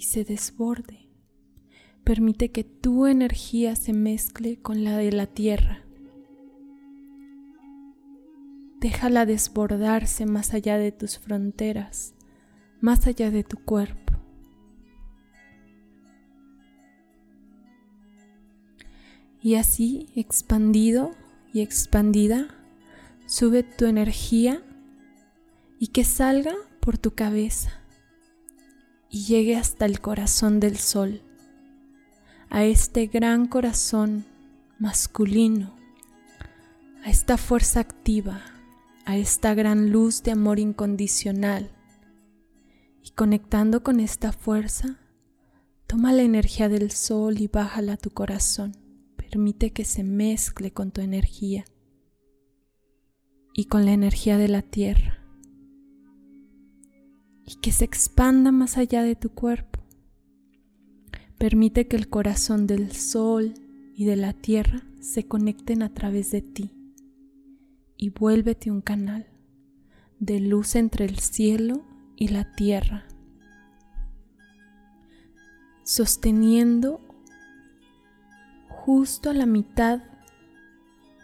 [0.03, 1.09] y se desborde.
[2.03, 5.85] Permite que tu energía se mezcle con la de la tierra.
[8.81, 12.15] Déjala desbordarse más allá de tus fronteras,
[12.81, 14.13] más allá de tu cuerpo.
[19.41, 21.13] Y así, expandido
[21.55, 22.49] y expandida,
[23.27, 24.65] sube tu energía
[25.79, 27.82] y que salga por tu cabeza
[29.13, 31.21] y llegue hasta el corazón del sol,
[32.49, 34.25] a este gran corazón
[34.79, 35.77] masculino,
[37.05, 38.43] a esta fuerza activa,
[39.05, 41.71] a esta gran luz de amor incondicional.
[43.05, 44.99] Y conectando con esta fuerza,
[45.87, 48.73] toma la energía del sol y bájala a tu corazón.
[49.17, 51.67] Permite que se mezcle con tu energía
[53.53, 55.22] y con la energía de la tierra
[57.45, 59.81] y que se expanda más allá de tu cuerpo.
[61.39, 63.55] Permite que el corazón del sol
[63.95, 66.71] y de la tierra se conecten a través de ti
[67.97, 69.27] y vuélvete un canal
[70.19, 71.85] de luz entre el cielo
[72.17, 73.05] y la tierra,
[75.83, 77.01] sosteniendo
[78.69, 80.03] justo a la mitad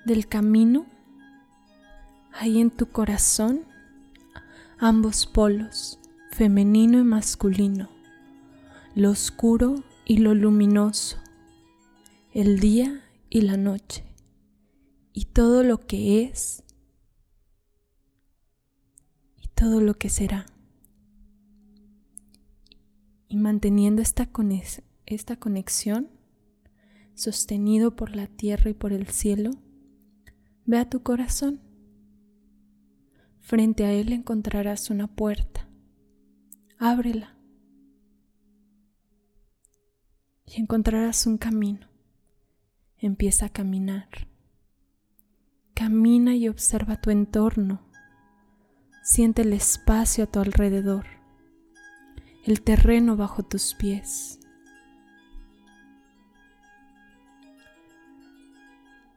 [0.05, 0.86] del camino,
[2.32, 3.62] ahí en tu corazón,
[4.78, 6.01] ambos polos,
[6.39, 7.89] femenino y masculino,
[8.94, 11.16] lo oscuro y lo luminoso,
[12.32, 14.05] el día y la noche,
[15.12, 16.62] y todo lo que es
[19.36, 20.47] y todo lo que será.
[23.27, 24.31] Y manteniendo esta,
[25.06, 26.09] esta conexión,
[27.15, 29.51] sostenido por la tierra y por el cielo,
[30.66, 31.59] ve a tu corazón.
[33.40, 35.68] Frente a él encontrarás una puerta
[36.79, 37.35] ábrela
[40.47, 41.87] y encontrarás un camino.
[42.99, 44.09] Empieza a caminar.
[45.75, 47.81] Camina y observa tu entorno.
[49.03, 51.07] Siente el espacio a tu alrededor,
[52.45, 54.39] el terreno bajo tus pies.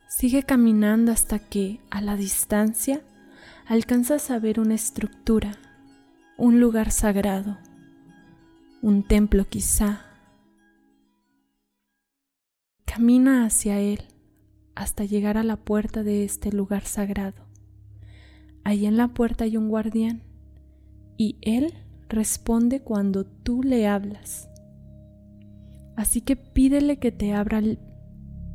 [0.07, 3.01] Sigue caminando hasta que, a la distancia,
[3.65, 5.57] alcanzas a ver una estructura
[6.41, 7.59] un lugar sagrado,
[8.81, 10.01] un templo quizá.
[12.83, 13.99] Camina hacia él
[14.73, 17.45] hasta llegar a la puerta de este lugar sagrado.
[18.63, 20.23] Ahí en la puerta hay un guardián
[21.15, 21.75] y él
[22.09, 24.49] responde cuando tú le hablas.
[25.95, 27.61] Así que pídele que te abra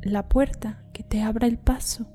[0.01, 2.05] la puerta, que te abra el paso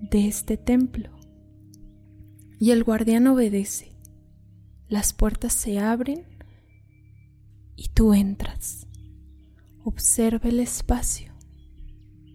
[0.00, 1.21] de este templo
[2.62, 3.90] y el guardián obedece.
[4.88, 6.22] Las puertas se abren
[7.74, 8.86] y tú entras.
[9.82, 11.32] Observa el espacio,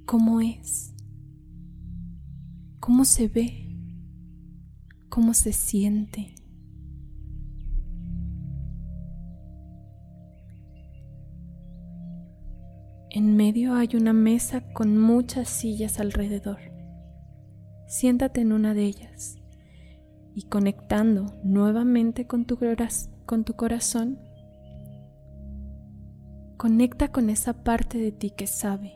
[0.06, 0.94] cómo es,
[2.82, 3.74] cómo se ve,
[5.08, 6.36] cómo se siente.
[13.12, 16.60] En medio hay una mesa con muchas sillas alrededor.
[17.88, 19.38] Siéntate en una de ellas
[20.38, 22.58] y conectando nuevamente con tu,
[23.56, 24.20] corazón,
[26.58, 28.94] conecta con esa parte de ti que sabe,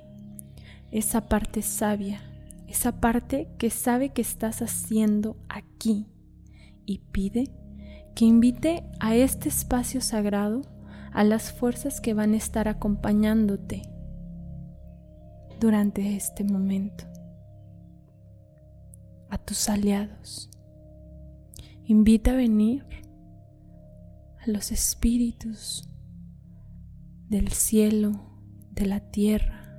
[0.91, 2.21] esa parte sabia,
[2.67, 6.05] esa parte que sabe que estás haciendo aquí.
[6.85, 7.49] Y pide
[8.13, 10.61] que invite a este espacio sagrado
[11.11, 13.81] a las fuerzas que van a estar acompañándote
[15.59, 17.05] durante este momento,
[19.31, 20.50] a tus aliados
[21.91, 22.85] Invita a venir
[24.39, 25.89] a los espíritus
[27.27, 28.13] del cielo,
[28.71, 29.75] de la tierra,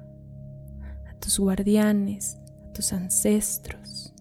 [1.10, 2.36] a tus guardianes,
[2.68, 4.12] a tus ancestros.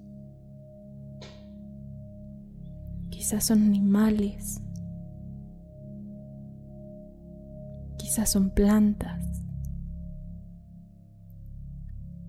[3.10, 4.62] Quizás son animales,
[7.98, 9.44] quizás son plantas.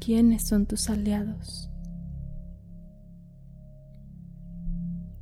[0.01, 1.72] ¿Quiénes son tus aliados?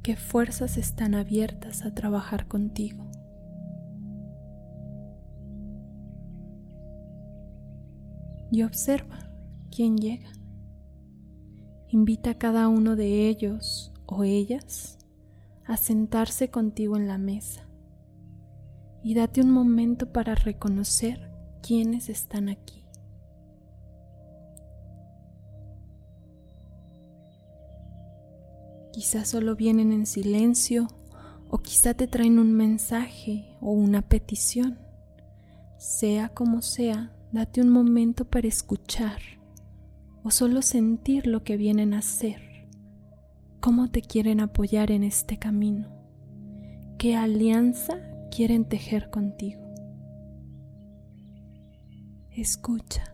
[0.03, 3.11] ¿Qué fuerzas están abiertas a trabajar contigo?
[8.51, 9.19] Y observa
[9.71, 10.33] quién llega.
[11.89, 14.99] Invita a cada uno de ellos o ellas
[15.67, 17.69] a sentarse contigo en la mesa
[19.03, 21.31] y date un momento para reconocer
[21.63, 22.80] quiénes están aquí.
[28.93, 30.89] Quizás solo vienen en silencio
[31.49, 34.79] o quizá te traen un mensaje o una petición.
[35.79, 39.21] Sea como sea, date un momento para escuchar
[40.23, 42.69] o solo sentir lo que vienen a hacer,
[43.61, 45.89] cómo te quieren apoyar en este camino,
[46.99, 47.95] qué alianza
[48.31, 49.61] quieren tejer contigo.
[52.31, 53.10] Escucha.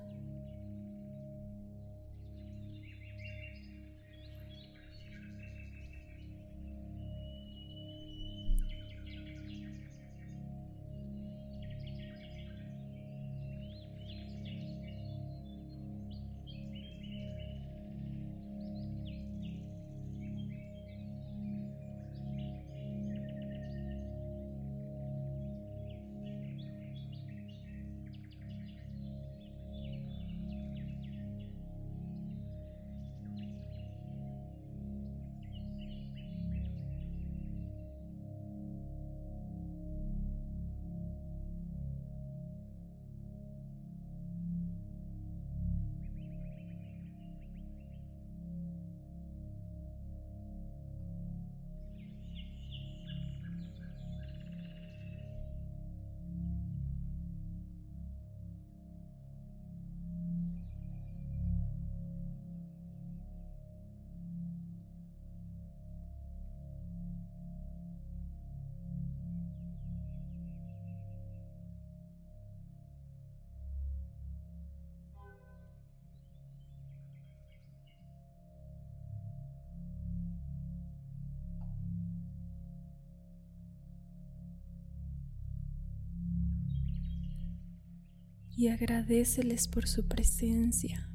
[88.68, 91.08] Agradeceles por su presencia.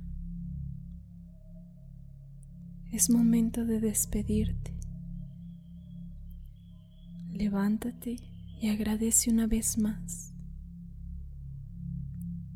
[2.92, 4.78] Es momento de despedirte.
[7.32, 8.18] Levántate
[8.60, 10.34] y agradece una vez más.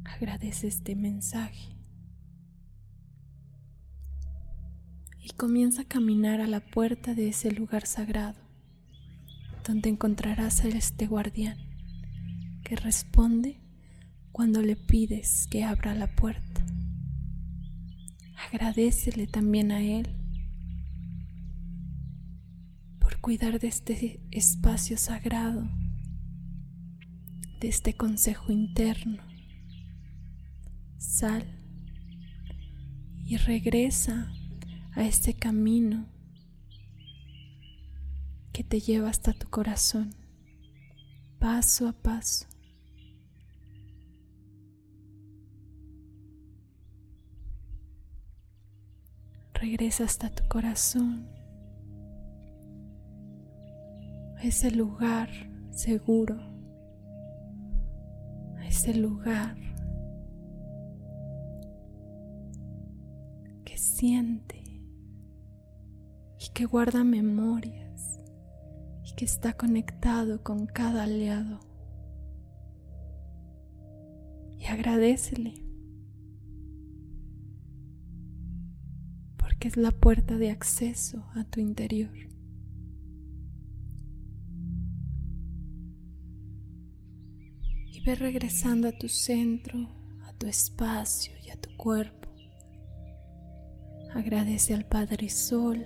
[0.03, 1.75] Agradece este mensaje.
[5.23, 8.39] Y comienza a caminar a la puerta de ese lugar sagrado,
[9.65, 11.57] donde encontrarás a este guardián
[12.65, 13.64] que responde
[14.35, 16.65] cuando le pides que abra la puerta.
[18.51, 20.09] Agradecele también a Él
[22.99, 25.69] por cuidar de este espacio sagrado,
[27.61, 29.23] de este consejo interno.
[30.97, 31.45] Sal
[33.23, 34.33] y regresa
[34.95, 36.09] a este camino
[38.51, 40.13] que te lleva hasta tu corazón,
[41.39, 42.47] paso a paso.
[49.65, 51.27] Regresa hasta tu corazón,
[54.43, 55.27] ese lugar
[55.71, 56.37] seguro,
[58.67, 59.55] ese lugar
[63.63, 64.61] que siente
[66.39, 68.19] y que guarda memorias
[69.03, 71.59] y que está conectado con cada aliado.
[74.59, 75.64] Y agradecele
[79.65, 82.15] es la puerta de acceso a tu interior.
[87.91, 89.89] Y ve regresando a tu centro,
[90.27, 92.29] a tu espacio y a tu cuerpo.
[94.13, 95.83] Agradece al Padre Sol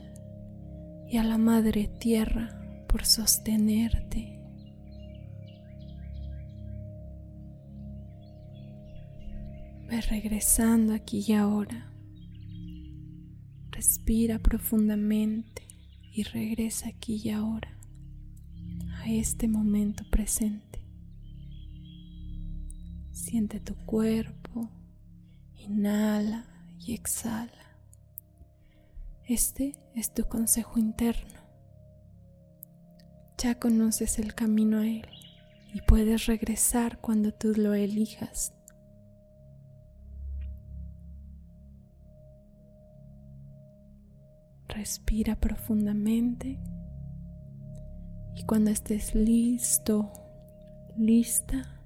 [1.08, 4.42] y a la Madre Tierra por sostenerte.
[9.88, 11.90] Ve regresando aquí y ahora.
[13.80, 15.62] Respira profundamente
[16.12, 17.78] y regresa aquí y ahora,
[18.98, 20.86] a este momento presente.
[23.14, 24.70] Siente tu cuerpo,
[25.56, 26.46] inhala
[26.78, 27.80] y exhala.
[29.24, 31.40] Este es tu consejo interno.
[33.38, 35.08] Ya conoces el camino a él
[35.74, 38.59] y puedes regresar cuando tú lo elijas.
[44.80, 46.58] Respira profundamente
[48.34, 50.10] y cuando estés listo,
[50.96, 51.82] lista,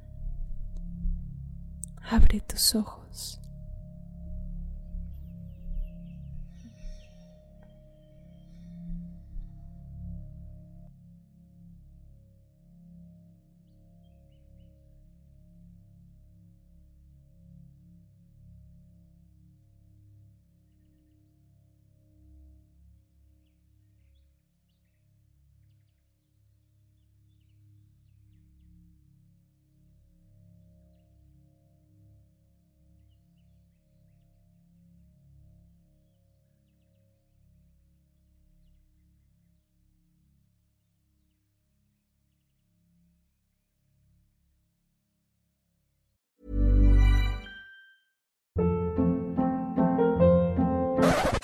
[2.08, 3.42] abre tus ojos.